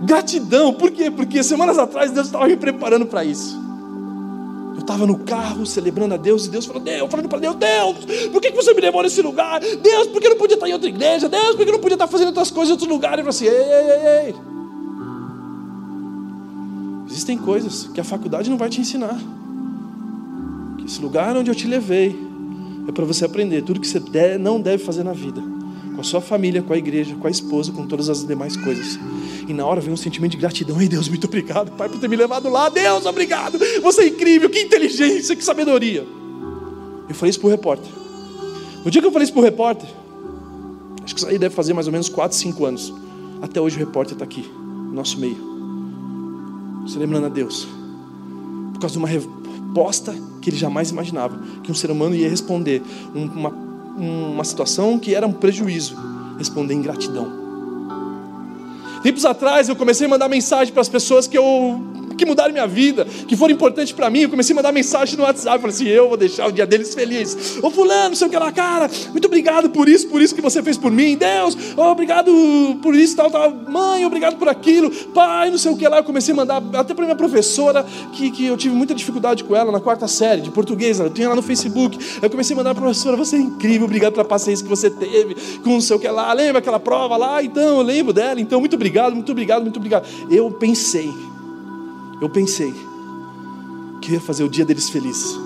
Gratidão, 0.00 0.72
por 0.72 0.90
quê? 0.90 1.10
Porque 1.10 1.42
semanas 1.42 1.78
atrás 1.78 2.10
Deus 2.10 2.26
estava 2.26 2.46
me 2.46 2.56
preparando 2.56 3.04
para 3.04 3.22
isso. 3.22 3.60
Eu 4.72 4.80
estava 4.80 5.06
no 5.06 5.18
carro 5.18 5.66
celebrando 5.66 6.14
a 6.14 6.16
Deus 6.16 6.46
e 6.46 6.50
Deus 6.50 6.64
falou: 6.64 6.82
Deus, 6.82 7.10
falando 7.10 7.28
para 7.28 7.38
Deus, 7.38 7.54
Deus, 7.56 8.28
por 8.32 8.40
que 8.40 8.50
você 8.50 8.72
me 8.72 8.80
levou 8.80 9.02
nesse 9.02 9.20
lugar? 9.20 9.60
Deus, 9.60 10.06
por 10.06 10.22
que 10.22 10.28
não 10.30 10.38
podia 10.38 10.54
estar 10.54 10.68
em 10.68 10.72
outra 10.72 10.88
igreja? 10.88 11.28
Deus, 11.28 11.54
por 11.54 11.66
que 11.66 11.72
não 11.72 11.78
podia 11.78 11.96
estar 11.96 12.06
fazendo 12.06 12.28
outras 12.28 12.50
coisas 12.50 12.70
em 12.70 12.72
outro 12.72 12.88
lugar? 12.88 13.18
E 13.18 13.20
eu 13.20 13.24
falei 13.24 13.28
assim: 13.28 13.44
ei, 13.44 13.52
ei, 13.52 13.90
ei, 13.90 14.26
ei. 14.26 14.34
Existem 17.06 17.36
coisas 17.36 17.90
que 17.92 18.00
a 18.00 18.04
faculdade 18.04 18.48
não 18.48 18.56
vai 18.56 18.70
te 18.70 18.80
ensinar. 18.80 19.18
Que 20.78 20.86
esse 20.86 21.02
lugar 21.02 21.36
onde 21.36 21.50
eu 21.50 21.54
te 21.54 21.66
levei 21.66 22.18
é 22.88 22.92
para 22.92 23.04
você 23.04 23.26
aprender 23.26 23.62
tudo 23.62 23.80
que 23.80 23.86
você 23.86 24.00
não 24.38 24.58
deve 24.58 24.82
fazer 24.82 25.04
na 25.04 25.12
vida 25.12 25.59
com 25.94 26.00
a 26.00 26.04
sua 26.04 26.20
família, 26.20 26.62
com 26.62 26.72
a 26.72 26.78
igreja, 26.78 27.14
com 27.14 27.26
a 27.26 27.30
esposa, 27.30 27.72
com 27.72 27.86
todas 27.86 28.08
as 28.08 28.26
demais 28.26 28.56
coisas. 28.56 28.98
E 29.46 29.52
na 29.52 29.66
hora 29.66 29.80
vem 29.80 29.92
um 29.92 29.96
sentimento 29.96 30.32
de 30.32 30.36
gratidão. 30.36 30.80
Ei 30.80 30.88
Deus, 30.88 31.08
muito 31.08 31.26
obrigado, 31.26 31.72
Pai, 31.72 31.88
por 31.88 31.98
ter 31.98 32.08
me 32.08 32.16
levado 32.16 32.48
lá. 32.48 32.68
Deus, 32.68 33.04
obrigado. 33.06 33.58
Você 33.82 34.02
é 34.02 34.08
incrível, 34.08 34.48
que 34.48 34.60
inteligência, 34.60 35.34
que 35.34 35.42
sabedoria. 35.42 36.06
Eu 37.08 37.14
falei 37.14 37.30
isso 37.30 37.40
para 37.40 37.48
o 37.48 37.50
repórter. 37.50 37.90
No 38.84 38.90
dia 38.90 39.00
que 39.00 39.06
eu 39.06 39.12
falei 39.12 39.24
isso 39.24 39.32
para 39.32 39.40
o 39.40 39.44
repórter, 39.44 39.88
acho 41.04 41.14
que 41.14 41.20
isso 41.20 41.28
aí 41.28 41.38
deve 41.38 41.54
fazer 41.54 41.72
mais 41.72 41.86
ou 41.86 41.92
menos 41.92 42.08
4, 42.08 42.36
5 42.36 42.64
anos. 42.64 42.94
Até 43.42 43.60
hoje 43.60 43.76
o 43.76 43.78
repórter 43.78 44.12
está 44.14 44.24
aqui, 44.24 44.42
no 44.42 44.92
nosso 44.92 45.18
meio. 45.18 45.36
Se 46.86 46.98
lembrando 46.98 47.26
a 47.26 47.28
Deus. 47.28 47.66
Por 48.72 48.80
causa 48.80 48.92
de 48.92 48.98
uma 48.98 49.08
resposta 49.08 50.14
que 50.40 50.50
ele 50.50 50.56
jamais 50.56 50.90
imaginava. 50.90 51.38
Que 51.62 51.70
um 51.70 51.74
ser 51.74 51.90
humano 51.90 52.14
ia 52.14 52.28
responder 52.28 52.82
uma, 53.14 53.50
uma 53.96 54.44
situação 54.44 54.98
que 54.98 55.14
era 55.14 55.26
um 55.26 55.32
prejuízo. 55.32 55.96
Responder 56.38 56.74
em 56.74 56.82
gratidão. 56.82 57.40
Tempos 59.02 59.24
atrás 59.24 59.68
eu 59.68 59.76
comecei 59.76 60.06
a 60.06 60.10
mandar 60.10 60.28
mensagem 60.28 60.72
para 60.72 60.82
as 60.82 60.88
pessoas 60.88 61.26
que 61.26 61.36
eu 61.36 61.89
que 62.20 62.26
mudaram 62.26 62.52
minha 62.52 62.66
vida, 62.66 63.06
que 63.26 63.34
foram 63.34 63.54
importantes 63.54 63.92
para 63.94 64.10
mim. 64.10 64.20
Eu 64.20 64.28
comecei 64.28 64.52
a 64.52 64.56
mandar 64.56 64.72
mensagem 64.72 65.16
no 65.16 65.22
WhatsApp, 65.22 65.58
falei 65.58 65.74
assim: 65.74 65.88
eu 65.88 66.06
vou 66.06 66.18
deixar 66.18 66.46
o 66.46 66.52
dia 66.52 66.66
deles 66.66 66.94
feliz. 66.94 67.58
Ô 67.62 67.70
fulano, 67.70 68.14
sei 68.14 68.26
o 68.26 68.30
que 68.30 68.36
lá, 68.36 68.52
cara, 68.52 68.90
muito 69.10 69.24
obrigado 69.24 69.70
por 69.70 69.88
isso, 69.88 70.06
por 70.06 70.20
isso 70.20 70.34
que 70.34 70.42
você 70.42 70.62
fez 70.62 70.76
por 70.76 70.92
mim. 70.92 71.16
Deus, 71.16 71.56
obrigado 71.76 72.30
por 72.82 72.94
isso, 72.94 73.16
tal, 73.16 73.30
tal. 73.30 73.50
Mãe, 73.50 74.04
obrigado 74.04 74.36
por 74.36 74.48
aquilo. 74.48 74.90
Pai, 74.90 75.50
não 75.50 75.56
sei 75.56 75.72
o 75.72 75.76
que 75.76 75.88
lá. 75.88 75.96
Eu 75.96 76.04
comecei 76.04 76.34
a 76.34 76.36
mandar 76.36 76.62
até 76.74 76.92
para 76.92 77.04
minha 77.04 77.16
professora, 77.16 77.86
que, 78.12 78.30
que 78.30 78.46
eu 78.46 78.56
tive 78.56 78.74
muita 78.74 78.94
dificuldade 78.94 79.42
com 79.42 79.56
ela 79.56 79.72
na 79.72 79.80
quarta 79.80 80.06
série 80.06 80.42
de 80.42 80.50
português. 80.50 81.00
Eu 81.00 81.08
tinha 81.08 81.28
lá 81.28 81.34
no 81.34 81.42
Facebook. 81.42 81.98
Eu 82.20 82.28
comecei 82.28 82.54
a 82.54 82.56
mandar 82.58 82.74
para 82.74 82.82
a 82.82 82.86
professora: 82.86 83.16
você 83.16 83.36
é 83.36 83.38
incrível, 83.38 83.86
obrigado 83.86 84.12
pela 84.12 84.26
paciência 84.26 84.62
que 84.62 84.68
você 84.68 84.90
teve 84.90 85.34
com 85.64 85.78
o 85.78 85.98
que 85.98 86.08
lá. 86.08 86.30
Lembra 86.34 86.58
aquela 86.58 86.78
prova 86.78 87.16
lá? 87.16 87.42
Então, 87.42 87.78
eu 87.78 87.82
lembro 87.82 88.12
dela. 88.12 88.38
Então, 88.38 88.60
muito 88.60 88.76
obrigado, 88.76 89.14
muito 89.14 89.32
obrigado, 89.32 89.62
muito 89.62 89.78
obrigado. 89.78 90.06
Eu 90.30 90.50
pensei, 90.50 91.10
eu 92.20 92.28
pensei 92.28 92.74
que 94.00 94.12
ia 94.12 94.20
fazer 94.20 94.44
o 94.44 94.48
dia 94.48 94.64
deles 94.64 94.88
feliz. 94.88 95.38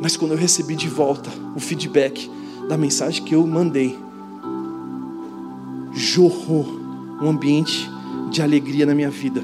Mas 0.00 0.16
quando 0.16 0.32
eu 0.32 0.38
recebi 0.38 0.76
de 0.76 0.88
volta 0.88 1.30
o 1.54 1.60
feedback 1.60 2.30
da 2.68 2.76
mensagem 2.76 3.24
que 3.24 3.34
eu 3.34 3.46
mandei, 3.46 3.98
jorrou 5.92 6.66
um 7.20 7.28
ambiente 7.28 7.90
de 8.30 8.42
alegria 8.42 8.84
na 8.84 8.94
minha 8.94 9.10
vida, 9.10 9.42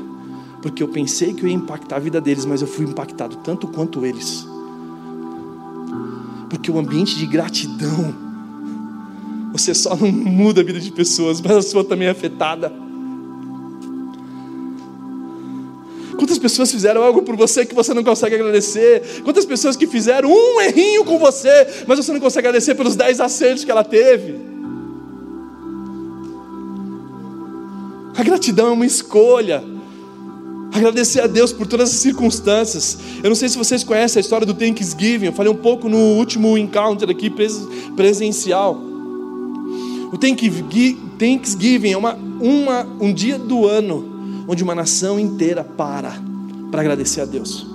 porque 0.60 0.82
eu 0.82 0.88
pensei 0.88 1.32
que 1.32 1.42
eu 1.42 1.48
ia 1.48 1.54
impactar 1.54 1.96
a 1.96 1.98
vida 1.98 2.20
deles, 2.20 2.44
mas 2.44 2.60
eu 2.60 2.68
fui 2.68 2.84
impactado 2.84 3.36
tanto 3.36 3.66
quanto 3.66 4.04
eles. 4.04 4.46
Porque 6.50 6.70
o 6.70 6.78
ambiente 6.78 7.16
de 7.16 7.26
gratidão, 7.26 8.14
você 9.52 9.74
só 9.74 9.96
não 9.96 10.12
muda 10.12 10.60
a 10.60 10.64
vida 10.64 10.78
de 10.78 10.92
pessoas, 10.92 11.40
mas 11.40 11.52
a 11.52 11.62
sua 11.62 11.82
também 11.82 12.08
é 12.08 12.10
afetada. 12.10 12.70
Quantas 16.32 16.50
pessoas 16.50 16.72
fizeram 16.72 17.02
algo 17.02 17.20
por 17.20 17.36
você 17.36 17.66
que 17.66 17.74
você 17.74 17.92
não 17.92 18.02
consegue 18.02 18.36
agradecer? 18.36 19.20
Quantas 19.22 19.44
pessoas 19.44 19.76
que 19.76 19.86
fizeram 19.86 20.30
um 20.32 20.62
errinho 20.62 21.04
com 21.04 21.18
você, 21.18 21.84
mas 21.86 21.98
você 21.98 22.10
não 22.10 22.20
consegue 22.20 22.48
agradecer 22.48 22.74
pelos 22.74 22.96
dez 22.96 23.20
acertos 23.20 23.66
que 23.66 23.70
ela 23.70 23.84
teve? 23.84 24.40
A 28.16 28.22
gratidão 28.22 28.68
é 28.68 28.70
uma 28.70 28.86
escolha. 28.86 29.62
Agradecer 30.72 31.20
a 31.20 31.26
Deus 31.26 31.52
por 31.52 31.66
todas 31.66 31.90
as 31.90 31.96
circunstâncias. 31.96 32.96
Eu 33.22 33.28
não 33.28 33.36
sei 33.36 33.50
se 33.50 33.58
vocês 33.58 33.84
conhecem 33.84 34.18
a 34.18 34.22
história 34.22 34.46
do 34.46 34.54
Thanksgiving. 34.54 35.26
Eu 35.26 35.32
falei 35.34 35.52
um 35.52 35.56
pouco 35.56 35.86
no 35.86 35.98
último 36.16 36.56
encounter 36.56 37.10
aqui 37.10 37.30
presencial. 37.94 38.80
O 40.10 40.16
Thanksgiving 40.16 41.90
é 41.92 41.96
uma, 41.98 42.14
uma, 42.40 42.86
um 42.98 43.12
dia 43.12 43.38
do 43.38 43.68
ano 43.68 44.11
onde 44.46 44.62
uma 44.62 44.74
nação 44.74 45.18
inteira 45.18 45.64
para 45.64 46.12
para 46.70 46.80
agradecer 46.80 47.20
a 47.20 47.24
Deus. 47.24 47.66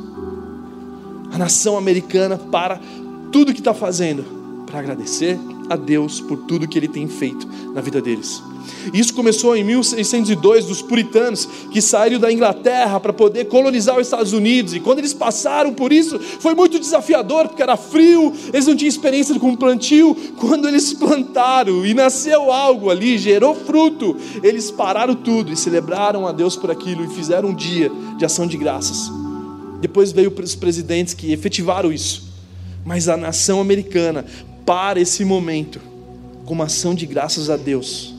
A 1.32 1.38
nação 1.38 1.78
americana 1.78 2.38
para 2.38 2.80
tudo 3.32 3.54
que 3.54 3.60
está 3.60 3.74
fazendo 3.74 4.24
para 4.66 4.80
agradecer 4.80 5.40
a 5.70 5.76
Deus 5.76 6.20
por 6.20 6.38
tudo 6.38 6.68
que 6.68 6.78
Ele 6.78 6.88
tem 6.88 7.08
feito 7.08 7.48
na 7.74 7.82
vida 7.82 8.02
deles. 8.02 8.42
Isso 8.94 9.14
começou 9.14 9.56
em 9.56 9.64
1602 9.64 10.66
dos 10.66 10.82
puritanos 10.82 11.48
que 11.72 11.82
saíram 11.82 12.20
da 12.20 12.32
Inglaterra 12.32 13.00
para 13.00 13.14
poder 13.14 13.46
colonizar 13.46 13.96
os 13.96 14.08
Estados 14.08 14.34
Unidos. 14.34 14.74
E 14.74 14.80
quando 14.80 15.00
eles 15.00 15.14
passaram 15.14 15.74
por 15.74 15.92
isso, 15.92 16.20
foi 16.20 16.54
muito 16.54 16.80
desafiador, 16.80 17.48
porque 17.48 17.62
era 17.62 17.78
frio, 17.78 18.34
eles 18.54 18.68
não 18.68 18.76
tinham 18.76 18.90
experiência 18.90 19.38
com 19.40 19.56
plantio. 19.56 20.16
Quando 20.40 20.68
eles 20.68 20.94
plantaram 20.94 21.86
e 21.86 21.94
nasceu 21.94 22.52
algo 22.52 22.90
ali, 22.90 23.18
gerou 23.18 23.56
fruto, 23.56 24.18
eles 24.44 24.72
pararam 24.72 25.16
tudo 25.16 25.52
e 25.52 25.58
celebraram 25.58 26.28
a 26.28 26.32
Deus 26.32 26.56
por 26.56 26.72
aquilo 26.72 27.04
e 27.04 27.10
fizeram 27.10 27.50
um 27.50 27.56
dia 27.56 27.92
de 28.18 28.26
ação 28.26 28.48
de 28.48 28.58
graças. 28.58 29.12
Depois 29.80 30.12
veio 30.12 30.34
os 30.42 30.56
presidentes 30.56 31.14
que 31.14 31.32
efetivaram 31.32 31.92
isso. 31.92 32.28
Mas 32.84 33.10
a 33.10 33.18
nação 33.18 33.60
americana, 33.60 34.26
para 34.68 35.00
esse 35.00 35.24
momento, 35.24 35.80
com 36.46 36.54
uma 36.54 36.66
ação 36.66 36.94
de 36.94 37.06
graças 37.06 37.50
a 37.50 37.56
Deus, 37.56 38.14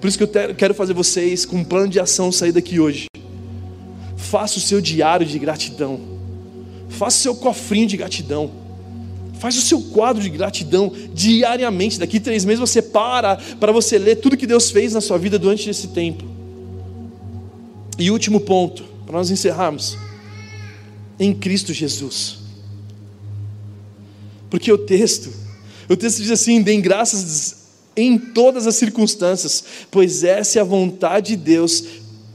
por 0.00 0.08
isso 0.08 0.18
que 0.18 0.24
eu 0.24 0.54
quero 0.54 0.74
fazer 0.74 0.92
vocês 0.92 1.46
com 1.46 1.56
um 1.56 1.64
plano 1.64 1.88
de 1.88 1.98
ação 1.98 2.30
sair 2.30 2.52
daqui 2.52 2.78
hoje. 2.78 3.06
Faça 4.16 4.58
o 4.58 4.60
seu 4.60 4.78
diário 4.78 5.26
de 5.26 5.38
gratidão. 5.38 5.98
Faça 6.90 7.16
o 7.16 7.20
seu 7.22 7.34
cofrinho 7.34 7.86
de 7.86 7.96
gratidão. 7.96 8.50
Faz 9.40 9.56
o 9.56 9.62
seu 9.62 9.80
quadro 9.80 10.22
de 10.22 10.28
gratidão 10.28 10.92
diariamente. 11.14 11.98
Daqui 11.98 12.20
três 12.20 12.44
meses 12.44 12.60
você 12.60 12.82
para 12.82 13.36
para 13.58 13.72
você 13.72 13.96
ler 13.96 14.16
tudo 14.16 14.36
que 14.36 14.46
Deus 14.46 14.70
fez 14.70 14.92
na 14.92 15.00
sua 15.00 15.16
vida 15.16 15.38
durante 15.38 15.70
esse 15.70 15.88
tempo. 15.88 16.24
E 17.98 18.10
último 18.10 18.40
ponto, 18.40 18.84
para 19.06 19.16
nós 19.16 19.30
encerrarmos. 19.30 19.96
Em 21.18 21.32
Cristo 21.32 21.72
Jesus. 21.72 22.40
Porque 24.50 24.70
o 24.70 24.76
texto, 24.76 25.43
o 25.88 25.96
texto 25.96 26.22
diz 26.22 26.30
assim: 26.30 26.62
deem 26.62 26.80
graças 26.80 27.64
em 27.96 28.18
todas 28.18 28.66
as 28.66 28.76
circunstâncias, 28.76 29.64
pois 29.90 30.24
essa 30.24 30.58
é 30.58 30.62
a 30.62 30.64
vontade 30.64 31.28
de 31.28 31.36
Deus 31.36 31.84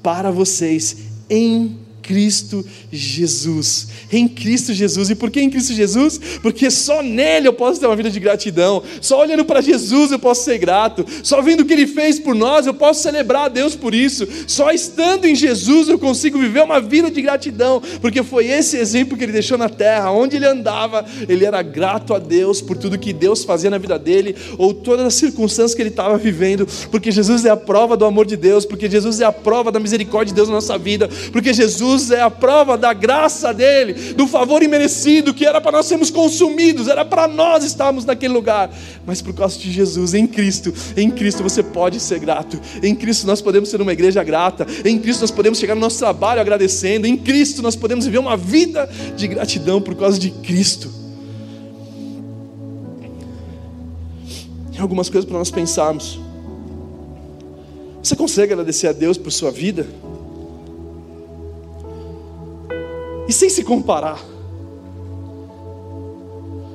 para 0.02 0.32
vocês 0.32 0.97
em 1.30 1.78
Cristo 2.10 2.66
Jesus. 2.91 3.88
Em 4.12 4.28
Cristo 4.28 4.74
Jesus. 4.74 5.12
E 5.12 5.16
por 5.16 5.30
que 5.30 5.39
em 5.39 5.47
Cristo 5.47 5.74
Jesus? 5.74 6.20
Porque 6.41 6.72
só 6.72 7.03
nele 7.03 7.47
eu 7.47 7.53
posso 7.53 7.80
ter 7.80 7.86
uma 7.86 7.95
vida 7.95 8.10
de 8.10 8.20
gratidão. 8.20 8.82
Só 8.99 9.22
olhando 9.22 9.45
para 9.45 9.62
Jesus 9.62 10.12
eu 10.12 10.18
posso 10.18 10.43
ser 10.43 10.57
grato. 10.57 11.05
Só 11.22 11.39
vendo 11.39 11.60
o 11.60 11.66
que 11.66 11.74
ele 11.74 11.86
fez 11.86 12.20
por 12.20 12.34
nós 12.34 12.66
eu 12.66 12.74
posso 12.74 13.03
celebrar 13.03 13.45
a 13.45 13.47
Deus 13.47 13.76
por 13.76 13.93
isso. 13.93 14.28
Só 14.47 14.72
estando 14.72 15.26
em 15.26 15.36
Jesus 15.36 15.88
eu 15.88 15.99
consigo 15.99 16.39
viver 16.39 16.64
uma 16.64 16.82
vida 16.82 17.12
de 17.12 17.22
gratidão. 17.22 17.80
Porque 18.01 18.24
foi 18.24 18.47
esse 18.47 18.76
exemplo 18.76 19.16
que 19.16 19.24
ele 19.24 19.32
deixou 19.32 19.55
na 19.55 19.70
terra. 19.70 20.10
Onde 20.10 20.38
ele 20.38 20.47
andava, 20.47 21.05
ele 21.28 21.45
era 21.45 21.62
grato 21.62 22.16
a 22.16 22.18
Deus 22.18 22.60
por 22.60 22.76
tudo 22.76 22.97
que 22.97 23.14
Deus 23.14 23.43
fazia 23.43 23.70
na 23.70 23.78
vida 23.78 23.99
dele. 23.99 24.36
Ou 24.57 24.74
todas 24.74 25.05
as 25.05 25.14
circunstâncias 25.14 25.76
que 25.76 25.82
ele 25.84 25.89
estava 25.89 26.18
vivendo. 26.18 26.68
Porque 26.89 27.12
Jesus 27.12 27.45
é 27.45 27.51
a 27.51 27.57
prova 27.57 27.95
do 27.95 28.03
amor 28.03 28.26
de 28.26 28.36
Deus. 28.36 28.66
Porque 28.66 28.89
Jesus 28.89 29.22
é 29.22 29.26
a 29.26 29.32
prova 29.32 29.72
da 29.72 29.80
misericórdia 29.80 30.34
de 30.34 30.36
Deus 30.36 30.49
na 30.49 30.55
nossa 30.55 30.76
vida. 30.76 31.07
Porque 31.32 31.53
Jesus 31.53 31.99
Jesus 32.00 32.12
é 32.12 32.22
a 32.22 32.30
prova 32.30 32.78
da 32.78 32.93
graça 32.93 33.54
dele, 33.54 34.14
do 34.14 34.26
favor 34.26 34.64
imerecido, 34.64 35.34
que 35.34 35.45
era 35.45 35.60
para 35.60 35.74
nós 35.74 35.86
sermos 35.86 36.10
consumidos, 36.10 36.88
era 36.88 37.04
para 37.04 37.28
nós 37.28 37.64
estarmos 37.64 38.06
naquele 38.06 38.34
lugar. 38.34 38.74
Mas 39.06 39.22
por 39.22 39.34
causa 39.34 39.60
de 39.60 39.72
Jesus, 39.72 40.14
em 40.14 40.26
Cristo, 40.26 40.74
em 40.95 41.12
Cristo 41.12 41.43
você 41.43 41.62
pode 41.62 42.00
ser 42.00 42.20
grato. 42.20 42.60
Em 42.82 42.95
Cristo 42.95 43.28
nós 43.28 43.41
podemos 43.41 43.70
ser 43.70 43.82
uma 43.82 43.91
igreja 43.91 44.24
grata. 44.24 44.66
Em 44.86 44.97
Cristo 44.97 45.22
nós 45.22 45.32
podemos 45.32 45.60
chegar 45.60 45.76
no 45.76 45.82
nosso 45.82 46.00
trabalho 46.00 46.39
agradecendo. 46.39 47.06
Em 47.06 47.18
Cristo 47.18 47.62
nós 47.62 47.76
podemos 47.76 48.06
viver 48.06 48.20
uma 48.20 48.38
vida 48.38 48.89
de 49.16 49.28
gratidão 49.28 49.82
por 49.82 49.95
causa 49.95 50.18
de 50.18 50.32
Cristo. 50.32 50.89
Tem 54.72 54.82
algumas 54.82 55.10
coisas 55.10 55.30
para 55.30 55.38
nós 55.38 55.52
pensarmos. 55.52 56.20
Você 58.02 58.16
consegue 58.16 58.54
agradecer 58.54 58.88
a 58.88 58.93
Deus 58.93 59.18
por 59.18 59.32
sua 59.32 59.52
vida? 59.52 59.86
E 63.30 63.32
sem 63.32 63.47
se 63.47 63.63
comparar. 63.63 64.19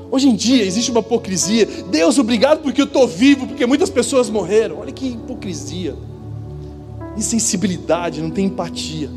Hoje 0.08 0.28
em 0.28 0.36
dia 0.36 0.64
existe 0.64 0.92
uma 0.92 1.00
hipocrisia. 1.00 1.66
Deus, 1.90 2.16
obrigado 2.16 2.62
porque 2.62 2.80
eu 2.80 2.84
estou 2.84 3.08
vivo, 3.08 3.48
porque 3.48 3.66
muitas 3.66 3.90
pessoas 3.90 4.30
morreram. 4.30 4.78
Olha 4.78 4.92
que 4.92 5.04
hipocrisia. 5.08 5.96
Insensibilidade, 7.16 8.22
não 8.22 8.30
tem 8.30 8.46
empatia. 8.46 9.10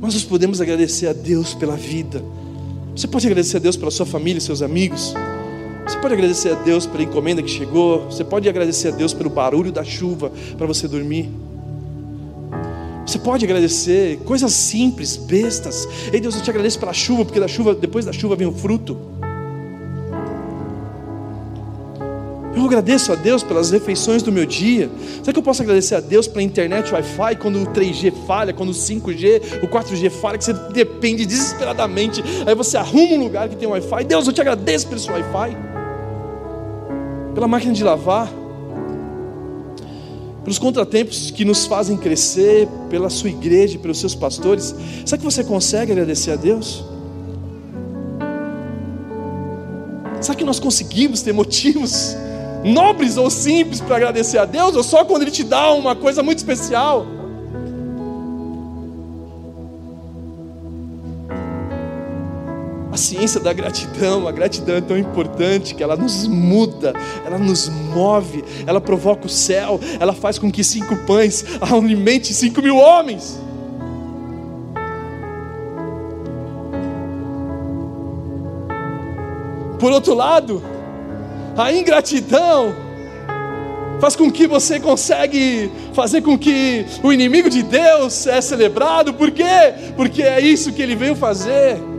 Mas 0.00 0.14
nós 0.14 0.24
podemos 0.24 0.58
agradecer 0.58 1.06
a 1.06 1.12
Deus 1.12 1.52
pela 1.52 1.76
vida. 1.76 2.24
Você 2.96 3.06
pode 3.06 3.26
agradecer 3.26 3.58
a 3.58 3.60
Deus 3.60 3.76
pela 3.76 3.90
sua 3.90 4.06
família, 4.06 4.40
seus 4.40 4.62
amigos. 4.62 5.12
Você 5.86 5.98
pode 5.98 6.14
agradecer 6.14 6.52
a 6.52 6.54
Deus 6.54 6.86
pela 6.86 7.02
encomenda 7.02 7.42
que 7.42 7.50
chegou. 7.50 8.06
Você 8.06 8.24
pode 8.24 8.48
agradecer 8.48 8.88
a 8.88 8.92
Deus 8.92 9.12
pelo 9.12 9.28
barulho 9.28 9.70
da 9.70 9.84
chuva 9.84 10.32
para 10.56 10.66
você 10.66 10.88
dormir. 10.88 11.28
Você 13.06 13.18
pode 13.18 13.44
agradecer 13.44 14.18
coisas 14.24 14.52
simples, 14.52 15.16
bestas. 15.16 15.88
Ei 16.12 16.20
Deus, 16.20 16.36
eu 16.36 16.42
te 16.42 16.50
agradeço 16.50 16.78
pela 16.78 16.92
chuva, 16.92 17.24
porque 17.24 17.40
da 17.40 17.48
chuva, 17.48 17.74
depois 17.74 18.04
da 18.04 18.12
chuva 18.12 18.36
vem 18.36 18.46
o 18.46 18.52
fruto. 18.52 18.96
Eu 22.54 22.66
agradeço 22.66 23.10
a 23.10 23.14
Deus 23.14 23.42
pelas 23.42 23.70
refeições 23.70 24.22
do 24.22 24.30
meu 24.30 24.46
dia. 24.46 24.88
Será 25.20 25.32
que 25.32 25.38
eu 25.38 25.42
posso 25.42 25.62
agradecer 25.62 25.94
a 25.94 26.00
Deus 26.00 26.28
pela 26.28 26.42
internet 26.42 26.92
Wi-Fi 26.92 27.36
quando 27.36 27.60
o 27.60 27.66
3G 27.66 28.12
falha, 28.26 28.52
quando 28.52 28.70
o 28.70 28.74
5G, 28.74 29.62
o 29.62 29.68
4G 29.68 30.10
falha, 30.10 30.38
que 30.38 30.44
você 30.44 30.52
depende 30.72 31.26
desesperadamente. 31.26 32.22
Aí 32.46 32.54
você 32.54 32.76
arruma 32.76 33.14
um 33.14 33.24
lugar 33.24 33.48
que 33.48 33.56
tem 33.56 33.66
Wi-Fi. 33.66 34.04
Deus, 34.04 34.26
eu 34.26 34.32
te 34.32 34.40
agradeço 34.40 34.86
pelo 34.86 35.00
seu 35.00 35.12
Wi-Fi. 35.12 35.56
Pela 37.34 37.48
máquina 37.48 37.72
de 37.72 37.82
lavar 37.82 38.41
pelos 40.42 40.58
contratempos 40.58 41.30
que 41.30 41.44
nos 41.44 41.66
fazem 41.66 41.96
crescer, 41.96 42.68
pela 42.90 43.08
sua 43.08 43.30
igreja, 43.30 43.78
pelos 43.78 43.98
seus 43.98 44.14
pastores. 44.14 44.74
Será 45.06 45.18
que 45.18 45.24
você 45.24 45.44
consegue 45.44 45.92
agradecer 45.92 46.32
a 46.32 46.36
Deus? 46.36 46.84
Será 50.20 50.36
que 50.36 50.44
nós 50.44 50.60
conseguimos 50.60 51.22
ter 51.22 51.32
motivos 51.32 52.16
nobres 52.64 53.16
ou 53.16 53.28
simples 53.30 53.80
para 53.80 53.96
agradecer 53.96 54.38
a 54.38 54.44
Deus, 54.44 54.76
ou 54.76 54.82
só 54.82 55.04
quando 55.04 55.22
Ele 55.22 55.30
te 55.30 55.42
dá 55.42 55.72
uma 55.72 55.96
coisa 55.96 56.22
muito 56.22 56.38
especial? 56.38 57.06
A 62.92 62.96
ciência 62.98 63.40
da 63.40 63.54
gratidão, 63.54 64.28
a 64.28 64.32
gratidão 64.32 64.76
é 64.76 64.80
tão 64.82 64.98
importante 64.98 65.74
que 65.74 65.82
ela 65.82 65.96
nos 65.96 66.26
muda, 66.26 66.92
ela 67.24 67.38
nos 67.38 67.70
move, 67.70 68.44
ela 68.66 68.82
provoca 68.82 69.24
o 69.24 69.30
céu, 69.30 69.80
ela 69.98 70.12
faz 70.12 70.38
com 70.38 70.52
que 70.52 70.62
cinco 70.62 70.94
pães 71.06 71.42
alimente 71.62 72.34
cinco 72.34 72.60
mil 72.60 72.76
homens. 72.76 73.40
Por 79.80 79.90
outro 79.90 80.12
lado, 80.12 80.62
a 81.56 81.72
ingratidão 81.72 82.74
faz 83.98 84.14
com 84.14 84.30
que 84.30 84.46
você 84.46 84.78
consegue 84.78 85.72
fazer 85.94 86.20
com 86.20 86.36
que 86.36 86.84
o 87.02 87.10
inimigo 87.10 87.48
de 87.48 87.62
Deus 87.62 88.26
é 88.26 88.42
celebrado. 88.42 89.14
Por 89.14 89.30
quê? 89.30 89.72
Porque 89.96 90.22
é 90.22 90.40
isso 90.40 90.72
que 90.72 90.82
ele 90.82 90.94
veio 90.94 91.16
fazer. 91.16 91.91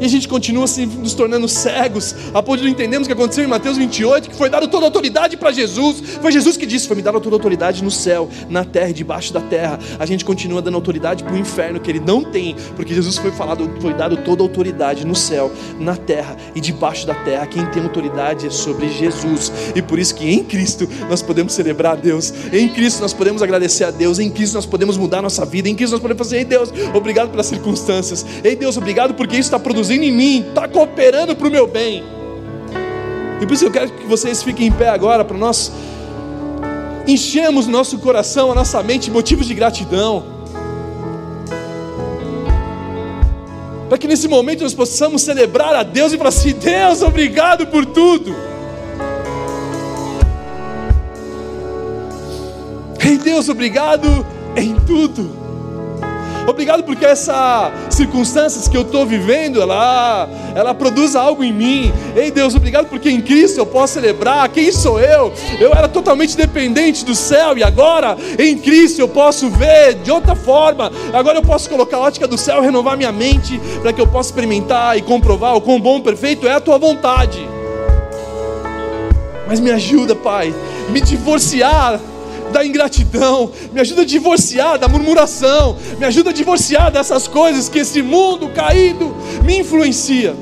E 0.00 0.04
a 0.04 0.08
gente 0.08 0.26
continua 0.26 0.64
assim, 0.64 0.86
nos 0.86 1.14
tornando 1.14 1.48
cegos, 1.48 2.14
a 2.34 2.42
ponto 2.42 2.58
de 2.58 2.64
não 2.64 2.70
entendermos 2.70 3.06
o 3.06 3.08
que 3.08 3.12
aconteceu 3.12 3.44
em 3.44 3.46
Mateus 3.46 3.76
28, 3.76 4.30
que 4.30 4.36
foi 4.36 4.50
dado 4.50 4.66
toda 4.66 4.84
a 4.84 4.88
autoridade 4.88 5.36
para 5.36 5.52
Jesus. 5.52 6.00
Foi 6.20 6.32
Jesus 6.32 6.56
que 6.56 6.66
disse: 6.66 6.88
Foi 6.88 6.96
me 6.96 7.02
dado 7.02 7.20
toda 7.20 7.36
a 7.36 7.38
autoridade 7.38 7.82
no 7.82 7.90
céu, 7.90 8.28
na 8.48 8.64
terra 8.64 8.90
e 8.90 8.92
debaixo 8.92 9.32
da 9.32 9.40
terra. 9.40 9.78
A 9.98 10.04
gente 10.04 10.24
continua 10.24 10.60
dando 10.60 10.74
autoridade 10.74 11.22
para 11.22 11.32
o 11.32 11.38
inferno, 11.38 11.78
que 11.78 11.90
ele 11.90 12.00
não 12.00 12.24
tem, 12.24 12.56
porque 12.74 12.92
Jesus 12.92 13.18
foi 13.18 13.30
falado, 13.30 13.70
foi 13.80 13.94
dado 13.94 14.16
toda 14.18 14.42
a 14.42 14.44
autoridade 14.44 15.06
no 15.06 15.14
céu, 15.14 15.52
na 15.78 15.96
terra 15.96 16.36
e 16.56 16.60
debaixo 16.60 17.06
da 17.06 17.14
terra. 17.14 17.46
Quem 17.46 17.64
tem 17.66 17.82
autoridade 17.82 18.48
é 18.48 18.50
sobre 18.50 18.88
Jesus. 18.88 19.52
E 19.76 19.80
por 19.80 20.00
isso 20.00 20.14
que 20.14 20.28
em 20.28 20.42
Cristo 20.42 20.88
nós 21.08 21.22
podemos 21.22 21.52
celebrar 21.52 21.92
a 21.92 21.96
Deus, 21.96 22.34
em 22.52 22.68
Cristo 22.68 23.00
nós 23.00 23.12
podemos 23.12 23.42
agradecer 23.42 23.84
a 23.84 23.90
Deus, 23.92 24.18
em 24.18 24.28
Cristo 24.28 24.54
nós 24.54 24.66
podemos 24.66 24.96
mudar 24.96 25.22
nossa 25.22 25.44
vida, 25.46 25.68
em 25.68 25.74
Cristo 25.76 25.92
nós 25.92 26.00
podemos 26.02 26.18
fazer, 26.18 26.38
ei 26.38 26.44
Deus, 26.44 26.72
obrigado 26.92 27.30
pelas 27.30 27.46
circunstâncias, 27.46 28.26
ei 28.42 28.56
Deus, 28.56 28.76
obrigado 28.76 29.14
porque 29.14 29.34
isso 29.34 29.46
está 29.46 29.58
produzindo 29.58 29.83
produzindo 29.84 30.04
em 30.04 30.12
mim, 30.12 30.46
está 30.48 30.66
cooperando 30.66 31.36
para 31.36 31.46
o 31.46 31.50
meu 31.50 31.66
bem. 31.66 32.02
E 33.40 33.46
por 33.46 33.52
isso 33.52 33.66
eu 33.66 33.70
quero 33.70 33.90
que 33.90 34.06
vocês 34.06 34.42
fiquem 34.42 34.68
em 34.68 34.72
pé 34.72 34.88
agora, 34.88 35.24
para 35.24 35.36
nós 35.36 35.70
enchermos 37.06 37.66
nosso 37.66 37.98
coração, 37.98 38.50
a 38.50 38.54
nossa 38.54 38.82
mente, 38.82 39.10
motivos 39.10 39.46
de 39.46 39.52
gratidão. 39.52 40.24
Para 43.88 43.98
que 43.98 44.08
nesse 44.08 44.26
momento 44.26 44.62
nós 44.62 44.72
possamos 44.72 45.20
celebrar 45.20 45.74
a 45.74 45.82
Deus 45.82 46.12
e 46.12 46.16
falar 46.16 46.30
assim: 46.30 46.52
Deus, 46.52 47.02
obrigado 47.02 47.66
por 47.66 47.84
tudo. 47.84 48.34
Ei 53.04 53.18
Deus, 53.18 53.50
obrigado 53.50 54.26
em 54.56 54.74
tudo. 54.86 55.43
Obrigado 56.46 56.82
porque 56.82 57.04
essas 57.06 57.72
circunstâncias 57.90 58.68
que 58.68 58.76
eu 58.76 58.82
estou 58.82 59.06
vivendo, 59.06 59.62
ela, 59.62 60.28
ela 60.54 60.74
produz 60.74 61.16
algo 61.16 61.42
em 61.42 61.52
mim. 61.52 61.92
Ei 62.14 62.30
Deus, 62.30 62.54
obrigado 62.54 62.86
porque 62.86 63.08
em 63.08 63.20
Cristo 63.20 63.58
eu 63.58 63.66
posso 63.66 63.94
celebrar. 63.94 64.48
Quem 64.50 64.70
sou 64.70 65.00
eu? 65.00 65.32
Eu 65.58 65.72
era 65.72 65.88
totalmente 65.88 66.36
dependente 66.36 67.04
do 67.04 67.14
céu 67.14 67.56
e 67.56 67.62
agora 67.62 68.16
em 68.38 68.58
Cristo 68.58 69.00
eu 69.00 69.08
posso 69.08 69.48
ver 69.48 69.94
de 69.94 70.10
outra 70.10 70.34
forma. 70.34 70.92
Agora 71.12 71.38
eu 71.38 71.42
posso 71.42 71.68
colocar 71.68 71.96
a 71.96 72.00
ótica 72.00 72.28
do 72.28 72.36
céu, 72.36 72.60
renovar 72.60 72.96
minha 72.96 73.12
mente 73.12 73.58
para 73.80 73.92
que 73.92 74.00
eu 74.00 74.06
possa 74.06 74.28
experimentar 74.28 74.98
e 74.98 75.02
comprovar 75.02 75.56
o 75.56 75.60
quão 75.60 75.80
bom, 75.80 76.00
perfeito 76.00 76.46
é 76.46 76.52
a 76.52 76.60
tua 76.60 76.78
vontade. 76.78 77.48
Mas 79.46 79.60
me 79.60 79.70
ajuda, 79.70 80.14
Pai, 80.14 80.54
me 80.90 81.00
divorciar 81.00 82.00
da 82.54 82.64
ingratidão, 82.64 83.50
me 83.72 83.80
ajuda 83.80 84.02
a 84.02 84.04
divorciar 84.04 84.78
da 84.78 84.86
murmuração, 84.86 85.76
me 85.98 86.06
ajuda 86.06 86.30
a 86.30 86.32
divorciar 86.32 86.90
dessas 86.90 87.26
coisas 87.26 87.68
que 87.68 87.80
esse 87.80 88.00
mundo 88.00 88.48
caído 88.50 89.14
me 89.44 89.58
influencia. 89.58 90.36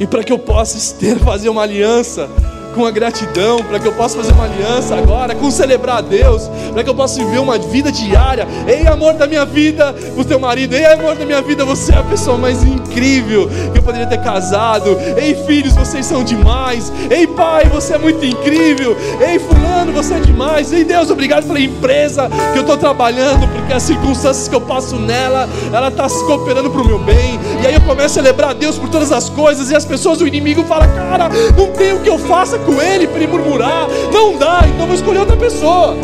E 0.00 0.06
para 0.06 0.24
que 0.24 0.32
eu 0.32 0.38
possa 0.38 0.78
ter, 0.98 1.18
fazer 1.18 1.50
uma 1.50 1.62
aliança 1.62 2.28
com 2.76 2.84
a 2.84 2.90
gratidão, 2.90 3.64
para 3.64 3.80
que 3.80 3.88
eu 3.88 3.92
possa 3.92 4.18
fazer 4.18 4.32
uma 4.32 4.44
aliança 4.44 4.94
agora, 4.94 5.34
com 5.34 5.50
celebrar 5.50 5.96
a 5.96 6.00
Deus, 6.02 6.50
para 6.74 6.84
que 6.84 6.90
eu 6.90 6.94
possa 6.94 7.18
viver 7.24 7.38
uma 7.38 7.58
vida 7.58 7.90
diária. 7.90 8.46
Ei, 8.68 8.86
amor 8.86 9.14
da 9.14 9.26
minha 9.26 9.46
vida, 9.46 9.94
o 10.14 10.22
teu 10.22 10.38
marido, 10.38 10.74
ei, 10.74 10.84
amor 10.84 11.16
da 11.16 11.24
minha 11.24 11.40
vida, 11.40 11.64
você 11.64 11.94
é 11.94 11.98
a 11.98 12.02
pessoa 12.02 12.36
mais 12.36 12.62
incrível 12.62 13.48
que 13.72 13.78
eu 13.78 13.82
poderia 13.82 14.06
ter 14.06 14.20
casado. 14.20 14.94
Ei, 15.16 15.34
filhos, 15.46 15.74
vocês 15.74 16.04
são 16.04 16.22
demais. 16.22 16.92
Ei, 17.10 17.26
pai, 17.26 17.64
você 17.64 17.94
é 17.94 17.98
muito 17.98 18.22
incrível. 18.24 18.94
Ei, 19.26 19.38
fulano, 19.38 19.90
você 19.92 20.14
é 20.14 20.20
demais. 20.20 20.70
Ei, 20.70 20.84
Deus, 20.84 21.10
obrigado 21.10 21.46
pela 21.46 21.58
empresa 21.58 22.28
que 22.52 22.58
eu 22.58 22.62
estou 22.62 22.76
trabalhando, 22.76 23.48
porque 23.48 23.72
as 23.72 23.84
circunstâncias 23.84 24.48
que 24.48 24.54
eu 24.54 24.60
passo 24.60 24.96
nela, 24.96 25.48
ela 25.72 25.88
está 25.88 26.06
se 26.10 26.22
cooperando 26.26 26.70
para 26.70 26.82
o 26.82 26.86
meu 26.86 26.98
bem. 26.98 27.40
E 27.62 27.66
aí 27.66 27.74
eu 27.74 27.80
começo 27.80 28.20
a 28.20 28.22
celebrar 28.22 28.50
a 28.50 28.52
Deus 28.52 28.78
por 28.78 28.90
todas 28.90 29.10
as 29.12 29.30
coisas, 29.30 29.70
e 29.70 29.74
as 29.74 29.86
pessoas, 29.86 30.20
o 30.20 30.26
inimigo 30.26 30.62
fala, 30.64 30.86
cara, 30.88 31.30
não 31.56 31.68
tem 31.68 31.94
o 31.94 32.00
que 32.00 32.10
eu 32.10 32.18
faça 32.18 32.65
com 32.66 32.82
ele 32.82 33.06
para 33.06 33.18
ele 33.18 33.28
murmurar. 33.28 33.86
Não 34.12 34.36
dá, 34.36 34.62
então 34.66 34.86
vou 34.86 34.94
escolher 34.94 35.20
outra 35.20 35.36
pessoa. 35.36 35.96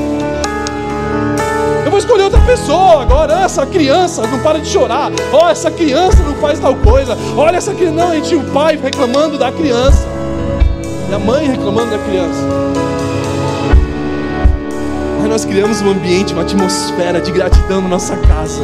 Eu 1.84 1.90
vou 1.90 1.98
escolher 1.98 2.22
outra 2.22 2.40
pessoa 2.40 3.02
agora. 3.02 3.42
Essa 3.42 3.66
criança 3.66 4.26
não 4.26 4.38
para 4.38 4.60
de 4.60 4.68
chorar. 4.68 5.10
Ó, 5.32 5.44
oh, 5.44 5.48
essa 5.48 5.70
criança 5.70 6.22
não 6.22 6.36
faz 6.36 6.58
tal 6.60 6.74
coisa. 6.76 7.18
Olha 7.36 7.56
essa 7.56 7.74
criança. 7.74 7.94
Não, 7.94 8.10
a 8.10 8.14
gente, 8.14 8.34
o 8.36 8.44
pai 8.52 8.78
reclamando 8.80 9.36
da 9.36 9.50
criança. 9.50 10.06
E 11.10 11.14
a 11.14 11.18
mãe 11.18 11.48
reclamando 11.48 11.90
da 11.90 11.98
criança. 11.98 12.40
Aí 15.22 15.28
nós 15.28 15.44
criamos 15.44 15.82
um 15.82 15.90
ambiente, 15.90 16.32
uma 16.32 16.42
atmosfera 16.42 17.20
de 17.20 17.30
gratidão 17.30 17.82
na 17.82 17.88
nossa 17.88 18.16
casa. 18.16 18.62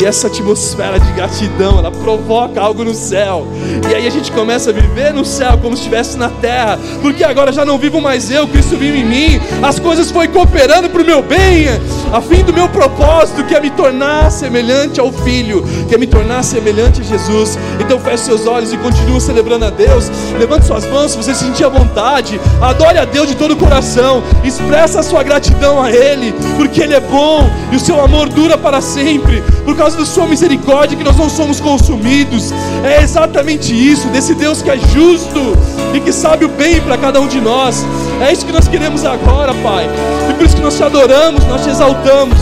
E 0.00 0.04
essa 0.04 0.26
atmosfera 0.26 1.00
de 1.00 1.10
gratidão, 1.12 1.78
ela 1.78 1.90
provoca 1.90 2.60
algo 2.60 2.84
no 2.84 2.94
céu. 2.94 3.46
E 3.90 3.94
aí 3.94 4.06
a 4.06 4.10
gente 4.10 4.30
começa 4.30 4.70
a 4.70 4.72
viver 4.72 5.12
no 5.12 5.24
céu 5.24 5.58
como 5.58 5.74
se 5.74 5.82
estivesse 5.82 6.18
na 6.18 6.28
terra. 6.28 6.78
Porque 7.00 7.24
agora 7.24 7.50
já 7.50 7.64
não 7.64 7.78
vivo 7.78 8.00
mais 8.00 8.30
eu, 8.30 8.46
Cristo 8.46 8.76
vive 8.76 8.98
em 8.98 9.04
mim. 9.04 9.40
As 9.62 9.78
coisas 9.78 10.10
foram 10.10 10.30
cooperando 10.30 10.90
para 10.90 11.02
o 11.02 11.04
meu 11.04 11.22
bem, 11.22 11.66
a 12.12 12.20
fim 12.20 12.42
do 12.44 12.52
meu 12.52 12.68
propósito, 12.68 13.44
que 13.44 13.54
é 13.54 13.60
me 13.60 13.70
tornar 13.70 14.30
semelhante 14.30 15.00
ao 15.00 15.10
Filho, 15.10 15.64
que 15.88 15.94
é 15.94 15.98
me 15.98 16.06
tornar 16.06 16.42
semelhante 16.42 17.00
a 17.00 17.04
Jesus. 17.04 17.58
Então 17.80 17.98
feche 17.98 18.24
seus 18.24 18.46
olhos 18.46 18.72
e 18.72 18.76
continue 18.76 19.20
celebrando 19.20 19.64
a 19.64 19.70
Deus. 19.70 20.10
Levante 20.38 20.66
suas 20.66 20.84
mãos 20.86 21.12
se 21.12 21.16
você 21.16 21.34
sentir 21.34 21.64
a 21.64 21.68
vontade. 21.68 22.38
Adore 22.60 22.98
a 22.98 23.04
Deus 23.04 23.28
de 23.28 23.34
todo 23.34 23.52
o 23.52 23.56
coração. 23.56 24.22
Expressa 24.44 25.00
a 25.00 25.02
sua 25.02 25.22
gratidão 25.22 25.82
a 25.82 25.90
Ele, 25.90 26.34
porque 26.56 26.82
Ele 26.82 26.94
é 26.94 27.00
bom 27.00 27.48
e 27.72 27.76
o 27.76 27.80
seu 27.80 28.00
amor 28.00 28.28
dura 28.28 28.58
para 28.58 28.80
sempre. 28.80 29.42
Por 29.66 29.76
causa 29.76 29.98
da 29.98 30.06
sua 30.06 30.26
misericórdia 30.26 30.96
que 30.96 31.04
nós 31.04 31.16
não 31.16 31.28
somos 31.28 31.60
consumidos. 31.60 32.52
É 32.84 33.02
exatamente 33.02 33.74
isso, 33.74 34.08
desse 34.08 34.34
Deus 34.34 34.62
que 34.62 34.70
é 34.70 34.78
justo 34.78 35.58
e 35.92 36.00
que 36.00 36.12
sabe 36.12 36.44
o 36.44 36.48
bem 36.48 36.80
para 36.80 36.96
cada 36.96 37.20
um 37.20 37.26
de 37.26 37.40
nós. 37.40 37.84
É 38.20 38.32
isso 38.32 38.46
que 38.46 38.52
nós 38.52 38.68
queremos 38.68 39.04
agora, 39.04 39.52
Pai. 39.54 39.86
E 40.30 40.34
por 40.34 40.46
isso 40.46 40.56
que 40.56 40.62
nós 40.62 40.76
te 40.76 40.84
adoramos, 40.84 41.44
nós 41.46 41.62
te 41.62 41.68
exaltamos. 41.68 42.38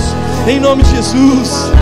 Em 0.46 0.60
nome 0.60 0.82
de 0.82 0.96
Jesus. 0.96 1.72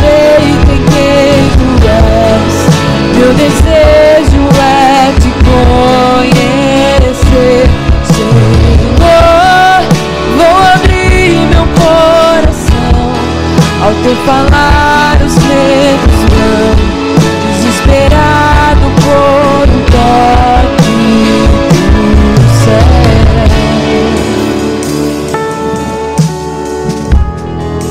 Meu 0.00 0.57
teu 14.08 14.16
falar, 14.24 15.20
os 15.22 15.34
medos 15.34 16.20
vão 16.32 16.74
desesperado 17.52 18.86
por 19.02 19.68
um 19.68 19.80
toque 19.92 20.98
do 22.34 22.46
céu. 22.64 22.88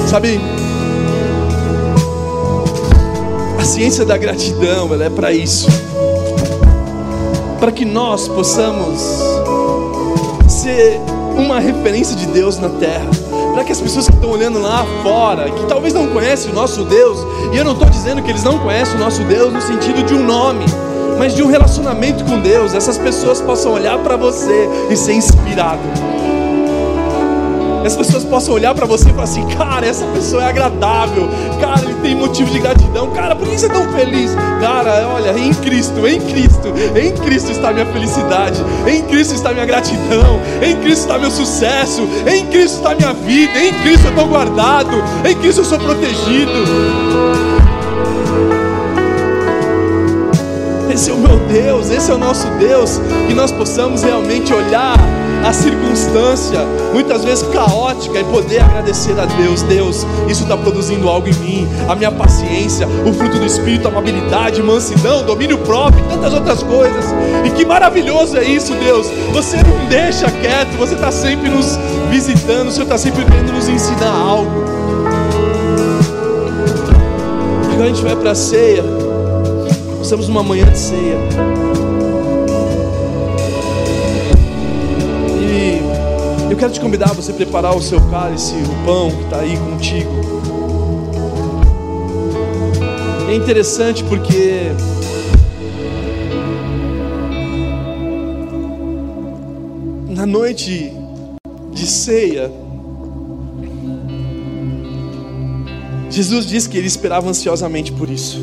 Sabe? 0.08 0.42
ciência 3.64 4.06
da 4.06 4.18
gratidão, 4.18 4.92
ela 4.94 5.04
é 5.04 5.10
para 5.10 5.32
isso. 5.32 5.68
Para 7.60 7.72
que 7.72 7.86
nós 7.86 8.28
possamos 8.28 9.02
ser 10.48 11.00
uma 11.38 11.60
referência 11.60 12.16
de 12.16 12.26
Deus 12.28 12.58
na 12.58 12.70
terra. 12.70 13.27
Que 13.68 13.74
as 13.74 13.82
pessoas 13.82 14.08
que 14.08 14.16
estão 14.16 14.30
olhando 14.30 14.62
lá 14.62 14.86
fora, 15.04 15.52
que 15.52 15.66
talvez 15.66 15.94
não 15.94 16.08
conhecem 16.08 16.52
o 16.52 16.56
nosso 16.56 16.86
Deus, 16.86 17.20
e 17.52 17.58
eu 17.58 17.66
não 17.66 17.74
estou 17.74 17.90
dizendo 17.90 18.24
que 18.24 18.32
eles 18.32 18.42
não 18.42 18.58
conhecem 18.60 18.96
o 18.96 19.00
nosso 19.00 19.22
Deus 19.26 19.52
no 19.52 19.62
sentido 19.62 20.04
de 20.04 20.14
um 20.14 20.24
nome, 20.24 20.64
mas 21.20 21.36
de 21.36 21.44
um 21.44 21.48
relacionamento 21.48 22.24
com 22.24 22.40
Deus, 22.40 22.74
essas 22.74 22.98
pessoas 22.98 23.42
possam 23.42 23.74
olhar 23.74 23.98
para 23.98 24.16
você 24.16 24.70
e 24.90 24.96
ser 24.96 25.16
inspirado. 25.16 25.82
as 27.86 27.94
pessoas 27.98 28.24
possam 28.24 28.54
olhar 28.54 28.74
para 28.74 28.86
você 28.86 29.10
e 29.10 29.12
falar 29.12 29.24
assim: 29.24 29.46
cara, 29.50 29.86
essa 29.86 30.06
pessoa 30.08 30.44
é 30.44 30.48
agradável, 30.48 31.28
cara, 31.60 31.87
tem 32.02 32.16
motivo 32.16 32.50
de 32.50 32.60
gratidão, 32.60 33.10
cara, 33.12 33.36
por 33.36 33.48
que 33.48 33.58
você 33.58 33.66
é 33.66 33.70
tão 33.70 33.92
feliz? 33.92 34.32
Cara, 34.62 35.08
olha, 35.08 35.38
em 35.38 35.54
Cristo, 35.54 36.08
em 36.08 36.20
Cristo, 36.22 36.74
em 36.96 37.12
Cristo 37.12 37.52
está 37.52 37.72
minha 37.74 37.86
felicidade, 37.86 38.60
em 38.88 39.02
Cristo 39.04 39.36
está 39.36 39.54
minha 39.54 39.66
gratidão, 39.66 40.40
em 40.62 40.76
Cristo 40.78 41.02
está 41.02 41.18
meu 41.18 41.32
sucesso, 41.32 42.08
em 42.28 42.46
Cristo 42.48 42.78
está 42.78 42.96
minha 42.96 43.14
vida, 43.14 43.60
em 43.60 43.74
Cristo 43.82 44.06
eu 44.06 44.10
estou 44.12 44.28
guardado, 44.28 45.04
em 45.28 45.36
Cristo 45.36 45.62
eu 45.62 45.66
sou 45.66 45.80
protegido. 45.80 46.52
Esse 50.92 51.12
é 51.12 51.14
o 51.14 51.18
meu 51.18 51.38
Deus, 51.48 51.92
esse 51.92 52.10
é 52.10 52.14
o 52.14 52.18
nosso 52.18 52.48
Deus, 52.58 53.00
que 53.28 53.34
nós 53.34 53.52
possamos 53.52 54.02
realmente 54.02 54.52
olhar 54.52 54.98
a 55.48 55.54
circunstância, 55.54 56.60
muitas 56.92 57.24
vezes 57.24 57.48
caótica, 57.48 58.20
e 58.20 58.24
poder 58.26 58.60
agradecer 58.60 59.18
a 59.18 59.26
Deus. 59.26 59.62
Deus, 59.62 60.06
isso 60.28 60.44
está 60.44 60.58
produzindo 60.58 61.08
algo 61.08 61.30
em 61.30 61.34
mim, 61.36 61.68
a 61.88 61.96
minha 61.96 62.12
paciência, 62.12 62.86
o 63.06 63.14
fruto 63.14 63.40
do 63.40 63.46
Espírito, 63.46 63.88
amabilidade, 63.88 64.62
mansidão, 64.62 65.24
domínio 65.24 65.58
próprio, 65.60 66.04
e 66.04 66.10
tantas 66.10 66.34
outras 66.34 66.62
coisas. 66.64 67.06
E 67.46 67.50
que 67.52 67.66
maravilhoso 67.66 68.38
é 68.38 68.44
isso, 68.44 68.74
Deus. 68.74 69.08
Você 69.32 69.56
não 69.58 69.86
deixa 69.88 70.30
quieto, 70.30 70.78
você 70.78 70.96
está 70.96 71.12
sempre 71.12 71.50
nos 71.50 71.80
visitando, 72.10 72.68
o 72.68 72.72
Senhor 72.72 72.84
está 72.84 72.98
sempre 72.98 73.24
querendo 73.24 73.54
nos 73.54 73.70
ensinar 73.70 74.12
algo. 74.12 74.52
Agora 77.72 77.86
a 77.86 77.88
gente 77.88 78.04
vai 78.04 78.16
para 78.18 78.32
a 78.32 78.36
ceia. 78.36 78.84
Nós 78.84 80.02
estamos 80.02 80.28
numa 80.28 80.44
manhã 80.44 80.66
de 80.66 80.78
ceia. 80.78 81.18
Eu 86.50 86.56
quero 86.56 86.72
te 86.72 86.80
convidar 86.80 87.10
a 87.10 87.14
você 87.14 87.34
preparar 87.34 87.76
o 87.76 87.82
seu 87.82 88.00
cálice, 88.10 88.54
o 88.56 88.86
pão 88.86 89.12
que 89.12 89.24
está 89.24 89.40
aí 89.42 89.58
contigo. 89.58 90.10
É 93.30 93.36
interessante 93.36 94.04
porque 94.06 94.72
na 100.10 100.26
noite 100.26 100.94
de 101.74 101.86
ceia, 101.86 102.52
Jesus 106.10 106.48
disse 106.48 106.70
que 106.70 106.78
ele 106.78 106.88
esperava 106.88 107.30
ansiosamente 107.30 107.92
por 107.92 108.10
isso. 108.10 108.42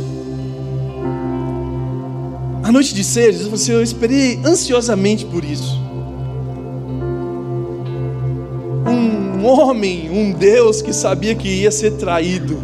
A 2.62 2.70
noite 2.70 2.94
de 2.94 3.02
ceia, 3.02 3.32
Jesus 3.32 3.44
falou 3.44 3.54
assim: 3.56 3.72
Eu 3.72 3.82
esperei 3.82 4.38
ansiosamente 4.44 5.24
por 5.24 5.44
isso. 5.44 5.83
Um 9.44 9.60
homem, 9.60 10.10
um 10.10 10.32
Deus 10.32 10.80
que 10.80 10.92
sabia 10.94 11.34
que 11.34 11.46
ia 11.46 11.70
ser 11.70 11.92
traído. 11.92 12.56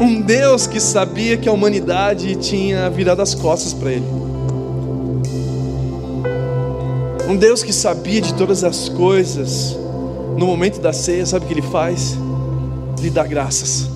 Um 0.00 0.22
Deus 0.22 0.66
que 0.66 0.80
sabia 0.80 1.36
que 1.36 1.46
a 1.46 1.52
humanidade 1.52 2.34
tinha 2.36 2.88
virado 2.88 3.20
as 3.20 3.34
costas 3.34 3.74
para 3.74 3.92
ele. 3.92 4.06
Um 7.28 7.36
Deus 7.36 7.62
que 7.62 7.74
sabia 7.74 8.22
de 8.22 8.32
todas 8.32 8.64
as 8.64 8.88
coisas. 8.88 9.76
No 10.38 10.46
momento 10.46 10.80
da 10.80 10.94
ceia, 10.94 11.26
sabe 11.26 11.44
o 11.44 11.48
que 11.48 11.54
ele 11.54 11.62
faz? 11.62 12.16
Ele 12.98 13.10
dá 13.10 13.26
graças. 13.26 13.90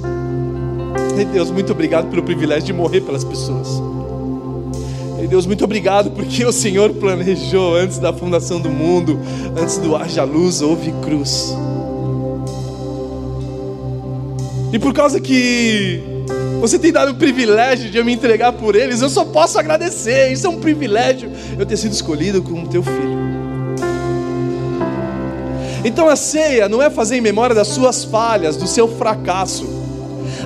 E 1.18 1.24
Deus, 1.24 1.50
muito 1.50 1.72
obrigado 1.72 2.10
pelo 2.10 2.22
privilégio 2.22 2.66
de 2.66 2.72
morrer 2.74 3.00
pelas 3.00 3.24
pessoas. 3.24 3.68
Deus, 5.26 5.46
muito 5.46 5.64
obrigado 5.64 6.10
porque 6.10 6.44
o 6.44 6.52
Senhor 6.52 6.90
planejou 6.94 7.76
antes 7.76 7.98
da 7.98 8.12
fundação 8.12 8.60
do 8.60 8.70
mundo, 8.70 9.18
antes 9.60 9.78
do 9.78 9.96
haja 9.96 10.24
luz, 10.24 10.62
houve 10.62 10.92
cruz. 11.02 11.54
E 14.72 14.78
por 14.78 14.92
causa 14.94 15.20
que 15.20 16.00
você 16.60 16.78
tem 16.78 16.92
dado 16.92 17.12
o 17.12 17.14
privilégio 17.14 17.90
de 17.90 17.98
eu 17.98 18.04
me 18.04 18.12
entregar 18.12 18.52
por 18.52 18.76
eles, 18.76 19.00
eu 19.00 19.08
só 19.08 19.24
posso 19.24 19.58
agradecer. 19.58 20.30
Isso 20.30 20.46
é 20.46 20.50
um 20.50 20.60
privilégio 20.60 21.30
eu 21.58 21.64
ter 21.64 21.76
sido 21.76 21.92
escolhido 21.92 22.42
como 22.42 22.68
teu 22.68 22.82
filho. 22.82 23.18
Então 25.84 26.08
a 26.08 26.16
ceia 26.16 26.68
não 26.68 26.82
é 26.82 26.90
fazer 26.90 27.16
em 27.16 27.20
memória 27.20 27.54
das 27.54 27.68
suas 27.68 28.04
falhas, 28.04 28.56
do 28.56 28.66
seu 28.66 28.86
fracasso. 28.86 29.69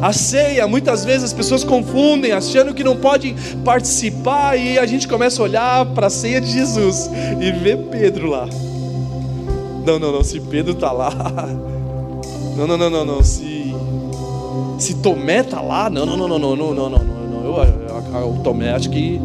A 0.04 0.12
ceia, 0.12 0.68
muitas 0.68 1.02
vezes 1.02 1.24
as 1.24 1.32
pessoas 1.32 1.64
confundem, 1.64 2.30
achando 2.30 2.74
que 2.74 2.84
não 2.84 2.94
podem 2.94 3.34
participar, 3.64 4.54
e 4.54 4.78
a 4.78 4.84
gente 4.84 5.08
começa 5.08 5.40
a 5.40 5.44
olhar 5.44 5.86
para 5.94 6.08
a 6.08 6.10
ceia 6.10 6.42
de 6.42 6.52
Jesus 6.52 7.08
e 7.40 7.50
vê 7.50 7.74
Pedro 7.74 8.28
lá. 8.28 8.46
Não, 9.86 9.98
não, 9.98 10.12
não, 10.12 10.22
se 10.22 10.38
Pedro 10.40 10.74
está 10.74 10.92
lá. 10.92 11.10
Não, 12.54 12.66
não, 12.66 12.76
não, 12.76 12.90
não, 12.90 13.04
não, 13.04 13.24
se 13.24 13.74
se 14.78 14.94
Tomé 14.96 15.40
está 15.40 15.62
lá, 15.62 15.88
não, 15.88 16.04
não, 16.04 16.18
não, 16.18 16.28
não, 16.28 16.38
não, 16.38 16.54
não, 16.54 16.74
não, 16.74 16.88
não, 16.90 16.98
não. 16.98 17.42
Eu, 17.42 18.20
eu, 18.20 18.28
o 18.28 18.40
Tomé 18.44 18.72
acho 18.72 18.90
que 18.90 19.18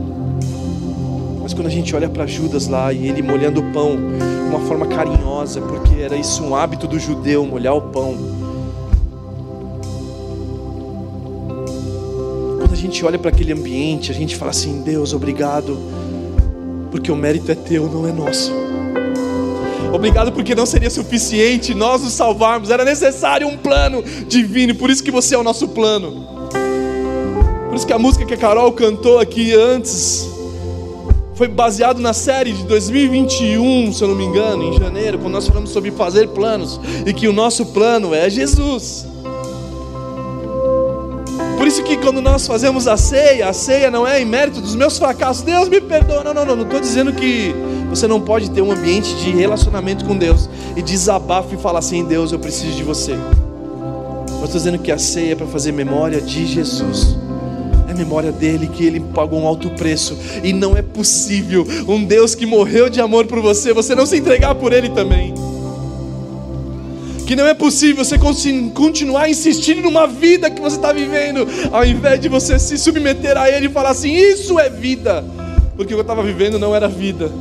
mas 1.42 1.54
quando 1.54 1.68
a 1.68 1.70
gente 1.70 1.94
olha 1.94 2.08
para 2.08 2.26
Judas 2.26 2.68
lá 2.68 2.94
e 2.94 3.06
ele 3.06 3.22
molhando 3.22 3.60
o 3.60 3.74
pão 3.74 3.98
de 3.98 4.50
uma 4.50 4.62
forma 4.62 4.88
carinhosa, 4.88 5.60
porque 5.60 6.02
era 6.02 6.16
isso 6.16 6.42
um 6.42 6.56
hábito 6.56 6.88
do 6.88 6.98
judeu, 6.98 7.46
molhar 7.46 7.76
o 7.76 7.82
pão. 7.82 8.39
Gente 12.80 13.06
olha 13.06 13.20
para 13.20 13.30
aquele 13.30 13.52
ambiente, 13.52 14.10
a 14.12 14.14
gente 14.16 14.36
fala 14.36 14.52
assim: 14.52 14.82
Deus, 14.82 15.14
obrigado, 15.14 15.78
porque 16.90 17.12
o 17.12 17.16
mérito 17.16 17.52
é 17.52 17.56
teu, 17.56 17.88
não 17.90 18.08
é 18.08 18.12
nosso. 18.12 18.52
Obrigado 19.94 20.32
porque 20.32 20.56
não 20.56 20.66
seria 20.66 20.90
suficiente 20.90 21.74
nós 21.74 22.02
nos 22.02 22.14
salvarmos, 22.14 22.70
era 22.70 22.86
necessário 22.86 23.48
um 23.48 23.58
plano 23.58 24.04
divino, 24.28 24.76
por 24.76 24.90
isso 24.90 25.04
que 25.04 25.12
você 25.12 25.36
é 25.36 25.38
o 25.38 25.44
nosso 25.44 25.68
plano. 25.70 26.28
Por 27.68 27.76
isso 27.76 27.86
que 27.86 27.94
a 27.94 28.00
música 28.00 28.26
que 28.26 28.34
a 28.34 28.38
Carol 28.38 28.72
cantou 28.72 29.20
aqui 29.20 29.54
antes 29.54 30.30
foi 31.34 31.48
baseado 31.48 32.00
na 32.00 32.14
série 32.14 32.52
de 32.52 32.64
2021, 32.64 33.94
se 33.94 34.04
eu 34.04 34.10
não 34.10 34.16
me 34.16 34.26
engano, 34.26 34.64
em 34.64 34.74
janeiro, 34.78 35.18
quando 35.18 35.34
nós 35.34 35.48
falamos 35.48 35.72
sobre 35.72 35.92
fazer 35.92 36.28
planos 36.30 36.80
e 37.06 37.14
que 37.14 37.28
o 37.28 37.34
nosso 37.34 37.66
plano 37.68 38.14
é 38.14 38.30
Jesus 38.30 39.09
isso 41.80 41.84
que 41.84 41.98
quando 41.98 42.22
nós 42.22 42.46
fazemos 42.46 42.88
a 42.88 42.98
ceia, 42.98 43.48
a 43.48 43.54
ceia 43.54 43.90
não 43.90 44.06
é 44.06 44.22
em 44.22 44.26
mérito 44.26 44.60
dos 44.60 44.76
meus 44.76 44.98
fracassos. 44.98 45.44
Deus 45.44 45.70
me 45.70 45.80
perdoa. 45.80 46.24
Não, 46.24 46.34
não, 46.34 46.46
não. 46.46 46.56
Não 46.56 46.64
estou 46.64 46.80
dizendo 46.80 47.14
que 47.14 47.54
você 47.90 48.08
não 48.08 48.20
pode 48.20 48.50
ter 48.52 48.62
um 48.62 48.72
ambiente 48.72 49.16
de 49.16 49.32
relacionamento 49.32 50.06
com 50.06 50.18
Deus 50.18 50.50
e 50.76 50.82
desabafo 50.82 51.56
e 51.56 51.58
falar 51.58 51.80
assim: 51.80 52.04
Deus, 52.04 52.32
eu 52.32 52.40
preciso 52.40 52.76
de 52.76 52.84
você. 52.84 53.14
Mas 53.14 54.44
estou 54.44 54.58
dizendo 54.58 54.80
que 54.80 54.92
a 54.92 54.98
ceia 54.98 55.34
é 55.34 55.36
para 55.36 55.48
fazer 55.48 55.72
memória 55.72 56.22
de 56.22 56.46
Jesus. 56.46 57.18
É 57.88 57.94
memória 57.94 58.32
dele 58.32 58.68
que 58.68 58.86
ele 58.86 59.00
pagou 59.00 59.40
um 59.40 59.48
alto 59.48 59.70
preço. 59.72 60.18
E 60.44 60.54
não 60.54 60.76
é 60.78 60.82
possível 60.82 61.66
um 61.88 62.04
Deus 62.04 62.36
que 62.36 62.46
morreu 62.46 62.90
de 62.90 63.02
amor 63.02 63.26
por 63.26 63.42
você, 63.42 63.74
você 63.74 63.96
não 63.96 64.06
se 64.06 64.18
entregar 64.18 64.56
por 64.56 64.74
ele 64.74 64.90
também 64.90 65.34
que 67.30 67.36
não 67.36 67.46
é 67.46 67.54
possível 67.54 68.04
você 68.04 68.18
continuar 68.18 69.30
insistindo 69.30 69.84
numa 69.84 70.08
vida 70.08 70.50
que 70.50 70.60
você 70.60 70.78
está 70.78 70.92
vivendo, 70.92 71.48
ao 71.72 71.86
invés 71.86 72.20
de 72.20 72.28
você 72.28 72.58
se 72.58 72.76
submeter 72.76 73.38
a 73.38 73.48
Ele 73.48 73.68
e 73.68 73.70
falar 73.70 73.92
assim: 73.92 74.12
Isso 74.12 74.60
é 74.60 74.68
vida, 74.68 75.24
porque 75.76 75.94
o 75.94 75.96
que 75.96 76.00
eu 76.00 76.02
estava 76.02 76.24
vivendo 76.24 76.58
não 76.58 76.76
era 76.76 76.88
vida. 76.88 77.32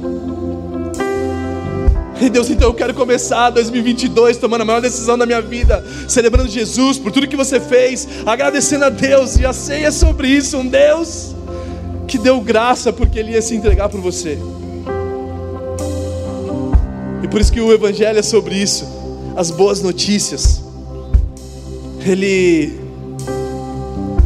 E 2.21 2.29
Deus, 2.29 2.51
então 2.51 2.69
eu 2.69 2.75
quero 2.75 2.93
começar 2.93 3.49
2022 3.49 4.37
tomando 4.37 4.61
a 4.61 4.65
maior 4.67 4.83
decisão 4.83 5.17
da 5.17 5.25
minha 5.25 5.41
vida, 5.41 5.83
celebrando 6.07 6.51
Jesus 6.51 6.99
por 6.99 7.11
tudo 7.11 7.27
que 7.27 7.35
você 7.35 7.59
fez, 7.59 8.07
agradecendo 8.27 8.85
a 8.85 8.91
Deus, 8.91 9.39
e 9.39 9.47
a 9.47 9.55
ceia 9.55 9.87
é 9.87 9.91
sobre 9.91 10.29
isso, 10.29 10.59
um 10.59 10.67
Deus 10.67 11.35
que 12.07 12.19
deu 12.19 12.43
graça 12.43 12.93
porque 12.93 13.19
Ele 13.19 13.33
ia 13.33 13.41
se 13.41 13.55
entregar 13.55 13.89
por 13.89 14.03
você. 14.03 14.39
E 17.23 17.29
por 17.29 17.41
isso 17.41 17.51
que 17.51 17.61
o 17.63 17.73
Evangelho 17.73 18.19
é 18.19 18.23
sobre 18.23 18.55
isso 18.55 18.98
as 19.39 19.53
boas 19.53 19.81
notícias. 19.81 20.61
Ele 22.05 22.77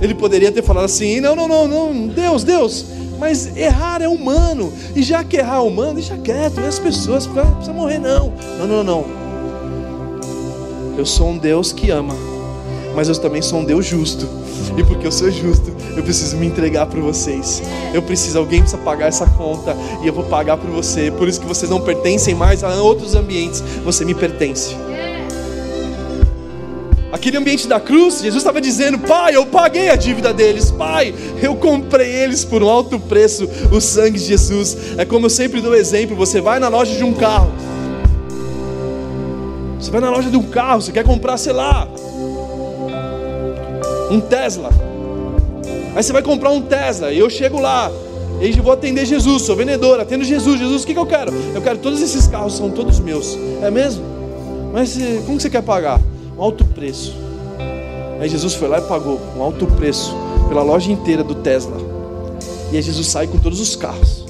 ele 0.01 0.15
poderia 0.15 0.51
ter 0.51 0.63
falado 0.63 0.87
assim: 0.87 1.21
"Não, 1.21 1.37
não, 1.37 1.47
não, 1.47 1.69
não, 1.69 2.09
Deus, 2.09 2.43
Deus, 2.43 2.87
mas 3.19 3.55
errar 3.55 4.01
é 4.01 4.09
humano. 4.09 4.73
E 4.97 5.03
já 5.03 5.23
que 5.23 5.37
errar 5.37 5.57
é 5.57 5.61
humano, 5.61 5.95
deixa 5.95 6.17
quieto, 6.17 6.61
e 6.61 6.67
as 6.67 6.79
pessoas 6.79 7.27
não 7.27 7.45
precisa 7.45 7.73
morrer 7.75 7.99
não. 7.99 8.33
Não, 8.59 8.67
não, 8.67 8.83
não. 8.83 9.05
Eu 10.97 11.05
sou 11.05 11.29
um 11.29 11.39
Deus 11.39 11.73
que 11.73 11.91
ama, 11.91 12.15
mas 12.95 13.09
eu 13.09 13.15
também 13.17 13.43
sou 13.43 13.61
um 13.61 13.65
Deus 13.65 13.85
justo. 13.85 14.27
E 14.79 14.83
porque 14.83 15.07
eu 15.07 15.13
sou 15.13 15.31
justo, 15.31 15.71
eu 15.95 16.03
preciso 16.03 16.37
me 16.39 16.47
entregar 16.47 16.87
para 16.87 17.01
vocês. 17.01 17.63
Eu 17.93 18.01
preciso, 18.01 18.39
alguém 18.39 18.61
precisa 18.61 18.81
pagar 18.83 19.09
essa 19.09 19.27
conta 19.27 19.77
e 20.03 20.07
eu 20.07 20.13
vou 20.13 20.25
pagar 20.25 20.57
por 20.57 20.71
você. 20.71 21.11
Por 21.11 21.29
isso 21.29 21.39
que 21.39 21.47
vocês 21.47 21.71
não 21.71 21.83
pertencem 21.83 22.35
mais 22.35 22.65
a 22.65 22.81
outros 22.81 23.15
ambientes, 23.15 23.63
você 23.85 24.05
me 24.05 24.15
pertence. 24.15 24.75
Aquele 27.13 27.37
ambiente 27.37 27.69
da 27.69 27.79
cruz, 27.79 28.23
Jesus 28.23 28.43
estava 28.43 28.59
dizendo: 28.59 28.99
Pai, 28.99 29.37
eu 29.37 29.45
paguei 29.45 29.91
a 29.91 29.97
dívida 29.97 30.33
deles, 30.33 30.71
Pai, 30.71 31.15
eu 31.43 31.55
comprei 31.55 32.11
eles 32.11 32.43
por 32.43 32.63
um 32.63 32.69
alto 32.71 32.99
preço, 32.99 33.47
o 33.71 33.83
sangue 33.83 34.19
de 34.19 34.25
Jesus. 34.25 34.77
É 34.97 35.05
como 35.05 35.27
eu 35.27 35.31
sempre 35.31 35.61
dou 35.61 35.75
exemplo: 35.75 36.17
você 36.17 36.41
vai 36.41 36.59
na 36.59 36.69
loja 36.69 36.97
de 36.97 37.05
um 37.05 37.13
carro, 37.13 37.53
Você 39.79 39.91
vai 39.91 40.01
na 40.01 40.09
loja 40.09 40.31
de 40.31 40.39
um 40.39 40.43
carro, 40.45 40.81
você 40.81 40.91
quer 40.91 41.05
comprar, 41.05 41.37
sei 41.37 41.53
lá, 41.53 41.87
um 44.11 44.19
Tesla. 44.19 44.71
Aí 45.95 46.03
você 46.03 46.15
vai 46.15 46.23
comprar 46.23 46.49
um 46.49 46.63
Tesla 46.63 47.13
e 47.13 47.19
eu 47.19 47.29
chego 47.29 47.61
lá, 47.61 47.93
e 48.41 48.53
vou 48.53 48.73
atender 48.73 49.05
Jesus, 49.05 49.43
sou 49.43 49.55
vendedor, 49.55 50.01
atendo 50.01 50.25
Jesus. 50.25 50.59
Jesus, 50.59 50.83
o 50.83 50.87
que, 50.87 50.95
que 50.95 50.99
eu 50.99 51.05
quero? 51.05 51.31
Eu 51.55 51.61
quero 51.61 51.77
todos 51.77 52.01
esses 52.01 52.27
carros, 52.27 52.57
são 52.57 52.71
todos 52.71 52.99
meus. 53.01 53.37
É 53.61 53.71
mesmo? 53.71 54.03
Mas 54.73 54.99
eh, 54.99 55.21
como 55.27 55.37
que 55.37 55.43
você 55.43 55.51
quer 55.51 55.63
pagar? 55.63 56.01
Um 56.37 56.43
alto 56.43 56.65
preço. 56.65 57.15
Aí 58.21 58.29
Jesus 58.29 58.55
foi 58.55 58.69
lá 58.69 58.79
e 58.79 58.83
pagou 58.83 59.21
um 59.37 59.43
alto 59.43 59.67
preço 59.67 60.15
pela 60.49 60.63
loja 60.63 60.91
inteira 60.91 61.25
do 61.25 61.35
Tesla. 61.37 61.77
E 62.71 62.77
aí 62.77 62.83
Jesus 62.83 63.09
sai 63.09 63.27
com 63.27 63.39
todos 63.39 63.61
os 63.61 63.75
carros. 63.77 64.25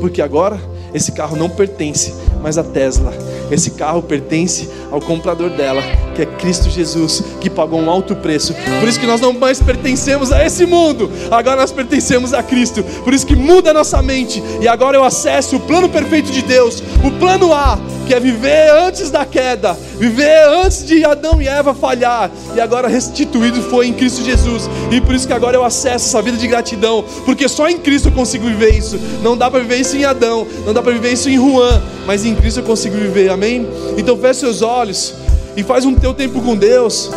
Porque 0.00 0.22
agora 0.22 0.58
esse 0.94 1.12
carro 1.12 1.36
não 1.36 1.48
pertence 1.48 2.14
mais 2.42 2.58
à 2.58 2.64
Tesla. 2.64 3.12
Esse 3.50 3.72
carro 3.72 4.02
pertence 4.02 4.68
ao 4.90 5.00
comprador 5.00 5.50
dela, 5.50 5.82
que 6.16 6.22
é 6.22 6.26
Cristo 6.26 6.70
Jesus, 6.70 7.22
que 7.40 7.50
pagou 7.50 7.78
um 7.78 7.90
alto 7.90 8.16
preço. 8.16 8.54
Por 8.80 8.88
isso 8.88 8.98
que 8.98 9.06
nós 9.06 9.20
não 9.20 9.34
mais 9.34 9.60
pertencemos 9.60 10.32
a 10.32 10.44
esse 10.44 10.64
mundo, 10.64 11.10
agora 11.30 11.60
nós 11.60 11.70
pertencemos 11.70 12.32
a 12.32 12.42
Cristo. 12.42 12.82
Por 13.04 13.12
isso 13.12 13.26
que 13.26 13.36
muda 13.36 13.70
a 13.70 13.74
nossa 13.74 14.00
mente, 14.00 14.42
e 14.60 14.66
agora 14.66 14.96
eu 14.96 15.04
acesso 15.04 15.56
o 15.56 15.60
plano 15.60 15.90
perfeito 15.90 16.32
de 16.32 16.40
Deus, 16.40 16.82
o 17.04 17.10
plano 17.10 17.52
A, 17.52 17.78
que 18.06 18.14
é 18.14 18.20
viver 18.20 18.70
antes 18.70 19.10
da 19.10 19.26
queda, 19.26 19.76
viver 19.98 20.48
antes 20.48 20.86
de 20.86 21.04
Adão 21.04 21.42
e 21.42 21.48
Eva 21.48 21.74
falhar, 21.74 22.30
e 22.54 22.60
agora 22.60 22.88
restituído 22.88 23.60
foi 23.62 23.88
em 23.88 23.92
Cristo 23.92 24.24
Jesus. 24.24 24.70
E 24.90 25.00
por 25.00 25.14
isso 25.14 25.26
que 25.26 25.34
agora 25.34 25.56
eu 25.56 25.64
acesso 25.64 26.06
essa 26.06 26.22
vida 26.22 26.38
de 26.38 26.46
gratidão, 26.46 27.04
porque 27.26 27.46
só 27.46 27.68
em 27.68 27.76
Cristo 27.76 28.08
eu 28.08 28.12
consigo 28.12 28.46
viver 28.46 28.74
isso. 28.74 28.98
Não 29.22 29.36
dá 29.36 29.50
para 29.50 29.60
viver 29.60 29.80
isso 29.80 29.96
em 29.96 30.04
Adão, 30.04 30.46
não 30.64 30.72
dá 30.72 30.82
para 30.82 30.92
viver 30.92 31.12
isso 31.12 31.28
em 31.28 31.36
Juan, 31.36 31.82
mas 32.06 32.24
em 32.24 32.34
Cristo 32.34 32.60
eu 32.60 32.64
consigo 32.64 32.96
viver. 32.96 33.28
Amém? 33.28 33.68
Então 33.98 34.16
feche 34.16 34.40
seus 34.40 34.62
olhos 34.62 35.25
e 35.56 35.62
faz 35.62 35.84
um 35.84 35.94
teu 35.94 36.12
tempo 36.12 36.40
com 36.42 36.54
Deus. 36.54 37.10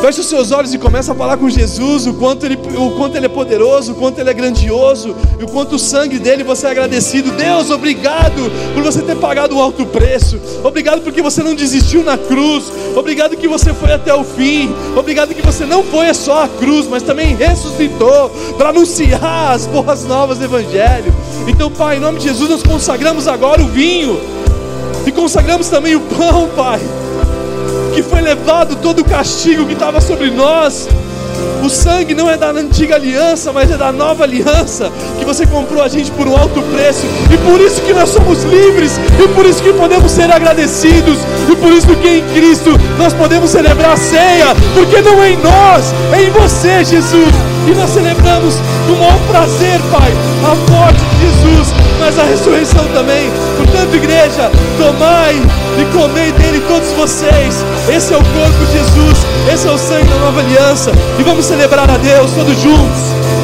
Feche 0.00 0.20
os 0.20 0.26
seus 0.26 0.52
olhos 0.52 0.74
e 0.74 0.78
começa 0.78 1.12
a 1.12 1.14
falar 1.14 1.38
com 1.38 1.48
Jesus 1.48 2.06
o 2.06 2.14
quanto, 2.14 2.44
ele, 2.44 2.58
o 2.76 2.90
quanto 2.92 3.16
Ele 3.16 3.26
é 3.26 3.28
poderoso, 3.30 3.92
o 3.92 3.94
quanto 3.94 4.20
Ele 4.20 4.28
é 4.28 4.34
grandioso, 4.34 5.16
e 5.40 5.44
o 5.44 5.48
quanto 5.48 5.76
o 5.76 5.78
sangue 5.78 6.18
dele 6.18 6.44
você 6.44 6.66
é 6.66 6.70
agradecido. 6.70 7.32
Deus, 7.32 7.70
obrigado 7.70 8.52
por 8.74 8.82
você 8.82 9.00
ter 9.00 9.16
pagado 9.16 9.56
um 9.56 9.60
alto 9.60 9.86
preço. 9.86 10.38
Obrigado 10.62 11.00
porque 11.00 11.22
você 11.22 11.42
não 11.42 11.54
desistiu 11.54 12.04
na 12.04 12.18
cruz. 12.18 12.70
Obrigado 12.94 13.36
que 13.36 13.48
você 13.48 13.72
foi 13.72 13.92
até 13.92 14.14
o 14.14 14.22
fim. 14.22 14.70
Obrigado 14.94 15.34
que 15.34 15.42
você 15.42 15.64
não 15.64 15.82
foi 15.82 16.12
só 16.12 16.44
a 16.44 16.48
cruz, 16.48 16.86
mas 16.86 17.02
também 17.02 17.34
ressuscitou 17.34 18.28
para 18.58 18.68
anunciar 18.68 19.52
as 19.52 19.66
boas 19.66 20.04
novas 20.04 20.38
do 20.38 20.44
Evangelho. 20.44 21.12
Então, 21.48 21.70
Pai, 21.70 21.96
em 21.96 22.00
nome 22.00 22.18
de 22.18 22.28
Jesus, 22.28 22.50
nós 22.50 22.62
consagramos 22.62 23.26
agora 23.26 23.62
o 23.62 23.68
vinho 23.68 24.20
e 25.06 25.10
consagramos 25.10 25.68
também 25.68 25.96
o 25.96 26.00
pão, 26.00 26.48
Pai 26.54 26.80
que 27.96 28.02
foi 28.02 28.20
levado 28.20 28.76
todo 28.76 28.98
o 28.98 29.04
castigo 29.04 29.64
que 29.64 29.72
estava 29.72 30.02
sobre 30.02 30.28
nós. 30.28 30.86
O 31.62 31.68
sangue 31.68 32.14
não 32.14 32.30
é 32.30 32.36
da 32.36 32.50
antiga 32.50 32.94
aliança, 32.94 33.52
mas 33.52 33.70
é 33.70 33.76
da 33.76 33.90
nova 33.90 34.24
aliança, 34.24 34.90
que 35.18 35.24
você 35.24 35.46
comprou 35.46 35.82
a 35.82 35.88
gente 35.88 36.10
por 36.12 36.28
um 36.28 36.36
alto 36.36 36.62
preço, 36.62 37.06
e 37.32 37.36
por 37.38 37.60
isso 37.60 37.80
que 37.82 37.92
nós 37.92 38.08
somos 38.08 38.44
livres, 38.44 39.00
e 39.22 39.28
por 39.28 39.44
isso 39.44 39.62
que 39.62 39.72
podemos 39.72 40.12
ser 40.12 40.30
agradecidos, 40.30 41.18
e 41.50 41.56
por 41.56 41.72
isso 41.72 41.88
que 41.96 42.08
em 42.08 42.22
Cristo 42.34 42.70
nós 42.98 43.12
podemos 43.12 43.50
celebrar 43.50 43.94
a 43.94 43.96
ceia, 43.96 44.54
porque 44.74 45.00
não 45.02 45.22
é 45.22 45.30
em 45.30 45.36
nós, 45.38 45.92
é 46.12 46.22
em 46.22 46.30
você, 46.30 46.84
Jesus. 46.84 47.34
E 47.66 47.74
nós 47.74 47.90
celebramos 47.90 48.54
com 48.86 48.92
o 48.92 48.98
maior 48.98 49.18
prazer, 49.28 49.80
Pai, 49.90 50.12
a 50.44 50.70
morte 50.70 51.00
de 51.00 51.26
Jesus, 51.26 51.74
mas 51.98 52.16
a 52.16 52.22
ressurreição 52.22 52.84
também. 52.94 53.28
Portanto, 53.56 53.92
igreja, 53.96 54.52
tomai 54.78 55.34
e 55.34 55.84
comei 55.92 56.30
dele 56.30 56.62
todos 56.68 56.92
vocês. 56.92 57.64
Esse 57.92 58.14
é 58.14 58.16
o 58.16 58.22
corpo 58.22 58.66
de 58.66 58.72
Jesus, 58.72 59.18
esse 59.52 59.66
é 59.66 59.70
o 59.72 59.78
sangue 59.78 60.08
da 60.08 60.16
nova 60.18 60.40
aliança. 60.40 60.92
E 61.18 61.22
vamos 61.24 61.45
celebrar 61.46 61.88
a 61.88 61.96
Deus 61.96 62.32
todos 62.32 62.56
juntos. 62.56 63.35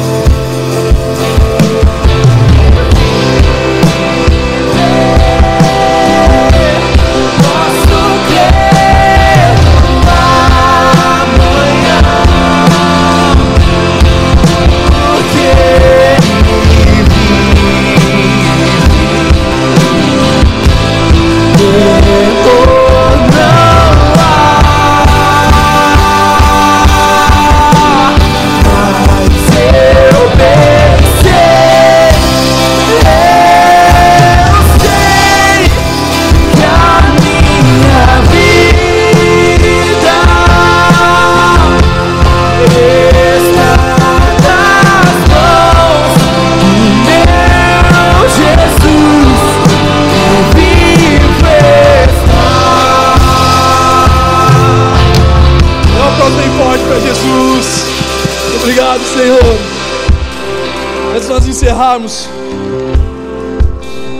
Encerrarmos, 61.73 62.29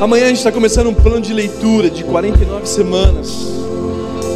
amanhã 0.01 0.25
a 0.25 0.27
gente 0.29 0.37
está 0.37 0.51
começando 0.51 0.87
um 0.87 0.93
plano 0.93 1.21
de 1.21 1.31
leitura 1.31 1.87
de 1.87 2.03
49 2.03 2.65
semanas 2.65 3.47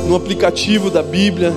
no 0.08 0.16
aplicativo 0.16 0.92
da 0.92 1.02
Bíblia. 1.02 1.52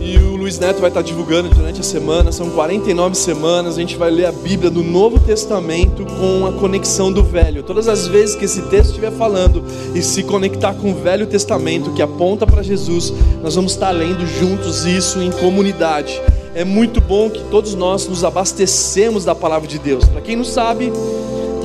E 0.00 0.18
o 0.18 0.34
Luiz 0.34 0.58
Neto 0.58 0.80
vai 0.80 0.90
estar 0.90 1.02
divulgando 1.02 1.48
durante 1.48 1.80
a 1.80 1.84
semana. 1.84 2.32
São 2.32 2.50
49 2.50 3.14
semanas. 3.14 3.76
A 3.76 3.80
gente 3.80 3.96
vai 3.96 4.10
ler 4.10 4.26
a 4.26 4.32
Bíblia 4.32 4.68
do 4.68 4.82
Novo 4.82 5.20
Testamento 5.20 6.04
com 6.04 6.44
a 6.44 6.52
conexão 6.52 7.12
do 7.12 7.22
Velho. 7.22 7.62
Todas 7.62 7.86
as 7.86 8.08
vezes 8.08 8.34
que 8.34 8.46
esse 8.46 8.62
texto 8.62 8.88
estiver 8.88 9.12
falando 9.12 9.62
e 9.94 10.02
se 10.02 10.24
conectar 10.24 10.74
com 10.74 10.90
o 10.90 10.94
Velho 10.96 11.26
Testamento 11.26 11.92
que 11.92 12.02
aponta 12.02 12.44
para 12.48 12.64
Jesus, 12.64 13.12
nós 13.44 13.54
vamos 13.54 13.72
estar 13.72 13.92
lendo 13.92 14.26
juntos 14.26 14.84
isso 14.84 15.20
em 15.20 15.30
comunidade 15.30 16.20
é 16.56 16.64
muito 16.64 17.02
bom 17.02 17.28
que 17.28 17.44
todos 17.50 17.74
nós 17.74 18.08
nos 18.08 18.24
abastecemos 18.24 19.26
da 19.26 19.34
palavra 19.34 19.68
de 19.68 19.78
Deus. 19.78 20.06
Para 20.06 20.22
quem 20.22 20.36
não 20.36 20.44
sabe, 20.44 20.90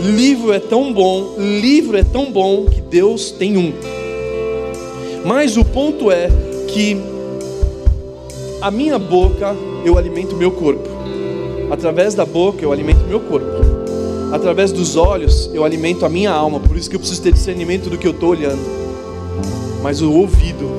livro 0.03 0.51
é 0.51 0.59
tão 0.59 0.91
bom, 0.91 1.35
livro 1.37 1.97
é 1.97 2.03
tão 2.03 2.29
bom 2.29 2.65
que 2.65 2.81
Deus 2.81 3.31
tem 3.31 3.55
um. 3.55 3.71
Mas 5.23 5.55
o 5.55 5.63
ponto 5.63 6.11
é 6.11 6.27
que 6.67 7.01
a 8.61 8.69
minha 8.69 8.99
boca 8.99 9.55
eu 9.85 9.97
alimento 9.97 10.35
meu 10.35 10.51
corpo. 10.51 10.89
Através 11.71 12.13
da 12.13 12.25
boca 12.25 12.61
eu 12.61 12.73
alimento 12.73 13.07
meu 13.07 13.21
corpo. 13.21 13.47
Através 14.33 14.73
dos 14.73 14.97
olhos 14.97 15.49
eu 15.53 15.63
alimento 15.63 16.05
a 16.05 16.09
minha 16.09 16.31
alma. 16.31 16.59
Por 16.59 16.75
isso 16.75 16.89
que 16.89 16.97
eu 16.97 16.99
preciso 16.99 17.21
ter 17.21 17.31
discernimento 17.31 17.89
do 17.89 17.97
que 17.97 18.05
eu 18.05 18.11
estou 18.11 18.31
olhando. 18.31 18.59
Mas 19.81 20.01
o 20.01 20.11
ouvido 20.11 20.69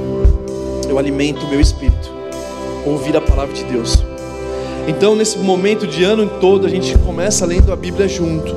eu 0.87 0.99
alimento 0.99 1.47
o 1.47 1.49
meu 1.49 1.63
espírito 1.63 2.21
ouvir 2.85 3.17
a 3.17 3.21
palavra 3.33 3.55
de 3.55 3.65
Deus. 3.65 4.05
Então, 4.87 5.17
nesse 5.17 5.39
momento 5.39 5.87
de 5.87 6.05
ano 6.05 6.29
todo, 6.41 6.67
a 6.67 6.71
gente 6.71 6.97
começa 6.99 7.47
lendo 7.47 7.73
a 7.73 7.77
Bíblia 7.77 8.07
junto. 8.07 8.55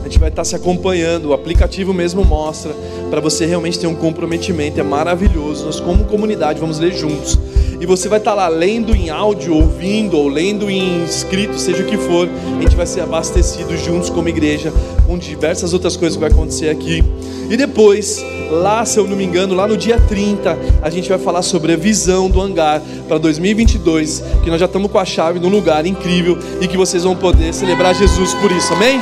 A 0.00 0.04
gente 0.04 0.18
vai 0.18 0.28
estar 0.28 0.44
se 0.44 0.54
acompanhando, 0.54 1.30
o 1.30 1.32
aplicativo 1.32 1.94
mesmo 1.94 2.24
mostra, 2.24 2.74
para 3.10 3.20
você 3.20 3.46
realmente 3.46 3.78
ter 3.78 3.86
um 3.86 3.94
comprometimento. 3.94 4.78
É 4.78 4.82
maravilhoso. 4.82 5.64
Nós, 5.64 5.80
como 5.80 6.04
comunidade, 6.04 6.60
vamos 6.60 6.78
ler 6.78 6.92
juntos. 6.92 7.38
E 7.80 7.86
você 7.86 8.08
vai 8.08 8.18
estar 8.18 8.34
lá 8.34 8.48
lendo 8.48 8.94
em 8.94 9.08
áudio, 9.08 9.54
ouvindo, 9.54 10.18
ou 10.18 10.28
lendo 10.28 10.68
em 10.68 11.04
escrito, 11.04 11.58
seja 11.58 11.82
o 11.82 11.86
que 11.86 11.96
for. 11.96 12.28
A 12.58 12.62
gente 12.62 12.76
vai 12.76 12.86
ser 12.86 13.00
abastecido 13.00 13.76
juntos 13.76 14.10
como 14.10 14.28
igreja, 14.28 14.72
com 15.08 15.16
diversas 15.16 15.72
outras 15.72 15.96
coisas 15.96 16.16
que 16.16 16.20
vai 16.20 16.30
acontecer 16.30 16.68
aqui. 16.68 17.02
E 17.48 17.56
depois, 17.56 18.22
lá, 18.50 18.84
se 18.84 18.98
eu 18.98 19.08
não 19.08 19.16
me 19.16 19.24
engano, 19.24 19.54
lá 19.54 19.66
no 19.66 19.74
dia 19.74 19.98
30, 19.98 20.58
a 20.82 20.90
gente 20.90 21.08
vai 21.08 21.18
falar 21.18 21.40
sobre 21.40 21.72
a 21.72 21.76
visão 21.76 22.28
do 22.28 22.42
hangar 22.42 22.82
para 23.08 23.16
2022, 23.16 24.22
que 24.44 24.50
nós 24.50 24.60
já 24.60 24.66
estamos 24.66 24.92
com 24.92 24.98
a 24.98 25.06
chave 25.06 25.40
num 25.40 25.48
lugar 25.48 25.86
incrível 25.86 26.38
e 26.60 26.68
que 26.68 26.76
vocês 26.76 27.04
vão 27.04 27.16
poder 27.16 27.54
celebrar 27.54 27.94
Jesus 27.94 28.34
por 28.34 28.52
isso, 28.52 28.74
amém? 28.74 29.00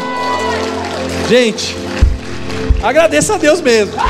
Gente, 1.28 1.76
agradeça 2.80 3.34
a 3.34 3.36
Deus 3.36 3.60
mesmo. 3.60 3.92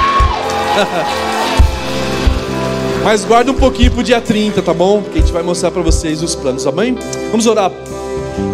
Mas 3.03 3.25
guarda 3.25 3.51
um 3.53 3.55
pouquinho 3.55 3.91
para 3.93 4.01
o 4.01 4.03
dia 4.05 4.21
30, 4.21 4.61
tá 4.61 4.75
bom? 4.75 5.01
Que 5.01 5.19
a 5.19 5.21
gente 5.23 5.33
vai 5.33 5.43
mostrar 5.43 5.71
para 5.71 5.81
vocês 5.81 6.23
os 6.23 6.35
planos, 6.35 6.65
tá 6.65 6.73
bem? 6.73 6.99
Vamos 7.31 7.47
orar. 7.47 7.73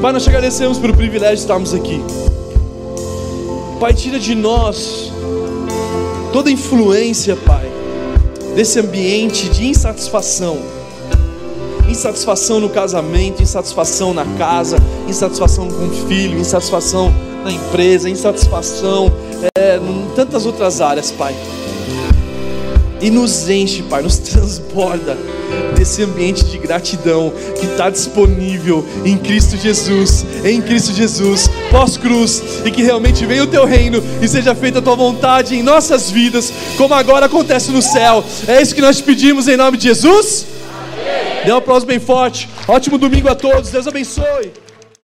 Pai, 0.00 0.12
nós 0.12 0.22
te 0.22 0.28
agradecemos 0.28 0.78
pelo 0.78 0.94
privilégio 0.94 1.36
de 1.36 1.40
estarmos 1.40 1.74
aqui. 1.74 2.00
Pai, 3.82 3.92
tira 3.92 4.16
de 4.16 4.32
nós 4.32 5.10
toda 6.32 6.48
influência, 6.48 7.34
Pai, 7.34 7.68
desse 8.54 8.78
ambiente 8.78 9.48
de 9.48 9.66
insatisfação. 9.66 10.56
Insatisfação 11.88 12.60
no 12.60 12.68
casamento, 12.68 13.42
insatisfação 13.42 14.14
na 14.14 14.24
casa, 14.38 14.76
insatisfação 15.08 15.68
com 15.68 15.86
o 15.86 16.06
filho, 16.06 16.38
insatisfação 16.38 17.12
na 17.42 17.50
empresa, 17.50 18.08
insatisfação 18.08 19.12
é, 19.58 19.78
em 19.78 20.14
tantas 20.14 20.46
outras 20.46 20.80
áreas, 20.80 21.10
Pai. 21.10 21.34
E 23.00 23.10
nos 23.10 23.50
enche, 23.50 23.82
Pai, 23.82 24.00
nos 24.00 24.16
transborda 24.30 25.18
desse 25.76 26.02
ambiente 26.02 26.44
de 26.44 26.58
gratidão 26.58 27.32
que 27.58 27.66
está 27.66 27.90
disponível 27.90 28.86
em 29.04 29.18
Cristo 29.18 29.56
Jesus, 29.56 30.24
em 30.44 30.60
Cristo 30.60 30.92
Jesus, 30.92 31.50
pós-cruz, 31.70 32.42
e 32.64 32.70
que 32.70 32.82
realmente 32.82 33.26
venha 33.26 33.44
o 33.44 33.46
teu 33.46 33.64
reino 33.64 34.02
e 34.20 34.28
seja 34.28 34.54
feita 34.54 34.78
a 34.78 34.82
tua 34.82 34.96
vontade 34.96 35.56
em 35.56 35.62
nossas 35.62 36.10
vidas, 36.10 36.52
como 36.76 36.94
agora 36.94 37.26
acontece 37.26 37.70
no 37.70 37.82
céu. 37.82 38.24
É 38.46 38.62
isso 38.62 38.74
que 38.74 38.80
nós 38.80 39.00
pedimos 39.00 39.48
em 39.48 39.56
nome 39.56 39.76
de 39.76 39.84
Jesus. 39.84 40.46
Dê 41.44 41.52
um 41.52 41.56
aplauso 41.56 41.84
bem 41.84 41.98
forte. 41.98 42.48
Ótimo 42.68 42.96
domingo 42.96 43.28
a 43.28 43.34
todos. 43.34 43.70
Deus 43.70 43.86
abençoe. 43.86 44.52